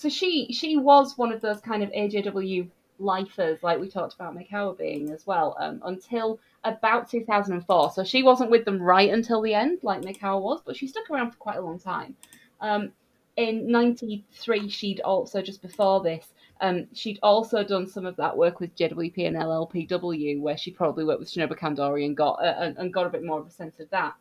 [0.00, 4.34] So she she was one of those kind of AJW lifers, like we talked about
[4.34, 7.90] Maekawa being as well, um, until about 2004.
[7.90, 11.10] So she wasn't with them right until the end, like Maekawa was, but she stuck
[11.10, 12.16] around for quite a long time.
[12.62, 12.92] Um,
[13.36, 16.32] in 93, she'd also, just before this,
[16.62, 21.04] um, she'd also done some of that work with JWP and LLPW, where she probably
[21.04, 23.50] worked with Shinobu Kandori and got uh, and- and got a bit more of a
[23.50, 24.14] sense of that.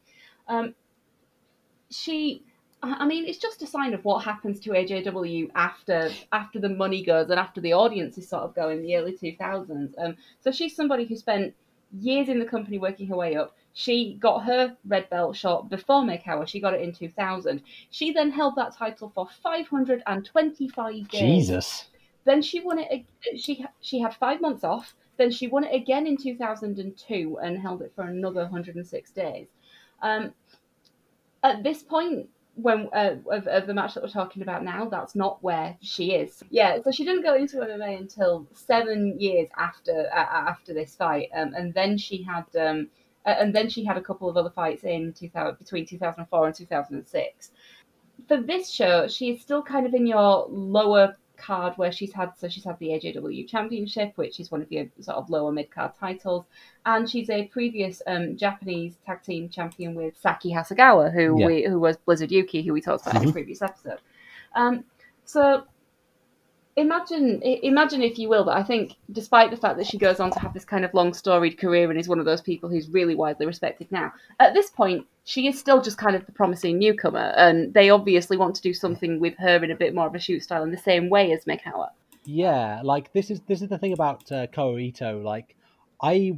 [0.50, 0.76] Um,
[1.90, 2.44] she
[2.82, 7.04] I mean, it's just a sign of what happens to AJW after after the money
[7.04, 9.94] goes and after the audience is sort of going in the early 2000s.
[9.98, 11.54] Um, so she's somebody who spent
[11.92, 13.56] years in the company working her way up.
[13.74, 16.48] She got her red belt shot before Maekawa.
[16.48, 17.62] She got it in 2000.
[17.90, 21.22] She then held that title for 525 days.
[21.22, 21.86] Jesus.
[22.26, 23.06] Then she won it.
[23.38, 24.96] She she had five months off.
[25.18, 29.48] Then she won it again in 2002 and held it for another 106 days.
[30.02, 30.34] Um,
[31.44, 32.30] at this point,
[32.62, 36.14] when uh, of, of the match that we're talking about now, that's not where she
[36.14, 36.44] is.
[36.50, 41.30] Yeah, so she didn't go into MMA until seven years after uh, after this fight,
[41.36, 42.90] um, and then she had um,
[43.26, 46.56] uh, and then she had a couple of other fights in 2000, between 2004 and
[46.56, 47.52] 2006.
[48.28, 52.32] For this show, she is still kind of in your lower card where she's had
[52.38, 55.72] so she's had the AJW Championship, which is one of the sort of lower mid
[55.72, 56.46] card titles,
[56.86, 61.46] and she's a previous um, Japanese tag team champion with Sakie Hasegawa, who Yeah.
[61.48, 63.34] we who was Blizzard Yuki, who we talked about in a Mhm.
[63.34, 64.00] previous episode.
[64.54, 64.84] Um,
[65.26, 65.64] so
[66.80, 70.32] imagine imagine if you will that I think despite the fact that she goes on
[70.32, 72.90] to have this kind of long storied career and is one of those people who's
[72.90, 76.80] really widely respected now at this point she is still just kind of the promising
[76.80, 80.16] newcomer and they obviously want to do something with her in a bit more of
[80.16, 81.90] a shoot style in the same way as Maekawa.
[82.26, 85.22] Yeah, like this is this is the thing about uh, Kaoru Ito.
[85.22, 85.56] Like,
[86.02, 86.38] I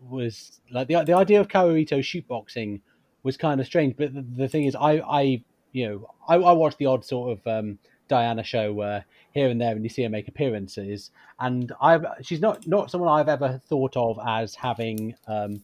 [0.00, 2.80] was like the the idea of Kaoru Ito shootboxing
[3.22, 6.52] was kind of strange, but the, the thing is, I I you know I, I
[6.52, 7.78] watch the odd sort of um,
[8.08, 9.00] Diana show uh,
[9.32, 13.10] here and there, and you see her make appearances, and I've she's not not someone
[13.10, 15.14] I've ever thought of as having.
[15.26, 15.62] Um,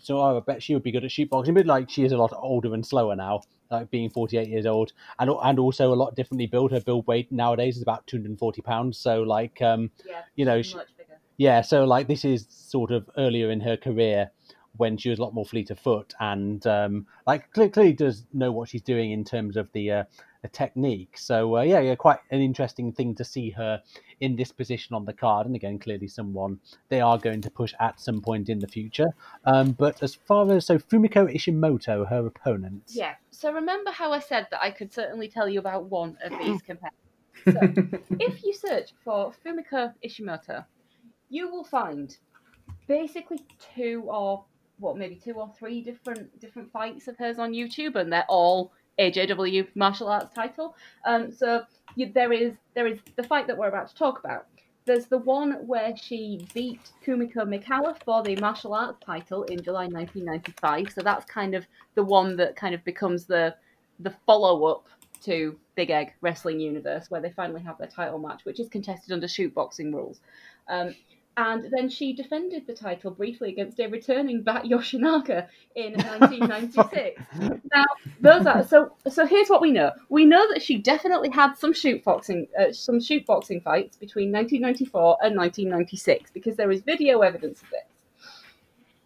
[0.00, 2.32] so I bet she would be good at shootboxing, but like she is a lot
[2.36, 6.46] older and slower now, like being 48 years old, and and also a lot differently
[6.46, 6.72] built.
[6.72, 8.98] Her build weight nowadays is about 240 pounds.
[8.98, 10.76] So like, um, Yeah, you know, she,
[11.36, 11.60] yeah.
[11.62, 14.30] So like, this is sort of earlier in her career
[14.78, 18.24] when she was a lot more fleet of foot, and um, like clearly, clearly does
[18.32, 20.04] know what she's doing in terms of the uh,
[20.42, 21.18] the technique.
[21.18, 23.82] So uh, yeah, yeah, quite an interesting thing to see her
[24.20, 25.46] in this position on the card.
[25.46, 29.08] And again, clearly someone they are going to push at some point in the future.
[29.44, 32.84] Um, but as far as so Fumiko Ishimoto, her opponent.
[32.88, 33.14] Yeah.
[33.30, 36.62] So remember how I said that I could certainly tell you about one of these
[36.66, 36.94] competitors.
[37.44, 37.60] So
[38.18, 40.64] if you search for Fumiko Ishimoto,
[41.28, 42.16] you will find
[42.86, 43.40] basically
[43.74, 44.44] two or
[44.78, 48.72] what maybe two or three different different fights of hers on YouTube, and they're all
[48.98, 50.74] AJW martial arts title.
[51.04, 51.62] Um, so
[51.96, 54.46] you, there is there is the fight that we're about to talk about.
[54.84, 59.86] There's the one where she beat Kumiko Maekawa for the martial arts title in July
[59.86, 60.92] 1995.
[60.94, 63.54] So that's kind of the one that kind of becomes the
[64.00, 64.86] the follow up
[65.24, 69.12] to Big Egg Wrestling Universe, where they finally have their title match, which is contested
[69.12, 70.20] under shoot boxing rules.
[70.68, 70.94] Um,
[71.38, 77.22] and then she defended the title briefly against a returning Bat Yoshinaga in 1996.
[77.72, 77.84] now,
[78.20, 78.92] those are so.
[79.08, 82.72] So here's what we know: we know that she definitely had some shoot boxing, uh,
[82.72, 87.84] some shoot boxing fights between 1994 and 1996, because there is video evidence of this.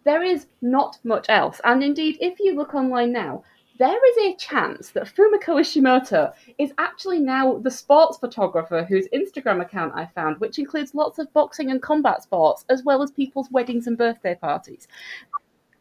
[0.04, 3.44] There is not much else, and indeed, if you look online now,
[3.78, 9.60] there is a chance that Fumiko Ishimoto is actually now the sports photographer whose Instagram
[9.62, 13.50] account I found, which includes lots of boxing and combat sports, as well as people's
[13.50, 14.88] weddings and birthday parties.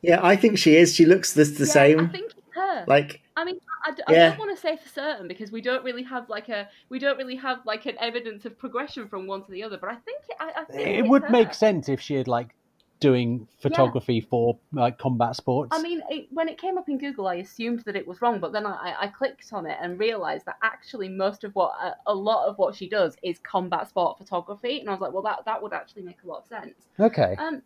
[0.01, 0.95] Yeah, I think she is.
[0.95, 2.09] She looks the, the Yeah, I same.
[2.09, 2.85] think it's her.
[2.87, 4.29] Like, I mean, I, I Yeah.
[4.29, 7.17] don't want to say for certain because we don't really have like a we don't
[7.17, 9.77] really have like an evidence of progression from one to the other.
[9.77, 11.29] But I think it, I, I think It it's would her.
[11.29, 12.55] make sense if she had like
[13.01, 15.75] doing photography for like combat sports.
[15.77, 18.39] I mean, it, when it came up in Google, I assumed that it was wrong,
[18.39, 21.73] but then I, I- I clicked on it and realized that actually most of what
[21.81, 25.11] a, a lot of what she does is combat sport photography, and I was like,
[25.11, 26.75] well, that that would actually make a lot of sense.
[26.99, 27.35] okay.
[27.37, 27.61] Um,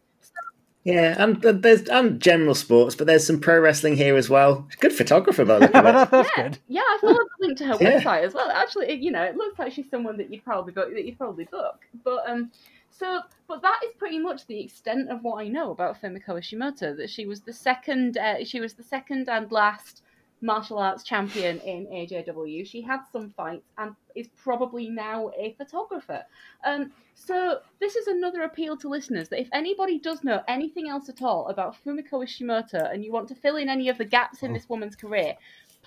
[0.86, 4.68] yeah, and there's and general sports, but there's some pro wrestling here as well.
[4.80, 5.94] Good photographer, by the look But of it.
[5.94, 6.60] that- that's yeah, good.
[6.68, 8.00] yeah, I followed the link to her Yeah.
[8.02, 8.52] website as well.
[8.52, 11.46] Actually, you know, it looks like she's someone that you'd probably book, that you'd probably
[11.46, 11.80] book.
[12.04, 12.52] But um,
[12.98, 16.96] so but that is pretty much the extent of what I know about Fumiko Ishimoto.
[16.98, 20.02] That she was the second, uh, she was the second and last
[20.41, 22.66] martial arts champion in AJW.
[22.68, 26.24] She had some fights and is probably now a photographer.
[26.66, 31.10] Um, so this is another appeal to listeners that if anybody does know anything else
[31.10, 34.43] at all about Fumiko Ishimoto and you want to fill in any of the gaps
[34.43, 35.36] in this woman's career,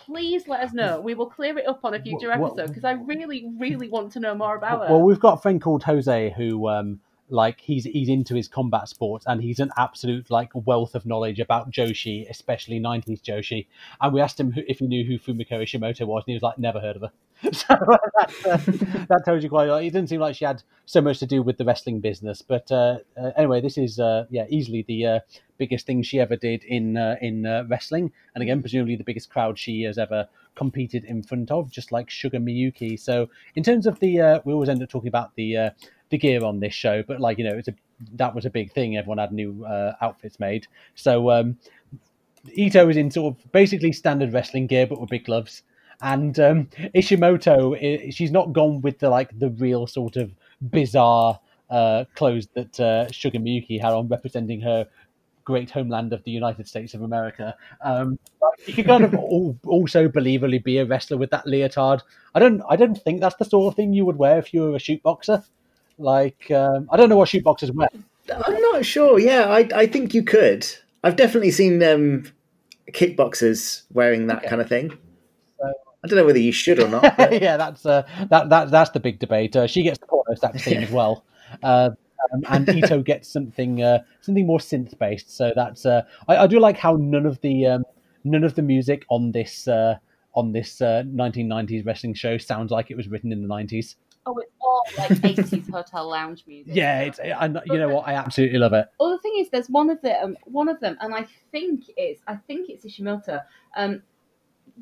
[0.04, 1.00] please let us know.
[1.00, 3.88] We will clear it up on a future Well, well- episode because I really, really
[3.88, 4.90] want to know more about it.
[4.90, 8.88] Well, we've got a friend called Jose who um, like he's he's into his combat
[8.88, 13.66] sports and he's an absolute like wealth of knowledge about Joshi, especially '90s Joshi.
[14.00, 16.42] And we asked him who, if he knew who Fumiko Ishimoto was, and he was
[16.42, 17.12] like, "Never heard of her."
[17.52, 18.56] so that, uh,
[19.08, 19.84] that tells you quite a lot.
[19.84, 22.70] It didn't seem like she had so much to do with the wrestling business, but
[22.72, 25.20] uh, uh, anyway, this is uh, yeah easily the uh,
[25.56, 29.58] biggest thing she ever did in uh, in wrestling, and again presumably the biggest crowd
[29.58, 32.98] she has ever competed in front of, just like Sugar Miyuki.
[32.98, 35.70] So in terms of the, we always end up talking about the
[36.10, 37.74] the gear on this show, but like you know, it's a
[38.14, 38.96] that was a big thing.
[38.96, 40.66] Everyone had new uh, outfits made.
[40.94, 41.58] So um,
[42.52, 45.62] Ito is in sort of basically standard wrestling gear, but with big gloves.
[46.00, 50.32] And um, Ishimoto, she's not gone with the like the real sort of
[50.70, 51.40] bizarre
[51.70, 54.86] uh, clothes that uh, Sugar Miyuki had on, representing her
[55.44, 57.54] great homeland of the United States of America.
[57.82, 58.18] Um,
[58.66, 59.14] you could kind of
[59.66, 62.02] also believably be a wrestler with that leotard.
[62.34, 64.62] I don't, I don't think that's the sort of thing you would wear if you
[64.62, 65.42] were a shoot boxer.
[65.98, 67.88] Like, um, I don't know what shoot boxers wear.
[68.32, 69.18] I'm not sure.
[69.18, 70.66] Yeah, I, I think you could.
[71.02, 72.24] I've definitely seen um,
[72.92, 74.48] kickboxers wearing that okay.
[74.48, 74.90] kind of thing.
[75.58, 75.72] So,
[76.04, 77.02] I don't know whether you should or not.
[77.32, 79.56] yeah, that's uh, that that that's the big debate.
[79.56, 81.24] Uh, she gets the porno sex theme as well,
[81.62, 81.90] uh,
[82.32, 85.36] um, and Ito gets something uh, something more synth based.
[85.36, 87.84] So that's uh, I, I, do like how none of the um,
[88.24, 89.96] none of the music on this uh,
[90.34, 93.96] on this 1990s wrestling show sounds like it was written in the 90s.
[94.28, 96.74] Oh, it's all like 80s hotel lounge music.
[96.76, 98.06] Yeah, it's and you know what?
[98.06, 98.86] I absolutely love it.
[99.00, 101.84] Well, the thing is, there's one of the um, one of them, and I think
[101.96, 103.42] it's I think it's Ishimoto.
[103.74, 104.02] Um,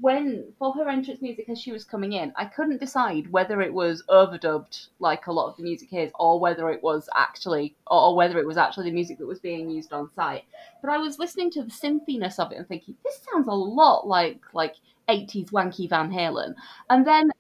[0.01, 3.73] when for her entrance music as she was coming in, I couldn't decide whether it
[3.73, 8.09] was overdubbed like a lot of the music is, or whether it was actually, or,
[8.09, 10.43] or whether it was actually the music that was being used on site.
[10.83, 14.09] But I was listening to the synthiness of it and thinking, this sounds a lot
[14.09, 14.75] like like
[15.09, 16.55] 80s wanky Van Halen.
[16.91, 17.31] And then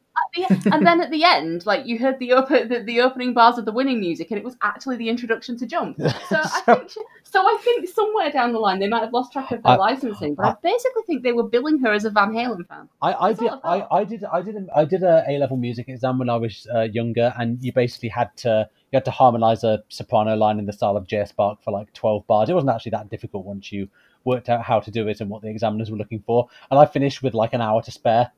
[0.72, 2.28] and then at the end, like you heard the,
[2.68, 5.66] the, the opening bars of the winning music, and it was actually the introduction to
[5.66, 5.98] Jump.
[6.28, 9.52] So I think, so I think somewhere down the line they might have lost track
[9.52, 12.10] of their I, licensing, but I, I, basically think they were billing her as a
[12.10, 12.88] Van Halen fan.
[13.00, 16.18] I, I did, I, I, did, I did, I did a A level music exam
[16.18, 19.84] when I was uh, younger, and you basically had to you had to harmonize a
[19.88, 21.32] soprano line in the style of J.S.
[21.32, 22.48] Bach for like twelve bars.
[22.48, 23.88] It wasn't actually that difficult once you
[24.26, 26.48] worked out how to do it and what the examiners were looking for.
[26.70, 28.32] And I finished with like an hour to spare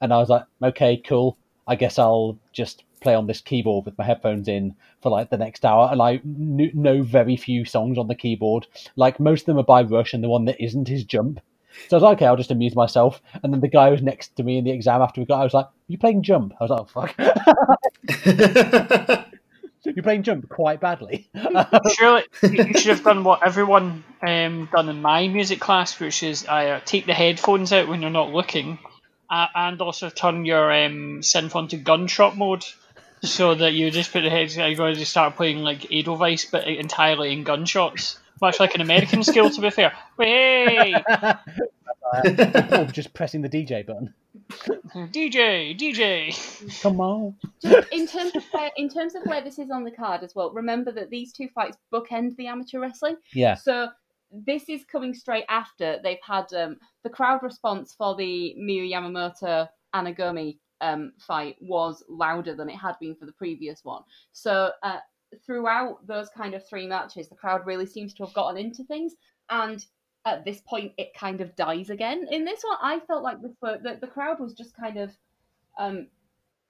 [0.00, 1.36] and I was like, okay, cool.
[1.66, 5.36] I guess I'll just play on this keyboard with my headphones in for like the
[5.36, 5.88] next hour.
[5.90, 8.66] And I kn- know very few songs on the keyboard.
[8.96, 11.40] Like most of them are by Rush, and the one that isn't is Jump.
[11.88, 13.20] So I was like, okay, I'll just amuse myself.
[13.42, 15.40] And then the guy who was next to me in the exam after we got,
[15.40, 16.54] I was like, Are you playing Jump?
[16.58, 17.06] I was like, oh,
[19.14, 19.24] fuck.
[19.84, 21.30] You're playing Jump quite badly.
[21.98, 26.46] Surely you should have done what everyone um, done in my music class, which is
[26.46, 28.78] I uh, take the headphones out when you're not looking
[29.30, 32.64] uh, and also turn your um, synth onto gunshot mode,
[33.22, 34.56] so that you just put the heads.
[34.56, 39.22] You're going to start playing like Edelweiss, but entirely in gunshots, much like an American
[39.24, 39.50] skill.
[39.50, 40.94] To be fair, hey,
[42.92, 44.14] just pressing the DJ button.
[44.94, 47.34] DJ, DJ, come on.
[47.62, 50.34] Just in terms of where, in terms of where this is on the card as
[50.34, 53.16] well, remember that these two fights bookend the amateur wrestling.
[53.32, 53.54] Yeah.
[53.54, 53.88] So
[54.30, 59.68] this is coming straight after they've had um, the crowd response for the Miyu Yamamoto
[59.94, 64.02] Anagomi um, fight was louder than it had been for the previous one.
[64.32, 64.98] So uh,
[65.44, 69.14] throughout those kind of three matches, the crowd really seems to have gotten into things,
[69.50, 69.84] and
[70.26, 72.26] at this point, it kind of dies again.
[72.30, 75.16] In this one, I felt like the the, the crowd was just kind of.
[75.78, 76.08] Um,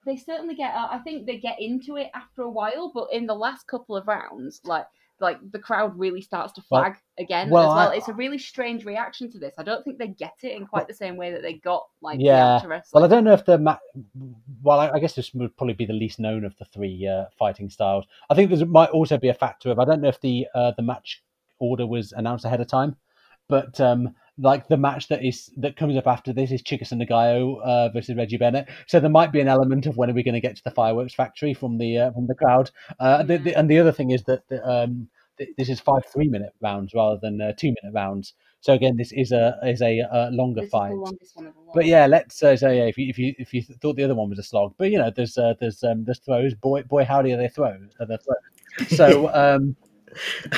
[0.05, 0.73] they certainly get.
[0.73, 4.07] I think they get into it after a while, but in the last couple of
[4.07, 4.85] rounds, like
[5.21, 7.91] like the crowd really starts to flag well, again well, as well.
[7.91, 9.53] I, it's a really strange reaction to this.
[9.57, 12.19] I don't think they get it in quite the same way that they got like
[12.19, 12.61] yeah.
[12.93, 13.77] Well, I don't know if the ma-
[14.63, 17.25] well, I, I, guess this would probably be the least known of the three uh,
[17.37, 18.05] fighting styles.
[18.29, 20.71] I think there might also be a factor of I don't know if the uh,
[20.75, 21.23] the match
[21.59, 22.95] order was announced ahead of time,
[23.47, 27.61] but um, like the match that is that comes up after this is Chigusa Nagayo
[27.63, 28.69] uh, versus Reggie Bennett.
[28.87, 30.71] So there might be an element of when are we going to get to the
[30.71, 32.71] fireworks factory from the uh, from the crowd.
[32.99, 35.09] Uh, the, the, and the other thing is that the, um,
[35.57, 38.33] this is five three minute rounds rather than uh, two minute rounds.
[38.61, 40.93] So again, this is a is a, a longer this fight.
[41.73, 44.15] But yeah, let's uh, say yeah, if you if you if you thought the other
[44.15, 46.53] one was a slog, but you know, there's uh, there's um, there's throws.
[46.55, 47.95] Boy boy, howdy are they throws?
[47.99, 48.97] Are they throws?
[48.97, 49.75] So um,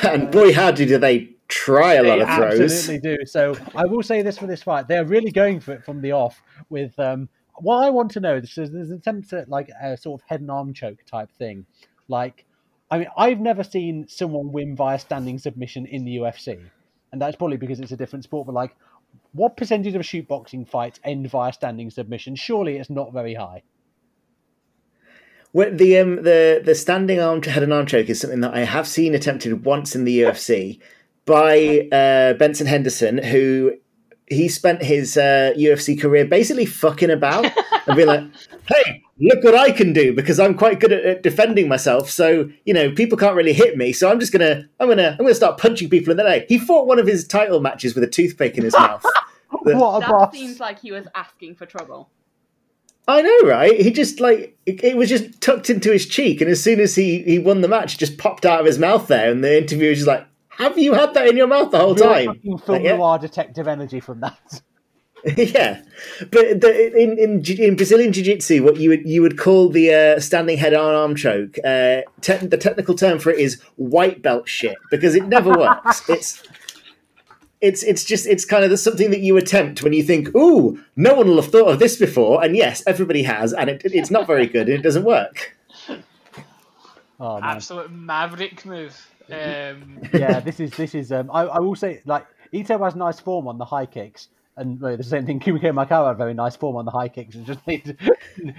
[0.04, 2.60] and boy, howdy do they try a lot they of throws.
[2.60, 3.26] Absolutely do.
[3.26, 6.14] So I will say this for this fight: they're really going for it from the
[6.14, 6.42] off.
[6.70, 9.96] With um, what I want to know, this is there's an attempt at like a
[9.98, 11.66] sort of head and arm choke type thing.
[12.08, 12.46] Like,
[12.90, 16.60] I mean, I've never seen someone win via standing submission in the UFC,
[17.12, 18.48] and that's probably because it's a different sport.
[18.48, 18.76] But like,
[19.34, 22.36] what percentage of shoot boxing fights end via standing submission?
[22.36, 23.62] Surely it's not very high.
[25.54, 28.60] Well, the um, the the standing arm head and arm choke is something that I
[28.60, 30.80] have seen attempted once in the UFC
[31.26, 33.74] by uh, Benson Henderson, who
[34.28, 37.46] he spent his uh, UFC career basically fucking about
[37.88, 38.24] and being like,
[38.68, 42.10] "Hey, look what I can do because I'm quite good at, at defending myself.
[42.10, 43.92] So you know, people can't really hit me.
[43.94, 46.58] So I'm just gonna, I'm gonna, I'm gonna start punching people in the leg." He
[46.58, 49.04] fought one of his title matches with a toothpick in his mouth.
[49.64, 50.34] The- what a That boss!
[50.34, 52.10] seems like he was asking for trouble.
[53.08, 53.80] I know, right?
[53.82, 56.96] He just like it, it was just tucked into his cheek, and as soon as
[56.96, 59.58] he he won the match, it just popped out of his mouth there, and the
[59.58, 60.26] interviewer was just like,
[60.62, 62.98] "Have you had that in your mouth the whole Real time?" fucking film Like, yeah.
[62.98, 64.62] noir detective energy from that.
[65.38, 65.82] yeah,
[66.32, 70.20] but the, in in in Brazilian jiu-jitsu, what you would you would call the uh,
[70.20, 74.50] standing head on arm choke, uh, te- the technical term for it is white belt
[74.50, 76.02] shit because it never works.
[76.10, 76.42] it's
[77.62, 80.84] it's it's just it's kind of the, something that you attempt when you think, "Ooh,
[80.96, 84.10] no one will have thought of this before," and yes, everybody has, and it, it's
[84.10, 85.56] not very good and it doesn't work.
[87.24, 87.40] Oh.
[87.40, 89.08] Absolute maverick move.
[89.32, 91.12] Um, yeah, this is this is.
[91.12, 94.80] Um, I, I will say, like Ito has nice form on the high kicks, and
[94.80, 95.40] well, the same thing.
[95.42, 97.78] Kumiko Maekawa had very nice form on the high kicks, and just they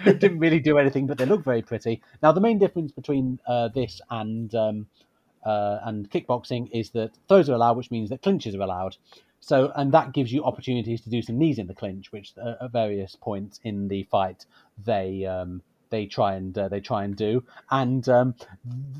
[0.05, 2.01] didn't really do anything, but they look very pretty.
[2.23, 4.87] Now, the main difference between uh, this and um,
[5.45, 8.97] uh, and kickboxing is that throws are allowed, which means that clinches are allowed.
[9.41, 12.55] So, and that gives you opportunities to do some knees in the clinch, which uh,
[12.65, 14.47] at various points in the fight
[14.85, 15.63] they um,
[15.93, 17.45] they try and uh, they try and do.
[17.71, 18.35] And um,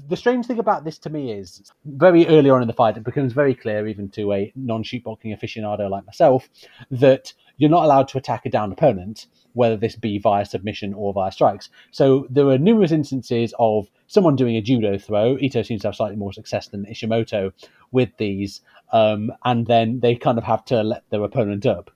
[0.09, 3.03] the strange thing about this to me is very early on in the fight, it
[3.03, 6.49] becomes very clear, even to a non-shootboxing aficionado like myself,
[6.91, 11.13] that you're not allowed to attack a downed opponent, whether this be via submission or
[11.13, 11.71] via strikes.
[11.91, 15.39] So there are numerous instances of someone doing a judo throw.
[15.41, 17.53] Ito seems to have slightly more success than Ishimoto
[17.91, 18.61] with these,
[18.93, 21.91] um, and then they kind of have to let their opponent up.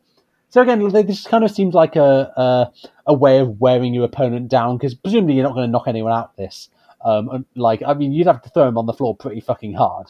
[0.49, 2.73] So again, this kind of seems like a a,
[3.07, 6.13] a way of wearing your opponent down because presumably you're not going to knock anyone
[6.13, 6.37] out.
[6.37, 6.69] This,
[7.05, 10.07] um, like I mean, you'd have to throw him on the floor pretty fucking hard.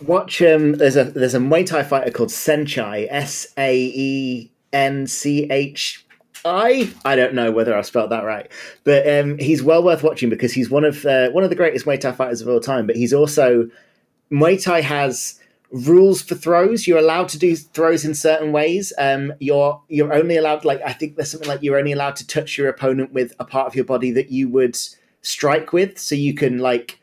[0.00, 5.06] Watch um there's a there's a Muay Thai fighter called Saenchai S A E N
[5.06, 6.06] C H
[6.44, 8.50] I I don't know whether I spelled that right,
[8.84, 11.84] but um, he's well worth watching because he's one of uh, one of the greatest
[11.84, 12.86] Muay Thai fighters of all time.
[12.86, 13.68] But he's also
[14.32, 15.39] Muay Thai has
[15.70, 16.86] rules for throws.
[16.86, 18.92] You're allowed to do throws in certain ways.
[18.98, 22.26] Um, you're you're only allowed like I think there's something like you're only allowed to
[22.26, 24.78] touch your opponent with a part of your body that you would
[25.22, 27.00] strike with, so you can like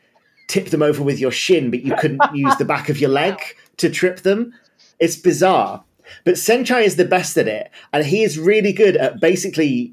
[0.48, 3.38] tip them over with your shin, but you couldn't use the back of your leg
[3.78, 4.54] to trip them.
[4.98, 5.84] It's bizarre.
[6.24, 9.92] But Saenchai is the best at it, and he is really good at basically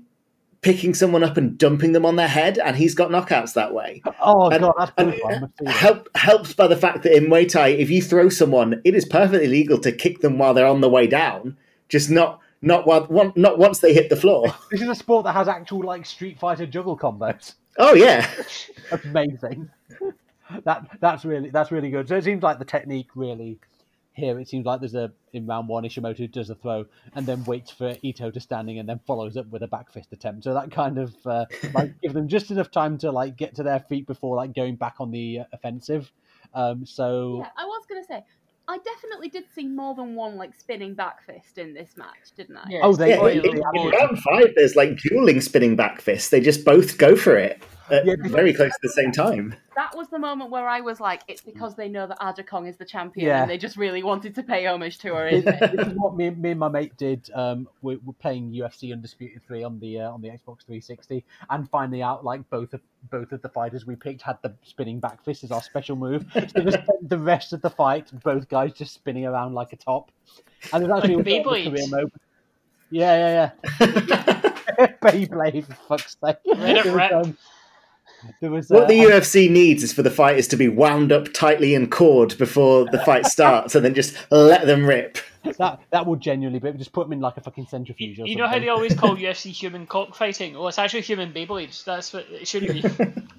[0.65, 4.01] picking someone up and dumping them on their head, and he's got knockouts that way.
[4.19, 5.27] Oh And- god, that's and brutal.
[5.29, 8.81] I must help, helped by the fact that in Muay Thai, if you throw someone,
[8.83, 11.55] it is perfectly legal to kick them while they're on the way down,
[11.87, 14.47] just not not while, one, not once they hit the floor.
[14.71, 17.53] This is a sport that has actual like Street Fighter juggle combos.
[17.77, 18.27] Oh yeah,
[19.03, 19.69] Amazing.
[20.63, 22.07] that that's really that's really good.
[22.07, 23.59] So it seems like the technique really
[24.15, 24.39] here.
[24.39, 27.71] It seems like there's a in round one Ishimoto does a throw and then waits
[27.71, 30.43] for Ito to standing and then follows up with a back fist attempt.
[30.43, 33.63] So that kind of uh, like give them just enough time to like get to
[33.63, 36.11] their feet before like going back on the uh, offensive.
[36.53, 38.23] Um, so Yeah, I was gonna say,
[38.67, 42.57] I definitely did see more than one like spinning back fist in this match, didn't
[42.57, 42.65] I?
[42.69, 42.79] Yeah.
[42.83, 43.27] oh, they, yeah.
[43.27, 46.29] In, in round five, there's like dueling spinning back fists.
[46.29, 49.55] They just both go for it at Yeah, very close to the same time.
[49.75, 52.65] That was the moment where I was like, it's because they know that Aja Kong
[52.65, 53.41] is the champion Yeah.
[53.41, 55.71] and they just really wanted to pay homage to her, this, isn't it?
[55.77, 57.29] this is what me, me and my mate did.
[57.35, 61.69] Um, we we're playing UFC Undisputed Three on the uh, on the Xbox 360, and
[61.69, 62.81] finding out like both of
[63.11, 66.25] both of the fighters we picked had the spinning back fist as our special move.
[66.33, 69.77] So we spent the rest of the fight, both guys just spinning around like a
[69.77, 70.09] top,
[70.73, 71.69] and there's actually Like a Beyblades.
[71.69, 72.11] career mode.
[72.89, 74.51] Yeah, yeah, yeah.
[75.01, 76.37] Beyblade, for fuck's sake.
[76.45, 77.35] Let it
[78.41, 78.79] There was, rip.
[78.79, 81.33] there was What uh, the UFC needs is for the fighters to be wound up
[81.33, 85.17] tightly and cord before the fight starts, and then just let them rip.
[85.57, 88.19] that that would genuinely be just put them in like a fucking centrifuge.
[88.19, 90.55] Or You know how they always call UFC human cockfighting?
[90.55, 91.83] Oh, it's actually human Beyblades.
[91.83, 92.83] That's what it should be.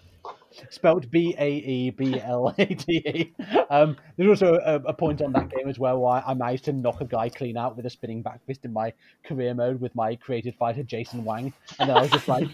[0.71, 3.33] spelled B A E B L A D E.
[3.71, 6.73] Um, there's also a, a point on that game as well where I managed to
[6.73, 8.93] knock a guy clean out with a spinning back fist in my
[9.25, 12.49] career mode with my created fighter Jason Wang, and then I was just like,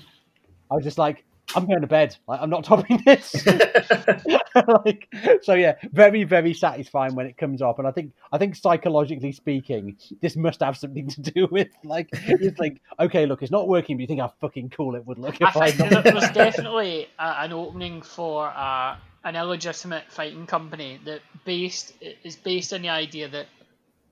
[0.70, 2.16] I was just like, I'm going to bed.
[2.26, 3.46] Like, I'm not topping this.
[4.84, 5.08] like,
[5.42, 9.32] so yeah, very very satisfying when it comes up, and I think I think psychologically
[9.32, 13.68] speaking, this must have something to do with like it's like okay, look, it's not
[13.68, 16.14] working, but you think how fucking cool it would look if I, think knocked there
[16.14, 22.72] was definitely a, an opening for uh, an illegitimate fighting company that based is based
[22.72, 23.46] on the idea that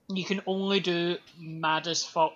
[0.09, 2.35] you can only do mad as fuck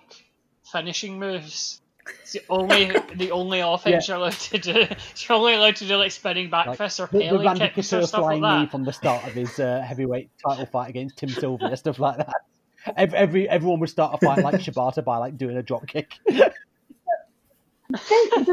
[0.71, 1.81] finishing moves.
[2.21, 4.73] It's the only the only offense you're allowed to do.
[5.17, 7.91] You're only allowed to do like spinning back Like, fists or the, the Randy kicks
[7.93, 8.71] or stuff flying like knee that.
[8.71, 12.33] from the start of his uh, heavyweight title fight against Tim Sylvia, stuff like that.
[12.95, 16.11] Every, every everyone would start a fight like Shibata by like doing a drop kick.
[16.27, 16.51] so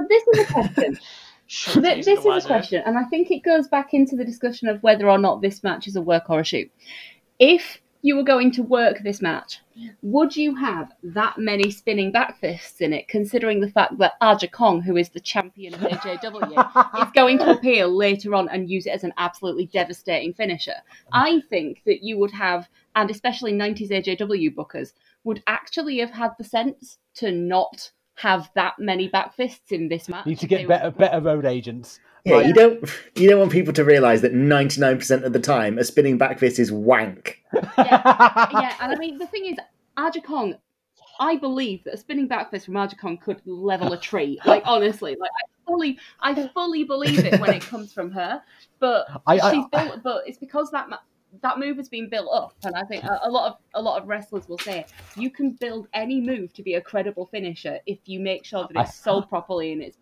[0.09, 0.99] this is a question.
[1.49, 4.69] Shoot, Th- this is a question, and I think it goes back into the discussion
[4.69, 6.71] of whether or not this match is a work or a shoot.
[7.39, 9.61] If you were going to work this match,
[10.03, 14.49] would you have that many spinning back fists in it, considering the fact that Aja
[14.49, 18.87] Kong, who is the champion of AJW, is going to appear later on and use
[18.87, 20.75] it as an absolutely devastating finisher?
[21.13, 24.93] I think that you would have, and especially 90s AJW bookers,
[25.23, 30.09] would actually have had the sense to not have that many back fists in this
[30.09, 30.27] match.
[30.27, 32.01] Need to get better better road agents.
[32.25, 35.41] Yeah, you don't you don't want people to realise that ninety nine percent of the
[35.41, 37.43] time a spinning back fist is wank.
[37.53, 39.57] yeah, yeah, and I mean the thing is,
[39.97, 40.55] Aja Kong,
[41.19, 44.39] I believe that a spinning back fist from Aja Kong could level a tree.
[44.47, 48.43] Like honestly, like I fully, I fully believe it when it comes from her.
[48.79, 50.99] But I- I- she's built, but it's because that ma-
[51.41, 54.01] that move has been built up, and I think a, a lot of a lot
[54.01, 54.87] of wrestlers will say
[55.17, 58.81] you can build any move to be a credible finisher if you make sure that
[58.81, 59.97] it's sold properly and it's.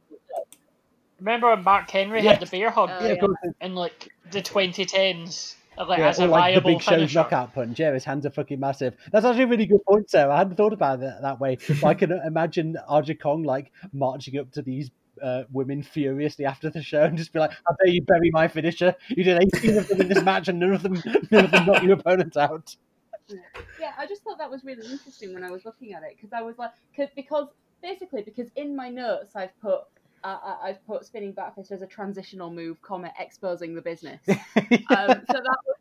[1.20, 2.38] Remember when Mark Henry Yes.
[2.38, 3.51] had the bear hug Oh, Yeah, yeah.
[3.60, 7.18] in like the 2010s, like Yeah, as or a like the viable big show's finisher?
[7.20, 7.78] knockout punch.
[7.78, 8.97] Yeah, his hands are fucking massive.
[9.12, 10.32] That's actually a really good point, Sarah.
[10.34, 11.59] I hadn't thought about it that way.
[11.68, 14.90] But I can imagine Aja Kong like marching up to these
[15.22, 18.48] uh, women furiously after the show and just be like, "I dare you bury my
[18.48, 18.94] finisher?
[19.09, 21.66] You did 18 of them in this match, and none of them, none of them
[21.66, 22.74] knocked your opponent out."
[23.78, 26.32] Yeah, I just thought that was really interesting when I was looking at it because
[26.32, 27.47] I was like, cause, because
[27.82, 29.82] basically because in my notes I've put
[30.24, 34.20] uh, I- I've put spinning back fist as a transitional move, comma exposing the business.
[34.28, 35.76] Um, so that was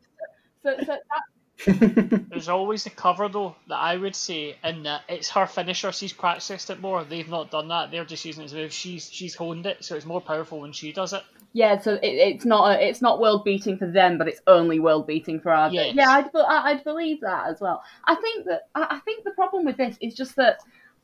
[0.62, 1.22] so, so that
[2.30, 5.92] There's always the cover though that I would say, and that it's her finisher.
[5.92, 7.04] She's practiced it more.
[7.04, 7.90] They've not done that.
[7.90, 8.72] They're just using it as a move.
[8.72, 11.22] She's she's honed it, so it's more powerful when she does it.
[11.52, 14.80] yeah, so it, it's not a, it's not world beating for them, but it's only
[14.80, 15.72] world beating for Aja.
[15.74, 15.94] Yes.
[15.96, 17.82] Yeah, I'd, I- I'd believe that as well.
[18.06, 20.60] I think that I I think the problem with this is just that.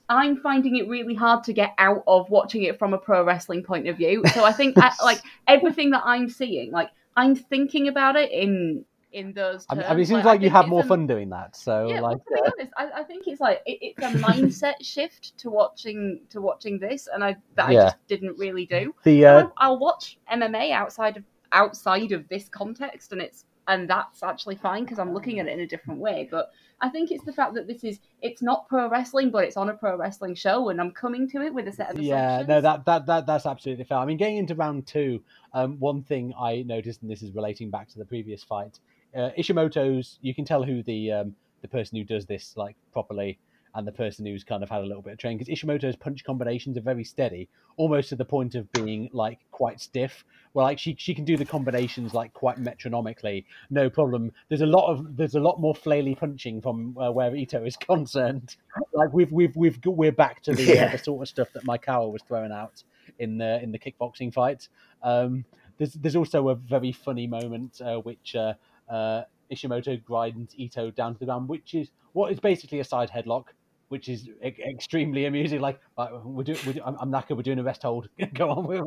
[0.08, 3.62] I'm finding it really hard to get out of watching it from a pro wrestling
[3.62, 4.22] point of view.
[4.34, 8.84] So I think I, like everything that I'm seeing, like I'm thinking about it in
[9.12, 9.84] in those I terms.
[9.84, 11.56] mean, I mean, it seems I like you have more a- fun doing that.
[11.56, 14.02] So, Yeah, like, well, to uh, be honest, I, I think it's like it, it's
[14.02, 17.80] a mindset shift to watching to watching this, and I that Yeah.
[17.80, 18.94] I just didn't really do.
[19.04, 23.88] the uh, I'll, I'll watch MMA outside of outside of this context, and it's and
[23.88, 26.28] that's actually fine because I'm looking at it in a different way.
[26.30, 29.56] But I think it's the fact that this is it's not pro wrestling, but it's
[29.56, 32.36] on a pro wrestling show, and I'm coming to it with a set of yeah,
[32.36, 32.48] assumptions.
[32.48, 33.98] no, that, that that that's absolutely fair.
[33.98, 35.22] I mean, getting into round two,
[35.52, 38.78] um, one thing I noticed, and this is relating back to the previous fight,
[39.16, 40.18] uh, Ishimoto's.
[40.20, 43.38] You can tell who the um, the person who does this like properly,
[43.76, 45.38] and the person who's kind of had a little bit of training.
[45.38, 49.80] Because Ishimoto's punch combinations are very steady, almost to the point of being like quite
[49.80, 50.24] stiff.
[50.54, 54.32] Well, like she she can do the combinations like quite metronomically, no problem.
[54.48, 57.76] There's a lot of there's a lot more flaily punching from uh, where Ito is
[57.92, 58.56] concerned.
[58.94, 60.86] Like we've we've we've got- we're back to the, Yeah.
[60.86, 62.82] uh, the sort of stuff that Maekawa was throwing out
[63.18, 64.68] in the in the kickboxing fight.
[65.02, 65.44] Um,
[65.78, 68.54] there's there's also a very funny moment uh, which uh,
[68.88, 73.10] uh, Ishimoto grinds Ito down to the ground, which is what is basically a side
[73.10, 73.48] headlock,
[73.88, 75.60] which is e- extremely amusing.
[75.60, 77.36] Like right, we're doing, we're do- I'm, I'm knackered.
[77.36, 78.08] We're doing a rest hold.
[78.34, 78.82] Go on, we're,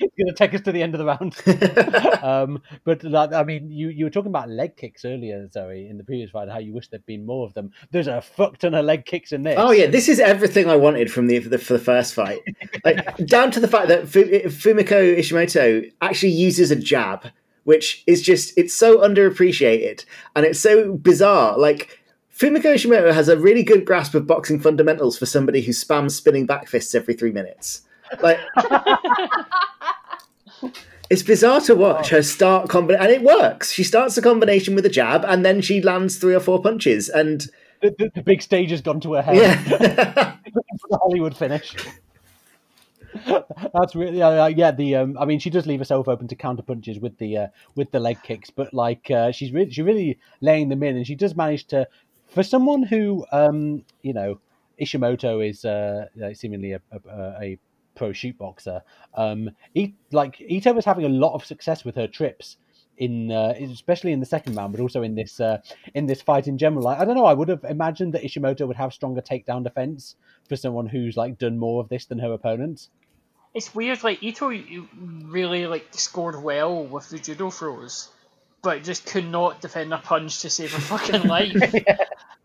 [0.00, 1.36] it's going to take us to the end of the round.
[2.22, 5.98] um, but like, I mean, you, you were talking about leg kicks earlier, Zoe, in
[5.98, 6.48] the previous fight.
[6.48, 7.70] How you wish there'd been more of them.
[7.90, 9.56] There's a fuck ton of leg kicks in this.
[9.58, 12.40] Oh yeah, this is everything I wanted from the, the for the first fight.
[12.84, 17.26] Like down to the fact that Fumiko Ishimoto actually uses a jab,
[17.64, 20.04] which is just it's so underappreciated
[20.34, 21.58] and it's so bizarre.
[21.58, 21.99] Like
[22.40, 26.46] Fumiko Ishimoto has a really good grasp of boxing fundamentals for somebody who spams spinning
[26.46, 27.82] back fists every three minutes.
[28.22, 28.40] Like
[31.10, 33.72] it's bizarre to watch her start combination, and it works.
[33.72, 37.10] She starts a combination with a jab, and then she lands three or four punches,
[37.10, 37.42] and
[37.82, 39.36] the, the, the big stage has gone to her head.
[39.36, 40.36] yeah.
[40.80, 41.76] for the Hollywood finish.
[43.74, 44.70] That's really uh, yeah.
[44.70, 47.46] The um, I mean, she does leave herself open to counter punches with the uh,
[47.74, 51.06] with the leg kicks, but like uh, she's really she really laying them in, and
[51.06, 51.88] she does manage to,
[52.30, 54.40] for someone who um, you know,
[54.80, 57.58] Ishimoto is uh, seemingly a, a, a
[57.94, 58.82] pro shoot boxer.
[59.14, 62.56] Um, he, like Ito was having a lot of success with her trips
[63.00, 65.58] in uh, especially in the second round, but also in this uh,
[65.94, 66.84] in this fight in general.
[66.84, 67.24] Like, I don't know.
[67.24, 70.16] I would have imagined that Ishimoto would have stronger takedown defense
[70.48, 72.90] for someone who's like done more of this than her opponents.
[73.54, 74.04] It's weird.
[74.04, 74.50] Like Ito
[75.24, 78.10] really like scored well with the judo throws,
[78.62, 81.74] but just could not defend a punch to save her fucking life.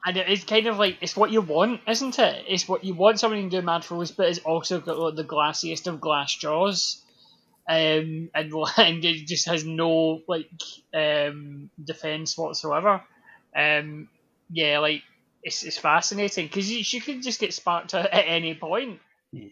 [0.05, 2.45] And it is kind of like it's what you want, isn't it?
[2.47, 5.15] It's what you want someone who can do mad throws, but it's also got like,
[5.15, 7.01] the glassiest of glass jaws,
[7.67, 10.49] um, and and it just has no like
[10.93, 13.01] um, defense whatsoever.
[13.55, 14.07] Um,
[14.51, 15.01] yeah, like
[15.41, 18.99] it's it's fascinating because she could just get sparked at, at any point.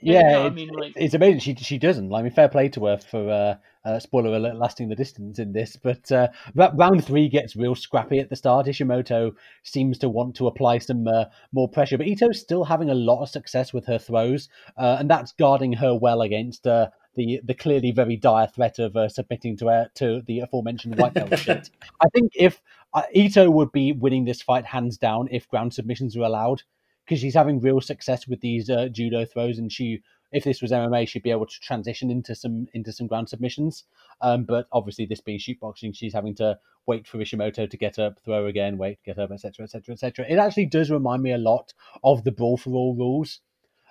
[0.01, 1.39] Yeah, I mean, like- it's amazing.
[1.39, 2.13] She she doesn't.
[2.13, 3.55] I mean, fair play to her for uh,
[3.87, 5.75] uh, spoiler alert, lasting the distance in this.
[5.75, 8.67] But uh, round three gets real scrappy at the start.
[8.67, 12.95] Ishimoto seems to want to apply some uh, more pressure, but Ito's still having a
[12.95, 14.47] lot of success with her throws,
[14.77, 16.65] uh, and that's guarding her well against.
[16.65, 20.97] Uh, the, the clearly very dire threat of uh, submitting to uh, to the aforementioned
[20.97, 21.69] white belt shit.
[22.01, 22.59] I think if
[22.91, 26.63] uh, Ito would be winning this fight hands down if ground submissions were allowed
[27.05, 30.01] because she's having real success with these uh, judo throws, and she,
[30.31, 33.85] if this was MMA, she'd be able to transition into some into some ground submissions.
[34.21, 38.19] Um, but obviously, this being shootboxing, she's having to wait for Ishimoto to get up,
[38.23, 40.25] throw again, wait, get up, etc., etc., etc.
[40.27, 41.73] It actually does remind me a lot
[42.03, 43.39] of the brawl for all rules,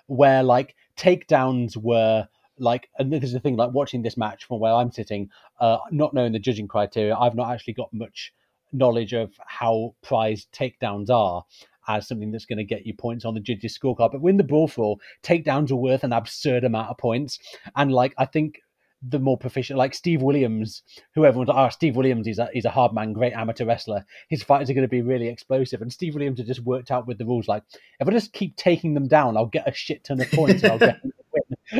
[0.07, 2.27] where like takedowns were
[2.59, 5.29] like, and this is the thing, like watching this match from where I'm sitting,
[5.59, 8.33] uh, not knowing the judging criteria, I've not actually got much
[8.71, 11.45] knowledge of how prized takedowns are
[11.87, 14.11] as something that's going to get you points on the judges' scorecard.
[14.11, 17.39] But when the brawl for takedowns are worth an absurd amount of points.
[17.75, 18.59] And like I think
[19.07, 20.81] the more proficient, like Steve Williams,
[21.13, 23.65] who everyone's like, oh, ah, Steve Williams, he's a he's a hard man, great amateur
[23.65, 24.05] wrestler.
[24.29, 25.81] His fights are going to be really explosive.
[25.81, 27.63] And Steve Williams had just worked out with the rules like,
[27.99, 30.71] if I just keep taking them down, I'll get a shit ton of points and
[30.71, 31.13] I'll get win.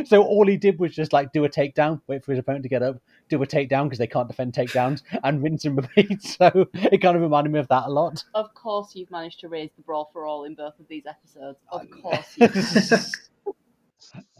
[0.06, 2.68] So all he did was just like do a takedown, wait for his opponent to
[2.68, 2.96] get up,
[3.28, 6.22] do a takedown because they can't defend takedowns, and rinse and repeat.
[6.44, 8.24] So it kind of reminded me of that a lot.
[8.34, 11.58] Of course, you've managed to raise the brawl for all in both of these episodes.
[11.70, 12.48] Of course, you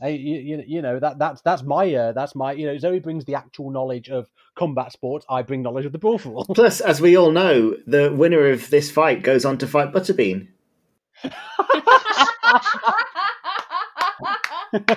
[0.00, 2.98] Hey, you, you, you know that that's that's my uh, that's my you know Zoe
[2.98, 5.24] brings the actual knowledge of combat sports.
[5.28, 6.44] I bring knowledge of the brawl for all.
[6.54, 10.48] Plus, as we all know, the winner of this fight goes on to fight Butterbean.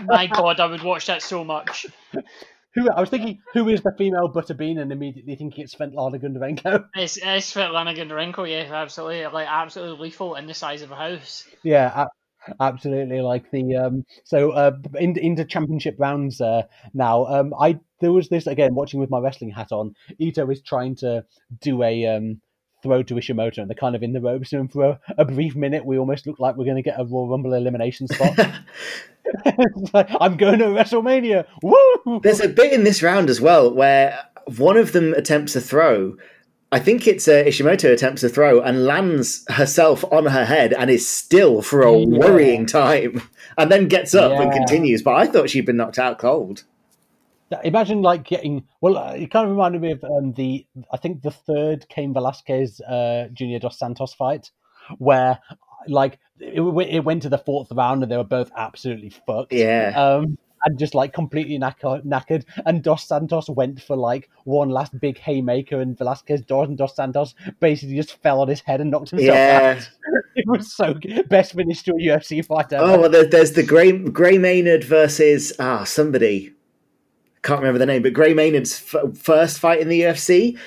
[0.06, 1.86] My God, I would watch that so much.
[2.76, 6.86] Who I was thinking, who is the female Butterbean, and immediately thinking it's Svetlana Gundarenko.
[6.96, 11.48] It's it's Svetlana Gundarenko, yeah, absolutely, like absolutely lethal in the size of a house.
[11.64, 13.22] Yeah, a- absolutely.
[13.22, 16.64] Like the um, so uh, in, into championship rounds uh,
[16.94, 17.26] now.
[17.26, 19.96] Um, I there was this again watching with my wrestling hat on.
[20.20, 21.26] Ito is trying to
[21.60, 22.42] do a um
[22.84, 25.56] throw to Ishimoto, and they're kind of in the ropes, and for a, a brief
[25.56, 28.38] minute, we almost look like we're going to get a Royal Rumble elimination spot.
[29.94, 31.46] Like, I'm going to WrestleMania.
[31.62, 32.22] Woo!
[32.24, 34.18] There's a bit in this round as well where
[34.58, 36.16] one of them attempts a throw.
[36.72, 40.90] I think it's uh, Ishimoto attempts a throw and lands herself on her head and
[40.90, 42.06] is still for a Yeah.
[42.20, 43.22] worrying time,
[43.58, 45.02] and then gets up and continues.
[45.02, 46.64] But I thought she'd been knocked out cold.
[47.64, 48.98] Imagine like getting well.
[48.98, 52.82] uh, It kind of reminded me of um, the I think the third Cain Velasquez
[52.82, 54.52] uh, Junior Dos Santos fight,
[54.98, 55.40] where
[55.88, 56.60] like it,
[56.90, 59.54] it went to the fourth round and they were both absolutely fucked.
[59.54, 59.94] Yeah.
[59.96, 62.44] Um, and just like completely knacker- knackered.
[62.66, 66.96] And Dos Santos went for like one last big haymaker, and Velasquez Dos and Dos
[66.96, 69.76] Santos basically just fell on his head and knocked himself Yeah.
[69.78, 69.90] out.
[70.40, 71.28] It was so good.
[71.30, 72.84] best finish to a UFC fight ever.
[72.84, 76.54] Oh well, there, there's the Gray Gray Maynard versus ah somebody
[77.48, 80.58] can't remember the name, but Gray Maynard's f- first fight in the UFC.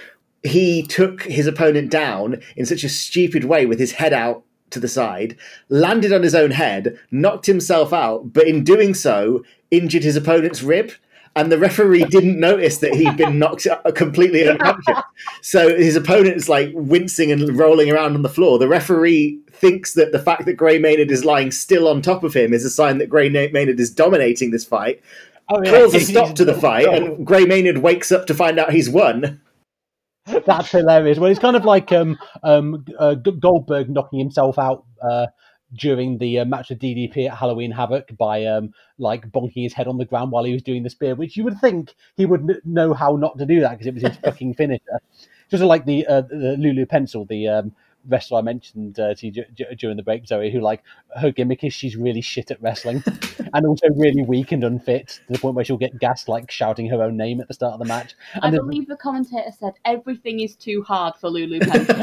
[0.43, 4.81] He took his opponent down in such a stupid way with his head out to
[4.81, 5.37] the side,
[5.69, 10.63] landed on his own head, knocked himself out, but in doing so, injured his opponent's
[10.63, 10.93] rib.
[11.37, 14.99] And the referee didn't notice that he'd been knocked uh, completely unconscious.
[15.43, 18.59] So his opponent is like wincing and rolling around on the floor.
[18.59, 22.35] The referee thinks that the fact that Gray Maynard is lying still on top of
[22.35, 25.01] him is a sign that Gray Maynard is dominating this fight.
[25.51, 25.71] Oh, yeah.
[25.71, 28.89] Calls a stop to the fight, and Gray Maynard wakes up to find out he's
[28.89, 29.41] won.
[30.47, 31.19] That's hilarious.
[31.19, 35.27] Well, it's kind of like um, um, uh, Goldberg knocking himself out uh,
[35.75, 39.89] during the uh, match of DDP at Halloween Havoc by um, like bonking his head
[39.89, 42.43] on the ground while he was doing the spear, which you would think he would
[42.43, 45.01] n- know how not to do that because it was his fucking finisher.
[45.51, 47.73] Just like the, uh, the Lulu Pencil, the um,
[48.09, 50.83] wrestler I mentioned uh, to you d- d- during the break, Zoe, who like
[51.17, 53.03] her gimmick is she's really shit at wrestling
[53.55, 56.89] and also really weak and unfit to the point where she'll get gassed like shouting
[56.89, 58.15] her own name at the start of the match.
[58.35, 61.97] I And the- believe the commentator said everything is too hard for Lulu Pencil.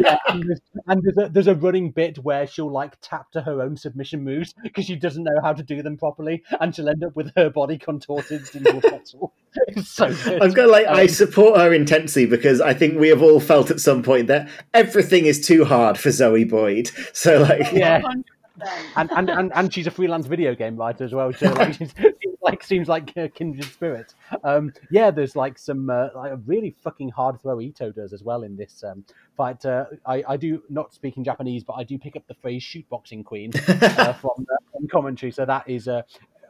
[0.00, 3.40] yeah, and there's, and there's, a, there's a running bit where she'll like tap to
[3.42, 6.88] her own submission moves because she doesn't know how to do them properly, and she'll
[6.88, 9.32] end up with her body contorted into a pretzel.
[9.68, 10.40] It's so good.
[10.42, 13.70] I've got like I Um, support her intensely because I think we have all felt
[13.70, 16.90] at some point that everything is too hard for Zoe Boyd.
[17.12, 18.00] So like, Yeah.
[18.96, 21.32] and, and, and and she's a freelance video game writer as well.
[21.32, 24.14] So like, she's, seems like seems like a kindred spirit.
[24.44, 28.22] Um, yeah, there's like some uh, like a really fucking hard throw Ito does as
[28.22, 29.04] well in this um,
[29.36, 29.64] fight.
[29.64, 32.62] Uh, I I do not speak in Japanese, but I do pick up the phrase
[32.62, 35.32] "shootboxing queen" uh, from, uh, from commentary.
[35.32, 36.02] So that is uh,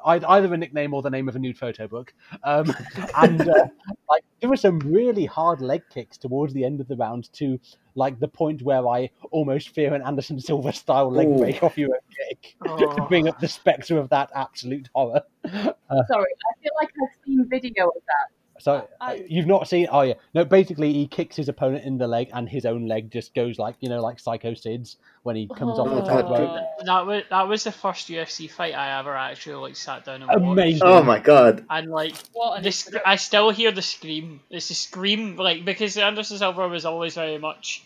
[0.04, 2.12] either a nickname or the name of a nude photo book.
[2.42, 2.74] Um,
[3.16, 3.66] and uh,
[4.08, 7.58] like there were some really hard leg kicks towards the end of the round to
[7.94, 11.38] like the point where I almost fear an Anderson Silva style leg Ooh.
[11.38, 15.22] break off your own kick to bring up the spectre of that absolute horror.
[15.44, 18.41] Sorry, I feel like I've seen video of that.
[18.62, 19.89] So I- you've not seen?
[19.90, 20.44] Oh yeah, no.
[20.44, 23.74] Basically, he kicks his opponent in the leg, and his own leg just goes like
[23.80, 26.51] you know, like Psycho Sid's when he comes off the Oh, top rope.
[26.51, 30.22] Uh, that was that was the first UFC fight I ever actually like sat down
[30.22, 30.80] and watched.
[30.82, 31.64] Oh my god.
[31.68, 34.40] And like What an the sc- I still hear the scream.
[34.48, 37.82] It's a scream, like because Anderson Silva was always very much.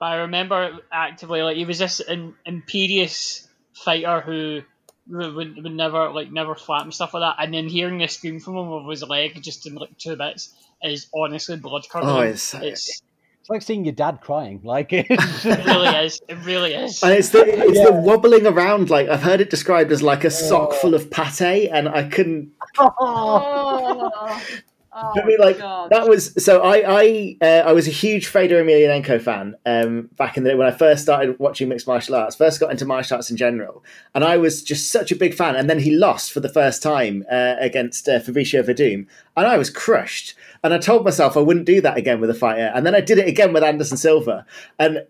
[0.00, 4.62] But I remember actively like he was this in, imperious fighter who
[5.08, 7.42] would, would, would never like never flap and stuff like that.
[7.42, 10.54] And then hearing the scream from him of his leg just in like two bits
[10.82, 12.16] is honestly blood curdling.
[12.16, 13.02] Oh, it's- uh, it's
[13.40, 14.60] It's like seeing your dad crying.
[14.64, 16.20] Like it really is.
[16.28, 17.02] It really is.
[17.02, 17.84] And it's the it's Yeah.
[17.84, 20.76] the wobbling around like I've heard it described as like a sock oh.
[20.76, 22.52] full of pate, and I couldn't.
[22.78, 24.42] Oh,
[24.96, 25.90] oh I mean, like God.
[25.90, 26.62] that was so.
[26.62, 30.56] I I uh, I was a huge Fedor Emelianenko fan um, back in the day
[30.56, 32.36] when I first started watching mixed martial arts.
[32.36, 35.56] First got into martial arts in general, and I was just such a big fan.
[35.56, 39.06] And then he lost for the first time uh, against uh, Fabricio Werdum,
[39.36, 40.34] and I was crushed.
[40.64, 43.00] And I told myself I wouldn't do that again with a fighter, and then I
[43.00, 44.46] did it again with Anderson Silva,
[44.78, 45.06] and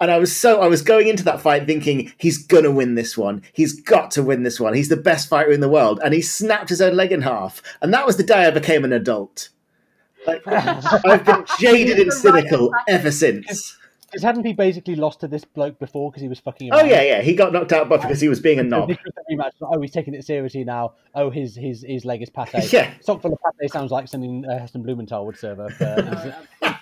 [0.00, 3.16] and I was so I was going into that fight thinking he's gonna win this
[3.16, 3.42] one.
[3.52, 4.74] He's got to win this one.
[4.74, 7.62] He's the best fighter in the world, and he snapped his own leg in half.
[7.80, 9.48] And that was the day I became an adult.
[10.26, 13.76] Like, I've been jaded and cynical ever since.
[14.06, 17.02] Because hadn't he basically lost to this bloke before because he was fucking Oh yeah,
[17.02, 17.22] yeah.
[17.22, 18.88] He got knocked out but because he was being a So knob.
[18.88, 19.50] this was the rematch.
[19.60, 20.92] Oh, he's taking it seriously now.
[21.14, 22.48] Oh, his his his leg is pate.
[22.72, 22.92] Yeah.
[23.00, 25.72] Sock full of pate sounds like something uh, Heston Blumenthal would serve up.
[25.80, 26.32] Uh,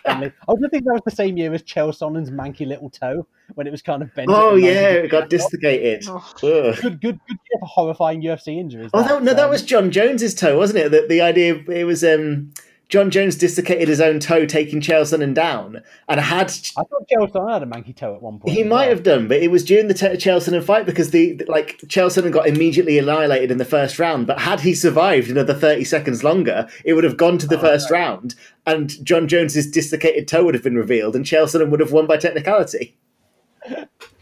[0.07, 3.67] I don't think that was the same year as Chael Sonnen's manky little toe when
[3.67, 4.29] it was kind of bent.
[4.31, 6.05] Oh yeah, it got dislocated.
[6.09, 6.33] Oh.
[6.41, 8.91] Good, good, good year for horrifying UFC injuries.
[8.93, 10.91] Oh that, no, that um, was Jon Jones's toe, wasn't it?
[10.91, 12.53] The, the idea it was um,
[12.95, 17.29] Jon Jones dislocated his own toe taking Chael Sonnen down, and had I thought Chael
[17.29, 18.55] Sonnen had a manky toe at one point.
[18.55, 18.91] He might well.
[18.91, 22.47] have done, but it was during the Te- Chelsea fight because the like Chelsea got
[22.47, 24.29] immediately annihilated in the first round.
[24.29, 27.63] But had he survived another thirty seconds longer, it would have gone to the oh,
[27.63, 31.91] first round, and Jon Jones's dislocated toe would have been revealed, and Chelsea would have
[31.91, 32.97] won by technicality.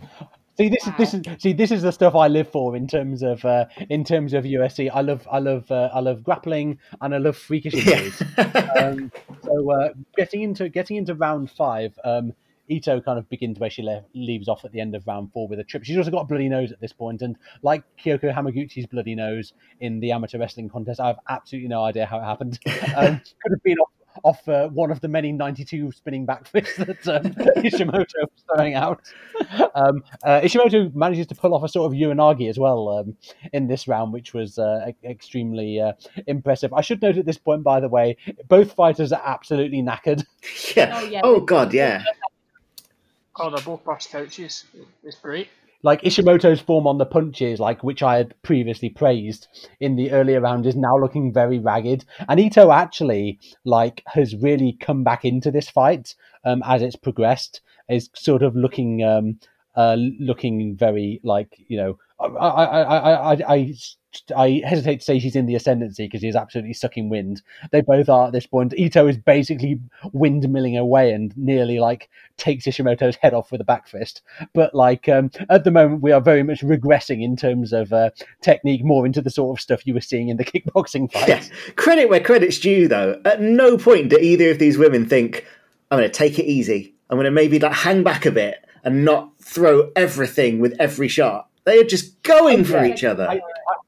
[0.59, 3.23] See, this is this is see this is the stuff I live for in terms
[3.23, 4.91] of uh, in terms of UFC.
[4.93, 8.23] I love I love uh, I love grappling and I love freakish injuries.
[8.79, 9.11] um,
[9.43, 12.35] so uh, getting into getting into round five, um,
[12.69, 15.49] Ito kind of begins where she le- leaves off at the end of round four
[15.49, 15.85] with a trip.
[15.85, 19.55] She's also got a bloody nose at this point, and like Kyoko Hamaguchi's bloody nose
[19.81, 22.59] in the amateur wrestling contest, I have absolutely no idea how it happened.
[22.95, 23.89] Um, could have been off.
[24.25, 28.75] Off uh, one of the many 92 spinning back flips that um, Ishimoto was throwing
[28.75, 29.01] out.
[29.75, 33.17] Um, uh, Ishimoto manages to pull off a sort of Uranage as well um,
[33.53, 35.93] in this round, which was uh, e- extremely uh,
[36.27, 36.73] impressive.
[36.73, 38.17] I should note at this point, by the way,
[38.49, 40.25] both fighters are absolutely knackered.
[40.77, 40.93] yeah.
[40.95, 41.21] Oh, yeah.
[41.25, 42.05] Oh god, yeah.
[43.37, 44.65] Oh, they're both burst couches.
[45.03, 45.49] It's great.
[45.83, 49.49] Like Ishimoto's form on the punches, like which I had previously praised
[49.81, 52.05] in the earlier round, is now looking very ragged.
[52.29, 56.15] And Ito actually like has really come back into this fight
[56.45, 57.61] um, as it's progressed.
[57.89, 59.39] Is sort of looking um,
[59.75, 63.75] uh, looking very like you know I I I I,
[64.37, 67.43] I, hesitate to say she's in the ascendancy because she's absolutely sucking wind.
[67.71, 68.75] They both are at this point.
[68.77, 69.81] Ito is basically
[70.15, 74.23] windmilling away and nearly like takes Ishimoto's head off with a back fist.
[74.53, 78.11] But like um, at the moment, we are very much regressing in terms of uh,
[78.43, 81.29] technique, more into the sort of stuff you were seeing in the kickboxing fights.
[81.49, 81.73] Yeah.
[81.77, 83.21] Credit where credit's due, though.
[83.25, 85.47] At no point do either of these women think,
[85.91, 86.95] "I'm going to take it easy.
[87.09, 91.09] I'm going to maybe like hang back a bit and not throw everything with every
[91.09, 92.93] shot." They are just going for Yeah.
[92.93, 93.29] each other.
[93.29, 93.41] I, I,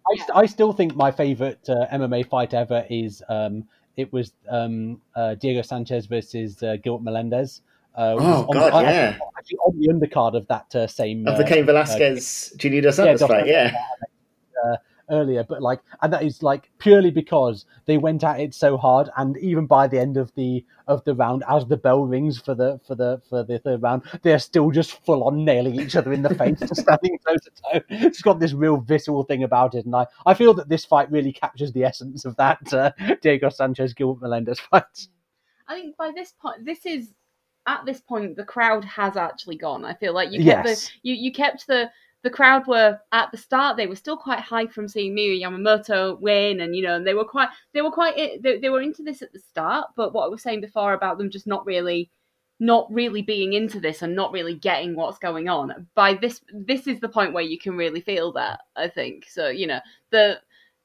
[0.09, 3.65] I, I still think my favorite uh, MMA fight ever is um,
[3.97, 7.61] it was um, uh, Diego Sanchez versus uh, Gilbert Melendez.
[7.97, 9.17] Uh, Oh, on God, the, yeah.
[9.17, 12.81] actually, actually on the undercard of that uh, same of the uh, Cain Velasquez, Junior
[12.83, 13.73] Dos Santos Dos fight, yeah.
[14.65, 14.77] uh,
[15.11, 19.11] earlier, but like, and that is like purely because they went at it so hard,
[19.17, 22.55] and even by the end of the of the round, as the bell rings for
[22.55, 26.13] the for the for the third round, they're still just full on nailing each other
[26.13, 27.81] in the face, standing toe to toe.
[27.89, 31.11] It's got this real visceral thing about it, and I I feel that this fight
[31.11, 35.09] really captures the essence of that uh, Diego Sanchez Gilbert Melendez fight.
[35.69, 37.13] I think by this point, this is
[37.67, 39.85] at this point the crowd has actually gone.
[39.85, 40.87] I feel like you kept Yes.
[40.87, 41.91] the you, you kept the
[42.25, 46.19] the crowd were at the start they were still quite high from seeing Miyu Yamamoto
[46.21, 49.05] win, and you know, and they were quite they were quite they, they were into
[49.05, 49.89] this at the start.
[49.95, 52.11] But what I was saying before about them just not really
[52.61, 56.87] not really being into this and not really getting what's going on by this this
[56.87, 59.81] is the point where you can really feel that i think so you know
[60.11, 60.39] the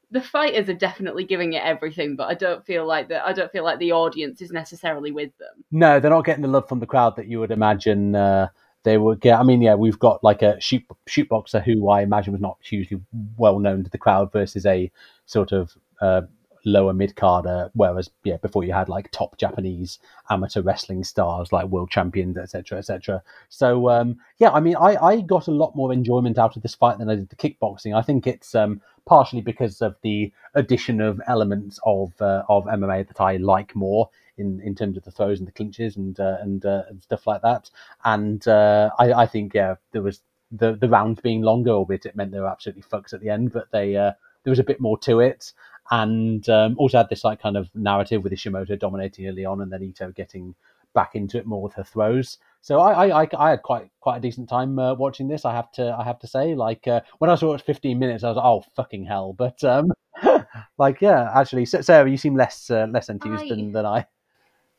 [0.10, 3.52] the fighters are definitely giving it everything but i don't feel like that i don't
[3.52, 6.80] feel like the audience is necessarily with them No, they're not getting the love from
[6.80, 8.48] the crowd that you would imagine uh,
[8.84, 9.40] they would get.
[9.40, 12.58] I mean, yeah, we've got like a shoot shoot boxer who I imagine was not
[12.62, 13.02] hugely
[13.38, 14.92] well known to the crowd versus a
[15.26, 16.22] sort of uh,
[16.66, 17.70] lower mid carder.
[17.74, 20.00] Whereas, yeah, before you had like top Japanese
[20.30, 23.24] amateur wrestling stars like world champions, etc., etc.
[23.50, 26.76] So, um, yeah, I mean, I, I got a lot more enjoyment out of this
[26.76, 27.96] fight than I did the kickboxing.
[27.96, 33.08] I think it's um, partially because of the addition of elements of uh, of MMA
[33.08, 34.10] that I like more
[34.40, 37.28] in, in terms of the throws and the clinches and uh, and, uh, and stuff
[37.28, 37.70] like that.
[38.06, 40.22] And uh, I, I think yeah, there was
[40.52, 43.52] the the rounds being longer, albeit it meant they were absolutely fucked at the end,
[43.52, 44.14] but they uh,
[44.44, 45.54] there was a bit more to it.
[45.92, 49.72] And um, also had this like kind of narrative with Ishimoto dominating early on, and
[49.72, 50.54] then Ito getting
[50.94, 52.38] back into it more with her throws.
[52.62, 55.46] So I I, I, had quite quite a decent time uh, watching this.
[55.46, 58.24] I have to I have to say, like uh, when I saw it 15 minutes,
[58.24, 59.34] I was like, oh fucking hell.
[59.34, 59.92] But um,
[60.78, 64.06] like yeah, actually, Sa- Sarah, you seem less uh, less enthused I- than, than I.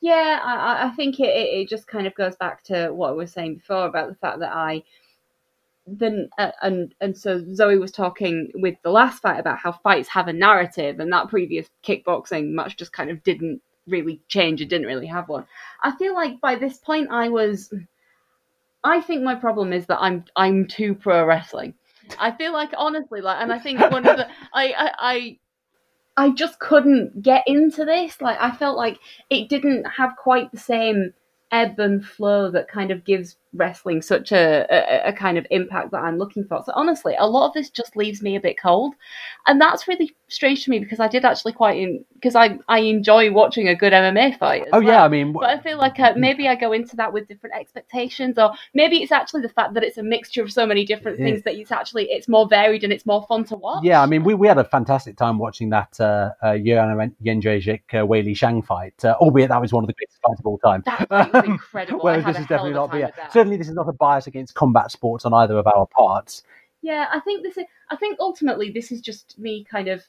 [0.00, 3.12] Yeah, I, I- think it, it, it just kind of goes back to what I
[3.12, 4.82] was saying before about the fact that I
[5.86, 10.08] then uh, and and so Zoe was talking with the last fight about how fights
[10.10, 14.60] have a narrative, and that previous kickboxing match just kind of didn't really change.
[14.60, 15.46] It didn't really have one.
[15.82, 17.72] I feel like by this point I was.
[18.84, 21.74] I think my problem is that I'm I'm too pro wrestling.
[22.18, 24.92] I feel like honestly, like, and I think one of the I I.
[24.98, 25.39] I
[26.20, 28.20] I just couldn't get into this.
[28.20, 28.98] Like I felt like
[29.30, 31.14] it didn't have quite the same
[31.50, 35.90] ebb and flow that kind of gives wrestling such a, a, a kind of impact
[35.90, 36.62] that I'm looking for.
[36.64, 38.94] So honestly, a lot of this just leaves me a bit cold,
[39.46, 42.78] and that's really strange to me because I did actually quite in because I I
[42.80, 44.64] enjoy watching a good MMA fight.
[44.72, 45.02] Oh yeah.
[45.04, 48.38] I mean, But I feel like uh, maybe I go into that with different expectations,
[48.38, 51.26] or maybe it's actually the fact that it's a mixture of so many different Yeah.
[51.26, 53.82] things that it's actually it's more varied and it's more fun to watch.
[53.82, 57.82] Yeah, I mean, we, we had a fantastic time watching that uh, uh, Joanna Jędrzejczyk
[57.94, 60.58] uh, Weili Zhang fight, uh, albeit that was one of the greatest fights of all
[60.58, 60.82] time.
[60.86, 62.00] That was incredible.
[62.04, 62.94] Whereas this is definitely not.
[62.94, 63.32] Yeah, that.
[63.40, 66.42] Certainly this is not a bias against combat sports on either of our parts.
[66.82, 67.64] Yeah, I think this is.
[67.90, 70.02] I think ultimately this is just me kind of.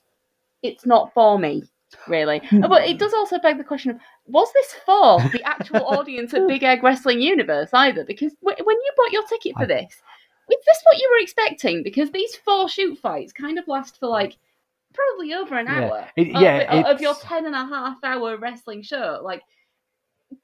[0.64, 1.64] It's not for me,
[2.08, 2.40] really.
[2.50, 2.62] Hmm.
[2.62, 3.98] but it does also beg the question of:
[4.28, 8.04] Was this for the actual audience at Big Egg Wrestling Universe either?
[8.06, 9.92] Because w- when you bought your ticket for this,
[10.52, 11.84] is this what you were expecting?
[11.84, 14.38] Because these four shoot fights kind of last for like
[14.94, 15.82] probably over an Yeah.
[15.82, 16.08] hour.
[16.16, 19.20] It- of, yeah, of- of your 10 and a half hour wrestling show.
[19.24, 19.42] Like,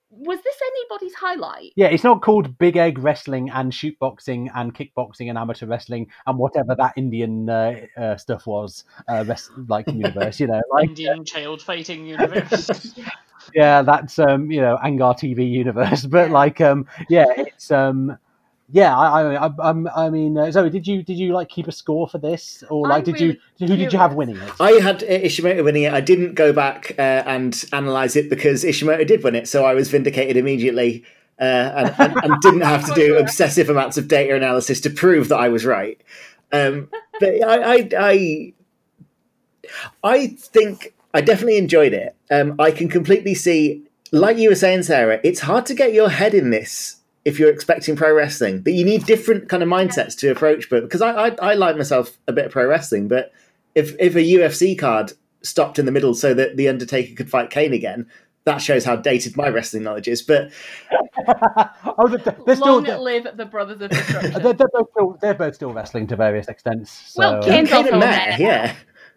[0.10, 1.74] was this anybody's highlight?
[1.76, 6.08] Yeah, it's not called Big Egg Wrestling and shoot boxing and kickboxing and amateur wrestling
[6.26, 10.90] and whatever that Indian uh, uh, stuff was, uh, rest, like universe, you know, like
[10.90, 12.96] Indian child fighting universe.
[13.54, 16.06] yeah, that's um, you know, Angar TV universe.
[16.06, 18.18] But like, um, yeah, it's um,
[18.70, 21.72] yeah, I, I, I, I'm- mean, uh, Zoe, did you did you like keep a
[21.72, 24.52] score for this, or like, I'm did you really who did you have winning it?
[24.60, 25.94] I had uh, Ishimoto winning it.
[25.94, 29.74] I didn't go back uh, and analyze it because Ishimoto did win it, so I
[29.74, 31.06] was vindicated immediately
[31.40, 35.30] uh, and, and, and didn't have to do obsessive amounts of data analysis to prove
[35.30, 36.00] that I was right.
[36.52, 36.90] Um,
[37.20, 38.54] but I, I, I,
[40.04, 42.16] I think I definitely enjoyed it.
[42.32, 46.10] Um, I can completely see, like you were saying, Sarah, it's hard to get your
[46.10, 46.97] head in this
[47.28, 48.62] if you're expecting pro wrestling.
[48.62, 50.70] But you need different kind of mindsets to approach.
[50.70, 53.34] But because I, I, I like myself a bit of pro wrestling, but
[53.76, 57.50] if if a UFC card stopped in the middle so that the Undertaker could fight
[57.50, 58.10] Kane again,
[58.46, 60.22] that shows how dated my wrestling knowledge is.
[60.22, 60.54] But
[61.98, 64.42] oh, they're, they're Long they're, live the Brothers of Destruction.
[64.42, 66.92] they're, they're both still they're both still wrestling to various extents.
[67.12, 67.20] So.
[67.20, 68.42] Well, Kane's Kane also and a Matt, man.
[68.42, 68.76] yeah.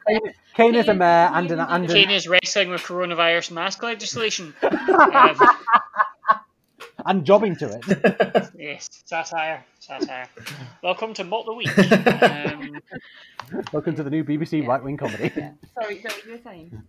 [0.09, 0.21] Kane,
[0.55, 3.53] Kane is a Kane- mayor and an Kane and Kane an, is wrestling with coronavirus
[3.53, 4.53] mask legislation.
[4.63, 5.39] Um,
[7.07, 8.51] and jobbing to it.
[8.59, 10.29] yes, satire, satire.
[10.83, 11.71] Welcome to Mock the Week.
[13.51, 15.33] Um, Welcome to the new BBC right wing comedy.
[15.35, 15.53] Yeah.
[15.81, 16.83] Sorry, Zoe, you were saying?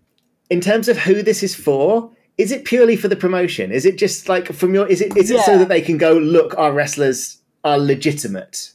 [0.51, 3.71] in terms of who this is for, is it purely for the promotion?
[3.71, 4.85] Is it just like from your?
[4.87, 6.57] Is it is it so that they can go look?
[6.57, 8.73] Our wrestlers are legitimate.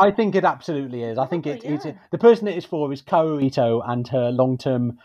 [0.00, 1.18] I think it absolutely is.
[1.18, 1.92] I think it, Probably, it's yeah.
[2.12, 4.98] the person it is for is Kaoru Ito and her long term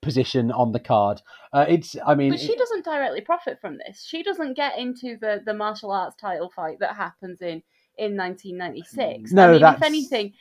[0.00, 1.20] position on the card.
[1.52, 4.04] Uh, it's I mean But she doesn't directly profit from this.
[4.04, 7.62] She doesn't get into the, the martial arts title fight that happens in,
[7.98, 9.32] in 1996.
[9.32, 10.32] No, I mean, if anything,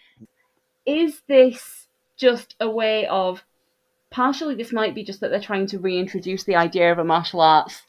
[0.85, 1.87] is this
[2.17, 3.43] just a way of.
[4.11, 7.41] Partially, this might be just that they're trying to reintroduce the idea of a martial
[7.41, 7.83] arts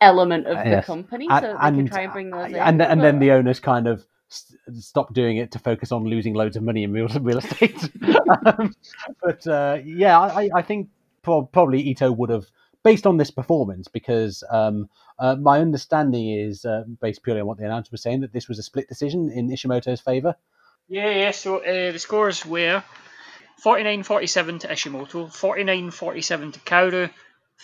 [0.00, 0.86] element of Uh, the yes.
[0.86, 2.56] company and, so that they and, can try and bring those in.
[2.56, 6.32] and, and then the owners kind of s- stopped doing it to focus on losing
[6.32, 7.90] loads of money in real real estate.
[8.46, 8.74] um,
[9.22, 10.88] but uh, yeah, I, I think
[11.26, 12.46] prob- probably Ito would have
[12.84, 14.88] based on this performance because um,
[15.18, 18.48] uh, my understanding is uh, based purely on what the announcer was saying that this
[18.48, 20.36] was a split decision in Ishimoto's favor.
[20.88, 21.32] Yeah, yeah.
[21.32, 22.84] So uh, the scores were
[23.64, 27.10] 49-47 to Ishimoto, 49-47 to Kaoru,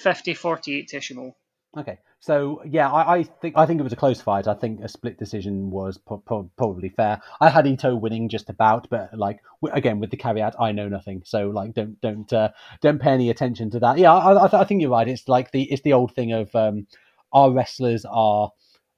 [0.05, 1.35] 50-48 to Ishimoto.
[1.79, 4.47] Okay, so yeah, I, I think I think it was a close fight.
[4.47, 7.21] I think a split decision was po- po- probably fair.
[7.41, 10.89] I had Ito winning just about, but like w- again with the caveat, I know
[10.89, 12.51] nothing, so like don't don't uh,
[12.81, 13.99] don't pay any attention to that.
[13.99, 15.09] Yeah, I, I, I think you're right.
[15.09, 16.87] It's like the it's the old thing of um,
[17.33, 18.53] our wrestlers are,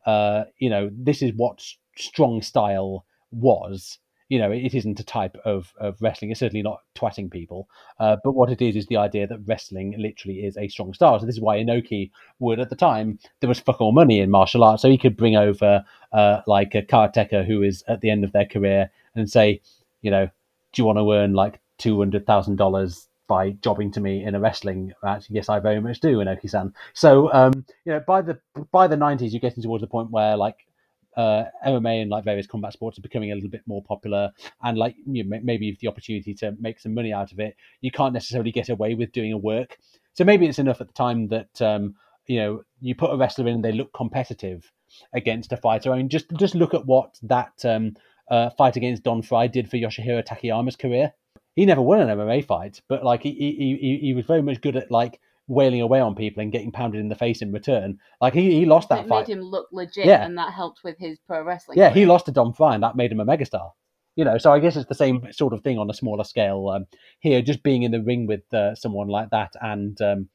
[0.04, 1.64] uh, you know, this is what
[1.96, 4.00] strong style was.
[4.30, 6.30] You know, it isn't a type of, of wrestling.
[6.30, 7.68] It's certainly not twatting people.
[8.00, 11.20] Uh, but what it is is the idea that wrestling literally is a strong style.
[11.20, 14.30] So this is why Inoki would at the time there was fuck all money in
[14.30, 18.10] martial arts, so he could bring over uh, like a karateka who is at the
[18.10, 19.60] end of their career and say,
[20.00, 20.26] you know,
[20.72, 24.34] do you want to earn like two hundred thousand dollars by jobbing to me in
[24.34, 25.26] a wrestling match?
[25.28, 26.74] Yes, I very much do, Inoki-san.
[26.94, 28.38] So um, you know, by the
[28.72, 30.66] by the nineties, you're getting towards the point where like
[31.16, 34.30] uh, MMA and like various combat sports are becoming a little bit more popular,
[34.62, 37.90] and like you know, maybe the opportunity to make some money out of it, you
[37.90, 39.78] can't necessarily get away with doing a work.
[40.14, 41.94] So maybe it's enough at the time that um,
[42.26, 44.70] you know you put a wrestler in and they look competitive
[45.12, 45.92] against a fighter.
[45.92, 47.96] I mean, just just look at what that um,
[48.30, 51.12] uh, fight against Don Frye did for Yoshihiro Takayama's career.
[51.56, 54.74] He never won an MMA fight, but like he, he, he was very much good
[54.74, 57.98] at like wailing away on people and getting pounded in the face in return.
[58.20, 59.28] Like he, he lost that it fight.
[59.28, 60.24] made him look legit, Yeah.
[60.24, 61.78] and that helped with his pro wrestling.
[61.78, 63.72] Yeah, he lost to Don Frye, and that made him a megastar.
[64.16, 66.68] You know, so I guess it's the same sort of thing on a smaller scale
[66.68, 66.86] um,
[67.18, 67.42] here.
[67.42, 70.28] Just being in the ring with uh, someone like that, and um,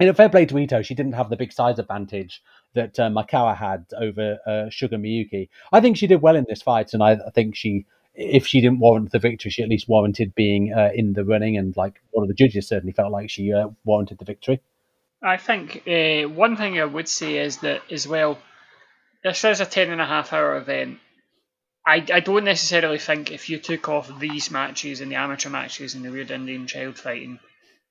[0.00, 0.82] you know, fair play to Ito.
[0.82, 2.42] She didn't have the big size advantage
[2.74, 5.48] that uh, Maekawa had over uh, Sugar Miyuki.
[5.70, 8.60] I think she did well in this fight, and I, I think she, if she
[8.60, 11.56] didn't warrant the victory, she at least warranted being uh, in the running.
[11.56, 14.60] And like one of the judges certainly felt like she uh, warranted the victory.
[15.22, 18.38] I think uh, one thing I would say is that as well,
[19.22, 20.98] this is a ten and a half hour event.
[21.86, 25.94] I, I don't necessarily think if you took off these matches and the amateur matches
[25.94, 27.40] and the weird Indian child fighting,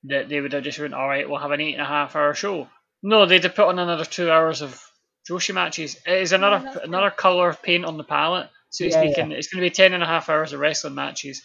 [0.05, 2.15] that they would have just went, all right, we'll have an eight and a half
[2.15, 2.69] hour show.
[3.03, 4.81] No, they'd have put on another two hours of
[5.29, 5.97] Joshi matches.
[6.05, 9.31] It is another that's another colour of paint on the palette, so Yeah, speak, and
[9.31, 11.43] it's going to be ten and a half hours of wrestling matches.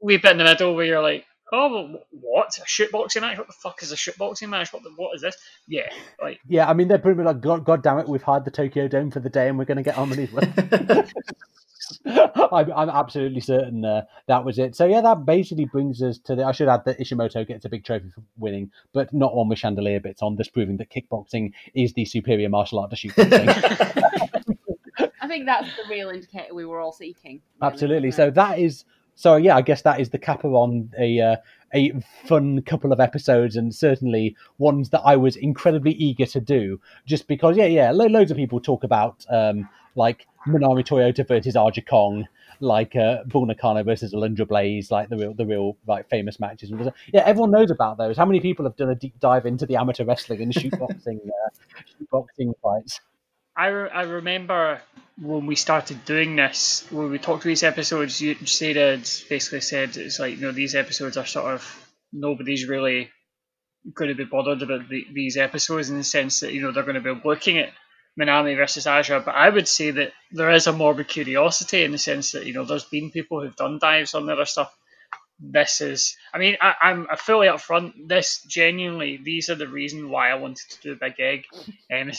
[0.00, 2.58] We bit in the middle where you're like, oh, well, what?
[2.58, 3.38] A shootboxing match?
[3.38, 4.72] What the fuck is a shootboxing match?
[4.72, 5.36] What the, what is this?
[5.66, 5.88] Yeah,
[6.20, 8.50] like Yeah, I mean they're pretty much like, God, God damn it, we've hired the
[8.50, 11.12] Tokyo Dome for the day, and we're going to get on money's worth.
[12.04, 14.74] I'm, I'm absolutely certain uh, that was it.
[14.76, 16.44] So yeah, that basically brings us to the.
[16.44, 19.58] I should add that Ishimoto gets a big trophy for winning, but not one with
[19.58, 24.27] chandelier bits on, thus proving that kickboxing is the superior martial art to shootboxing.
[25.28, 27.42] I think that's the real indicator we were all seeking.
[27.60, 28.10] really, Absolutely.
[28.12, 28.86] So that is.
[29.14, 31.36] So yeah, I guess that is the capper on a uh,
[31.74, 31.92] a
[32.24, 37.28] fun couple of episodes, and certainly ones that I was incredibly eager to do, just
[37.28, 41.82] because yeah, yeah, lo- loads of people talk about um, like Minami Toyota versus Aja
[41.82, 42.26] Kong,
[42.60, 46.72] like uh, versus Alundra Blaze, like the real the real like famous matches.
[47.12, 48.16] Yeah, everyone knows about those.
[48.16, 51.80] How many people have done a deep dive into the amateur wrestling and shootboxing uh,
[52.00, 53.00] shootboxing fights?
[53.58, 54.80] I, re- I remember
[55.20, 59.96] when we started doing this, when we talked to these episodes, you, had basically said
[59.96, 63.10] it's like, you know, these episodes are sort of, nobody's really
[63.94, 66.84] going to be bothered about the, these episodes in the sense that, you know, they're
[66.84, 67.70] going to be looking at
[68.18, 69.20] Minami versus Aja.
[69.24, 72.52] But I would say that there is a morbid curiosity in the sense that, you
[72.52, 74.72] know, there's been people who've done dives on the other stuff.
[75.40, 77.92] This is, I mean, I, I'm fully upfront.
[78.06, 81.44] This genuinely, these are the reason why I wanted to do a big egg.
[81.92, 82.12] Um,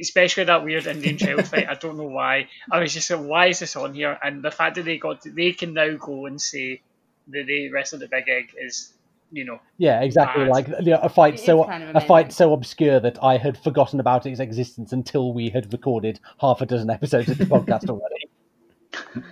[0.00, 1.68] especially that weird Indian child fight.
[1.68, 2.48] I don't know why.
[2.70, 4.18] I was just like, why is this on here?
[4.22, 6.82] And the fact that they got, to, they can now go and say
[7.28, 8.92] that they wrestled the big egg is,
[9.32, 10.44] you know, Yeah, exactly.
[10.44, 10.50] Mad.
[10.50, 13.22] Like you know, a fight It is so kind of a fight so obscure that
[13.22, 17.38] I had forgotten about its existence until we had recorded half a dozen episodes of
[17.38, 19.24] the podcast already.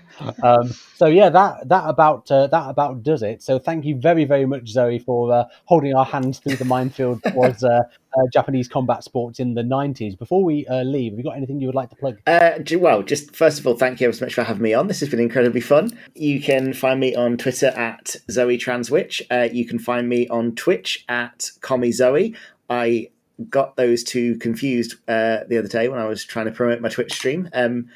[0.42, 3.42] Um, so yeah, that that about uh, that about does it.
[3.42, 7.20] So thank you very very much, Zoe, for uh, holding our hands through the minefield
[7.24, 10.14] that was uh, uh, Japanese combat sports in the nineties.
[10.14, 12.18] Before we uh, leave, have you got anything you would like to plug?
[12.26, 14.88] Uh, well, just first of all, thank you ever so much for having me on.
[14.88, 15.90] This has been incredibly fun.
[16.14, 19.22] You can find me on Twitter at Zoe Transwitch.
[19.30, 22.34] Uh, you can find me on Twitch at Commie Zoe.
[22.70, 23.10] I
[23.48, 26.88] got those two confused uh, the other day when I was trying to promote my
[26.88, 27.48] Twitch stream.
[27.52, 27.88] Um,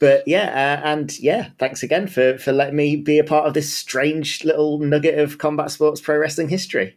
[0.00, 3.54] but yeah, uh, and yeah, thanks again for for letting me be a part of
[3.54, 6.96] this strange little nugget of combat sports pro wrestling history.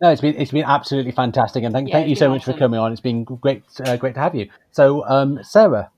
[0.00, 2.44] No, it's been it's been absolutely fantastic, and thank Yeah, thank you so been much
[2.44, 2.90] for coming on.
[2.90, 4.48] It's been great uh, great to have you.
[4.72, 5.90] So, um, Sarah,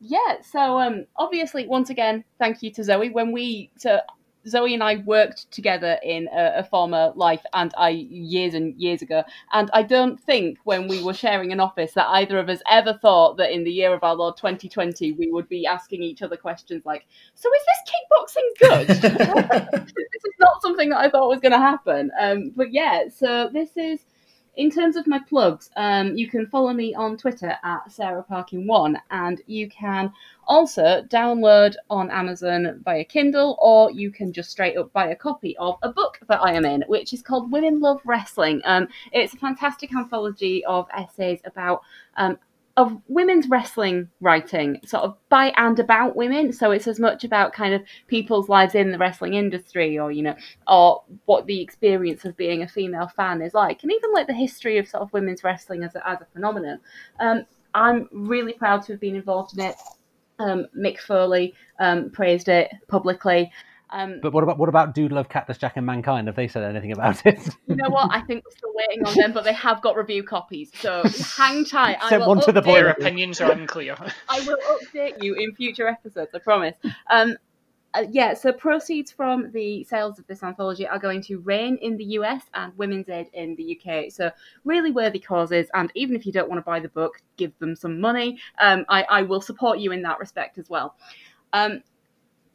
[0.00, 3.10] yeah, so um, obviously, once again, thank you to Zoe.
[3.10, 4.00] When we so
[4.48, 9.02] Zoe and I worked together in a, a, former life, and I years and years
[9.02, 9.22] ago.
[9.52, 12.94] And I don't think when we were sharing an office that either of us ever
[12.94, 16.36] thought that in the year of our Lord 2020 we would be asking each other
[16.36, 18.88] questions like, "So is this kickboxing good?"
[19.94, 22.10] this is not something that I thought was going to happen.
[22.18, 24.05] Um, but yeah, so this is
[24.56, 28.66] in terms of my plugs, um, you can follow me on Twitter at Sarah Parkin
[28.66, 30.12] One, and you can
[30.46, 35.56] also download on Amazon via Kindle, or you can just straight up buy a copy
[35.58, 38.62] of a book that I am in, which is called Women Love Wrestling.
[38.64, 41.82] Um, it's a fantastic anthology of essays about
[42.16, 42.38] um,
[42.76, 46.52] of women's wrestling writing, sort of by and about women.
[46.52, 50.22] So it's as much about kind of people's lives in the wrestling industry, or you
[50.22, 50.36] know,
[50.68, 54.34] or what the experience of being a female fan is like, and even like the
[54.34, 56.80] history of sort of women's wrestling as a, as a phenomenon.
[57.18, 59.76] Um, I'm really proud to have been involved in it.
[60.38, 63.50] Um, Mick Foley um, praised it publicly.
[63.90, 66.26] Um, but what about what about Dude Love Cactus Jack and Mankind?
[66.26, 67.38] Have they said anything about it?
[67.66, 68.10] you know what?
[68.10, 71.02] I think we're still waiting on them, but they have got review copies, so
[71.36, 71.98] hang tight.
[72.08, 72.74] Send one to the boy.
[72.74, 73.96] Their opinions are unclear.
[74.28, 76.30] I will update you in future episodes.
[76.34, 76.74] I promise.
[77.10, 77.36] Um,
[77.94, 81.96] uh, yeah, so proceeds from the sales of this anthology are going to Rain in
[81.96, 84.10] the US and Women's Aid in the UK.
[84.10, 84.30] So
[84.64, 87.74] really worthy causes, and even if you don't want to buy the book, give them
[87.76, 88.38] some money.
[88.60, 90.96] Um, I, I will support you in that respect as well.
[91.52, 91.82] Um,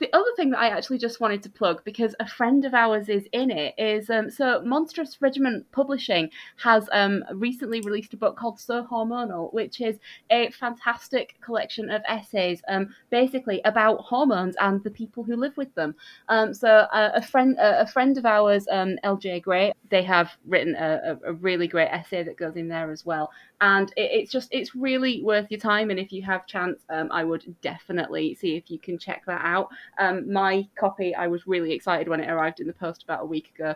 [0.01, 3.07] the other thing that I actually just wanted to plug because a friend of ours
[3.07, 8.35] is in it is um, so Monstrous Regiment Publishing has um, recently released a book
[8.35, 9.99] called So Hormonal, which is
[10.31, 15.73] a fantastic collection of essays, um, basically about hormones and the people who live with
[15.75, 15.93] them.
[16.29, 20.31] Um, so uh, a friend, uh, a friend of ours, um, LJ Gray, they have
[20.47, 23.29] written a, a, really great essay that goes in there as well,
[23.61, 25.91] and it, it's just it's really worth your time.
[25.91, 29.41] And if you have chance, um, I would definitely see if you can check that
[29.43, 29.69] out.
[29.99, 33.25] Um, my copy, I was really excited when it arrived in the post about a
[33.25, 33.75] week ago.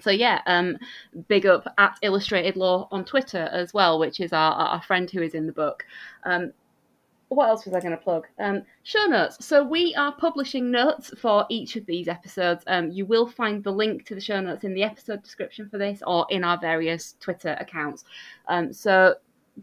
[0.00, 0.78] So yeah, um,
[1.26, 5.22] big up at Illustrated Law on Twitter as well, which is our, our friend who
[5.22, 5.84] is in the book.
[6.22, 6.52] Um,
[7.28, 8.26] what else was I going to plug?
[8.38, 9.44] Um, show notes.
[9.44, 12.64] So we are publishing notes for each of these episodes.
[12.66, 15.78] Um, you will find the link to the show notes in the episode description for
[15.78, 18.04] this or in our various Twitter accounts.
[18.48, 19.16] Um, so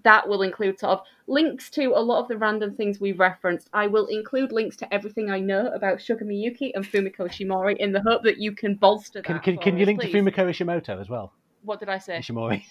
[0.04, 3.70] that will include sort of links to a lot of the random things we've referenced.
[3.74, 7.92] I will include links to everything I know about Shuga Miyuki and Fumiko Ishimori in
[7.92, 9.26] the hope that you can bolster that.
[9.26, 10.12] Can, can, can you link please.
[10.12, 11.34] to Fumiko Ishimoto as well?
[11.64, 12.20] What did I say?
[12.20, 12.64] Ishimori.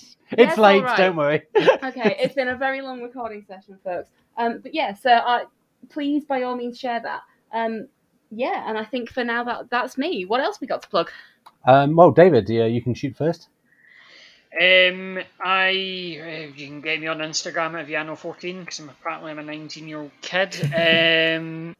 [0.38, 0.96] it's late, right.
[0.96, 1.42] don't worry.
[1.56, 4.08] okay, it's been a very long recording session, folks.
[4.36, 5.44] Um, but yeah, so uh,
[5.90, 7.22] please, by all means, share that.
[7.52, 7.88] Um,
[8.30, 10.24] yeah, and I think for now that that's me.
[10.24, 11.10] What else we got to plug?
[11.66, 13.48] Um, well, David, yeah, you can shoot first.
[14.60, 19.38] Um, I uh, you can get me on Instagram at Viano14 because I'm apparently I'm
[19.38, 20.56] a 19 year old kid.
[20.74, 21.74] Um,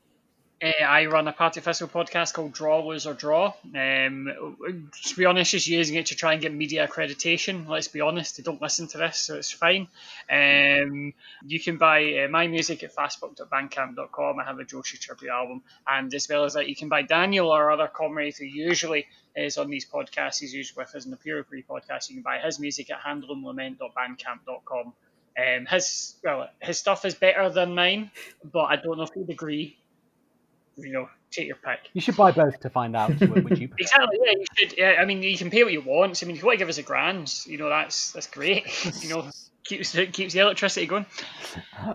[0.65, 3.53] uh, I run a Party festival podcast called Draw, Lose or Draw.
[3.75, 7.69] Um, to be honest, just using it to try and get media accreditation.
[7.69, 9.89] Let's be honest, they don't listen to this, so it's fine.
[10.31, 11.13] Um,
[11.47, 14.39] you can buy uh, my music at fastbook.bandcamp.com.
[14.39, 17.51] I have a Joshi tribute album, and as well as that, you can buy Daniel,
[17.55, 20.41] or other comrades who usually is on these podcasts.
[20.41, 22.09] He's usually with us in the Pure Pre podcast.
[22.09, 24.93] You can buy his music at handleandlament.bandcamp.com.
[25.37, 28.11] Um, his well, his stuff is better than mine,
[28.45, 29.77] but I don't know if you'd agree
[30.77, 31.91] you know, take your pick.
[31.93, 33.21] You should buy both to find out which
[33.61, 33.77] you prefer.
[33.79, 34.19] Exactly.
[34.25, 34.79] Yeah, you should.
[34.79, 36.23] Yeah, I mean, you can pay what you want.
[36.23, 38.65] I mean, if you want to give us a grand, you know, that's that's great.
[39.03, 39.31] you know,
[39.65, 41.07] keeps keeps the electricity going.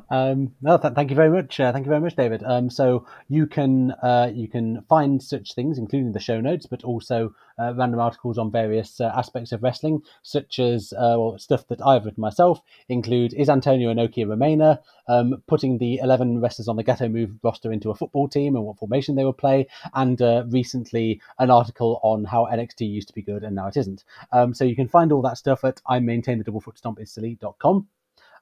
[0.09, 1.59] Um, no, th- thank you very much.
[1.59, 2.43] Uh, thank you very much, David.
[2.45, 6.83] Um, so you can uh, you can find such things, including the show notes, but
[6.83, 11.67] also uh, random articles on various uh, aspects of wrestling, such as uh, well, stuff
[11.67, 12.61] that I've written myself.
[12.87, 14.79] Include is Antonio Inoki a Remainer?
[15.09, 18.63] Um, putting the eleven wrestlers on the Gatoh Move roster into a football team and
[18.63, 23.13] what formation they will play, and uh, recently an article on how NXT used to
[23.13, 24.03] be good and now it isn't.
[24.31, 27.01] Um, so you can find all that stuff at I maintain the double foot stomp
[27.01, 27.87] is silly.com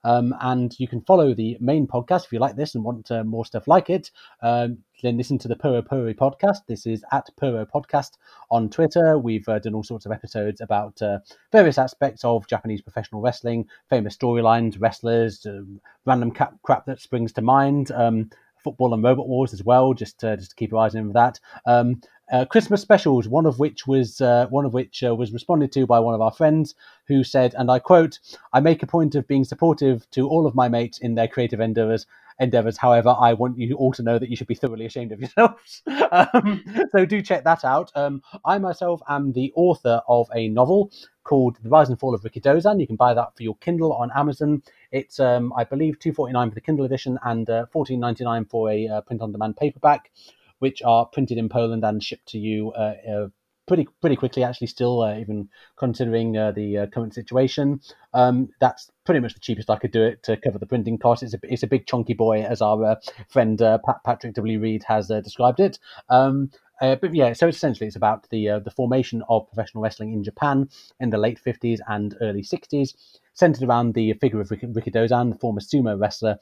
[0.07, 3.25] um, and you can follow the main podcast if you like this and want uh,
[3.25, 4.09] more stuff like it.
[4.41, 6.59] Um, then listen to the Puro Puri podcast.
[6.65, 8.11] This is at Puro Podcast
[8.49, 9.19] on Twitter.
[9.19, 11.19] We've uh, done all sorts of episodes about uh,
[11.51, 17.41] various aspects of Japanese professional wrestling, famous storylines, wrestlers, um, random crap that springs to
[17.41, 17.91] mind.
[17.91, 18.29] Um,
[18.63, 21.39] football and robot wars as well, just to, just to keep your eyes on that.
[21.65, 22.01] Um,
[22.31, 25.88] uh, Christmas specials, one of which was uh, one of which uh, was responded to
[25.88, 26.75] by one of our friends
[27.07, 28.19] who said, and I quote:
[28.51, 31.61] "I make a point of being supportive to all of my mates in their creative
[31.61, 32.05] endeavors,
[32.39, 32.77] endeavors.
[32.77, 35.81] However, I want you all to know that you should be thoroughly ashamed of yourselves.
[36.11, 37.91] um, so do check that out.
[37.95, 40.91] Um, I myself am the author of a novel
[41.23, 42.80] called The Rise and Fall of Rikidozan.
[42.80, 44.64] You can buy that for your Kindle on Amazon.
[44.91, 48.23] It's, um, I believe, two forty nine for the Kindle edition and uh, fourteen ninety
[48.23, 50.11] nine for a uh, print on demand paperback,
[50.59, 53.27] which are printed in Poland and shipped to you uh, uh
[53.68, 54.44] pretty pretty quickly.
[54.44, 57.81] Actually, still uh, even considering uh, the current situation,
[58.14, 61.23] um, that's pretty much the cheapest I could do it to cover the printing cost.
[61.23, 62.98] It's a it's a big chunky boy, as our
[63.30, 64.60] friend Pat, Patrick W.
[64.60, 65.80] Reed has described it.
[66.10, 66.49] Um,
[66.81, 70.23] uh, but yeah, so essentially it's about the uh, the formation of professional wrestling in
[70.23, 70.69] Japan
[70.99, 72.94] in the late 50s and early 60s,
[73.34, 76.38] centered around the figure of Rikidozan, the former sumo wrestler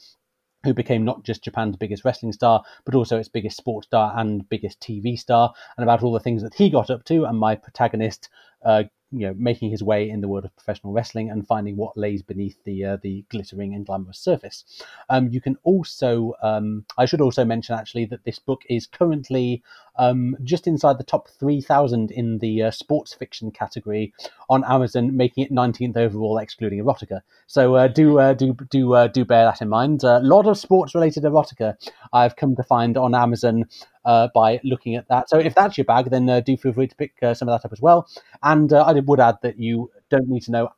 [0.66, 4.50] who became not just Japan's biggest wrestling star, but also its biggest sports star and
[4.50, 7.24] biggest TV star, and about all the things that he got up to.
[7.26, 8.28] And my protagonist
[8.66, 11.96] uh, you know making his way in the world of professional wrestling and finding what
[11.96, 14.66] lays beneath the uh, the glittering and glamorous surface.
[15.10, 19.64] Um, you can also um, I should also mention actually that this book is currently
[19.98, 24.14] um, just inside the top three thousand in the uh, sports fiction category
[24.50, 27.22] on Amazon, making it nineteenth overall, excluding erotica.
[27.48, 30.04] So uh, do uh, do do uh, do bear that in mind.
[30.04, 31.76] A lot of sports related erotica
[32.14, 33.66] I've come to find on Amazon
[34.06, 35.30] uh, by looking at that.
[35.30, 37.66] So if that's your bag, then uh, do feel free to pick some of that
[37.66, 38.08] up as well.
[38.42, 40.70] And I would add that you don't need to know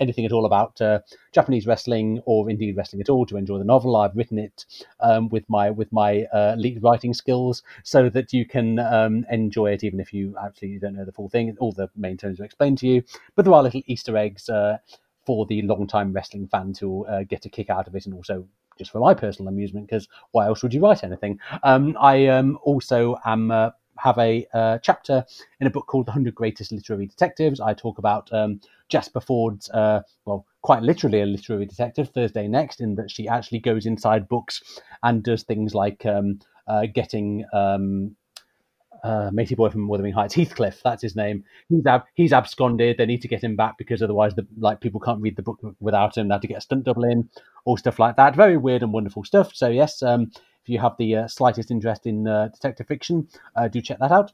[0.00, 1.00] anything at all about uh,
[1.32, 3.96] Japanese wrestling or indeed wrestling at all to enjoy the novel.
[3.96, 4.66] I've written it
[5.00, 9.84] um, with my with my uh, writing skills so that you can um, enjoy it
[9.84, 11.56] even if you actually don't know the full thing.
[11.60, 13.02] All the main terms are explained to you,
[13.34, 14.48] but there are little Easter eggs.
[14.48, 14.78] Uh,
[15.24, 18.44] for the long-time wrestling fans who get a kick out of it, and also
[18.78, 21.38] just for my personal amusement, because why else would you write anything?
[21.62, 23.70] Um, I um, also am uh,
[24.02, 25.24] have a uh, chapter
[25.60, 27.60] in a book called The Hundred Greatest Literary Detectives.
[27.60, 32.80] I talk about um, Jasper Fforde's, uh, well, quite literally a literary detective, Thursday Next,
[32.80, 38.16] in that she actually goes inside books and does things like um, uh, getting um,
[39.04, 41.44] uh, matey boy from Wuthering Heights, Heathcliff, that's his name.
[41.68, 42.98] He's ab- he's absconded.
[42.98, 45.58] They need to get him back because otherwise, the like people can't read the book
[45.80, 46.28] without him.
[46.28, 47.28] They have to get a stunt double in,
[47.64, 48.36] all stuff like that.
[48.36, 49.54] Very weird and wonderful stuff.
[49.54, 50.30] So yes, um,
[50.62, 54.12] if you have the uh, slightest interest in uh, detective fiction, uh, do check that
[54.12, 54.32] out.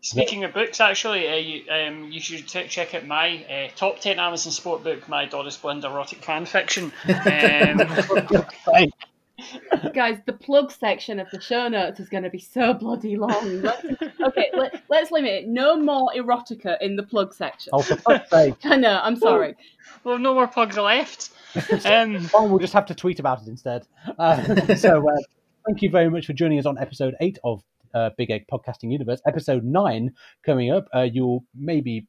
[0.00, 4.00] Speaking of books, actually, uh, you, um, you should t- check out my uh, top
[4.00, 6.92] 10 Amazon sport book, my Doris Blind erotic fan fiction.
[7.08, 7.80] Um,
[9.94, 13.62] Guys, the plug section of the show notes is going to be so bloody long.
[13.62, 13.84] Let's,
[14.20, 15.48] okay, let, us limit it.
[15.48, 17.70] No more erotica in the plug section.
[17.72, 18.54] Oh, for fuck's sake.
[18.64, 19.54] I know, I'm sorry.
[20.04, 21.30] Well, no more plugs left.
[21.84, 23.86] Um, well, we'll just have to tweet about it instead.
[24.18, 25.16] Uh, so, uh,
[25.66, 27.62] thank you very much for joining us on episode eight of
[27.94, 29.20] uh, Big Egg Podcasting Universe.
[29.26, 30.12] Episode nine
[30.44, 30.88] coming up.
[30.94, 32.06] Uh, you'll maybe,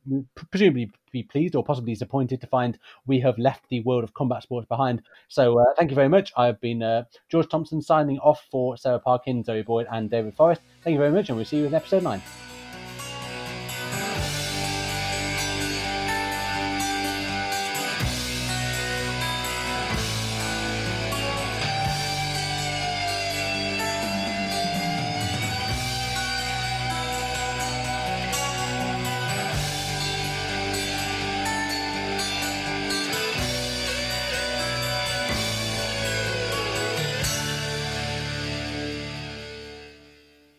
[0.51, 4.43] presumably, be pleased or possibly disappointed to find we have left the world of combat
[4.43, 5.01] sports behind.
[5.27, 6.33] So, uh, thank you very much.
[6.35, 10.61] I've been uh, George Thompson signing off for Sarah Parkin, Zoe Boyd, and David Forrest.
[10.83, 12.21] Thank you very much, and we'll see you in episode nine.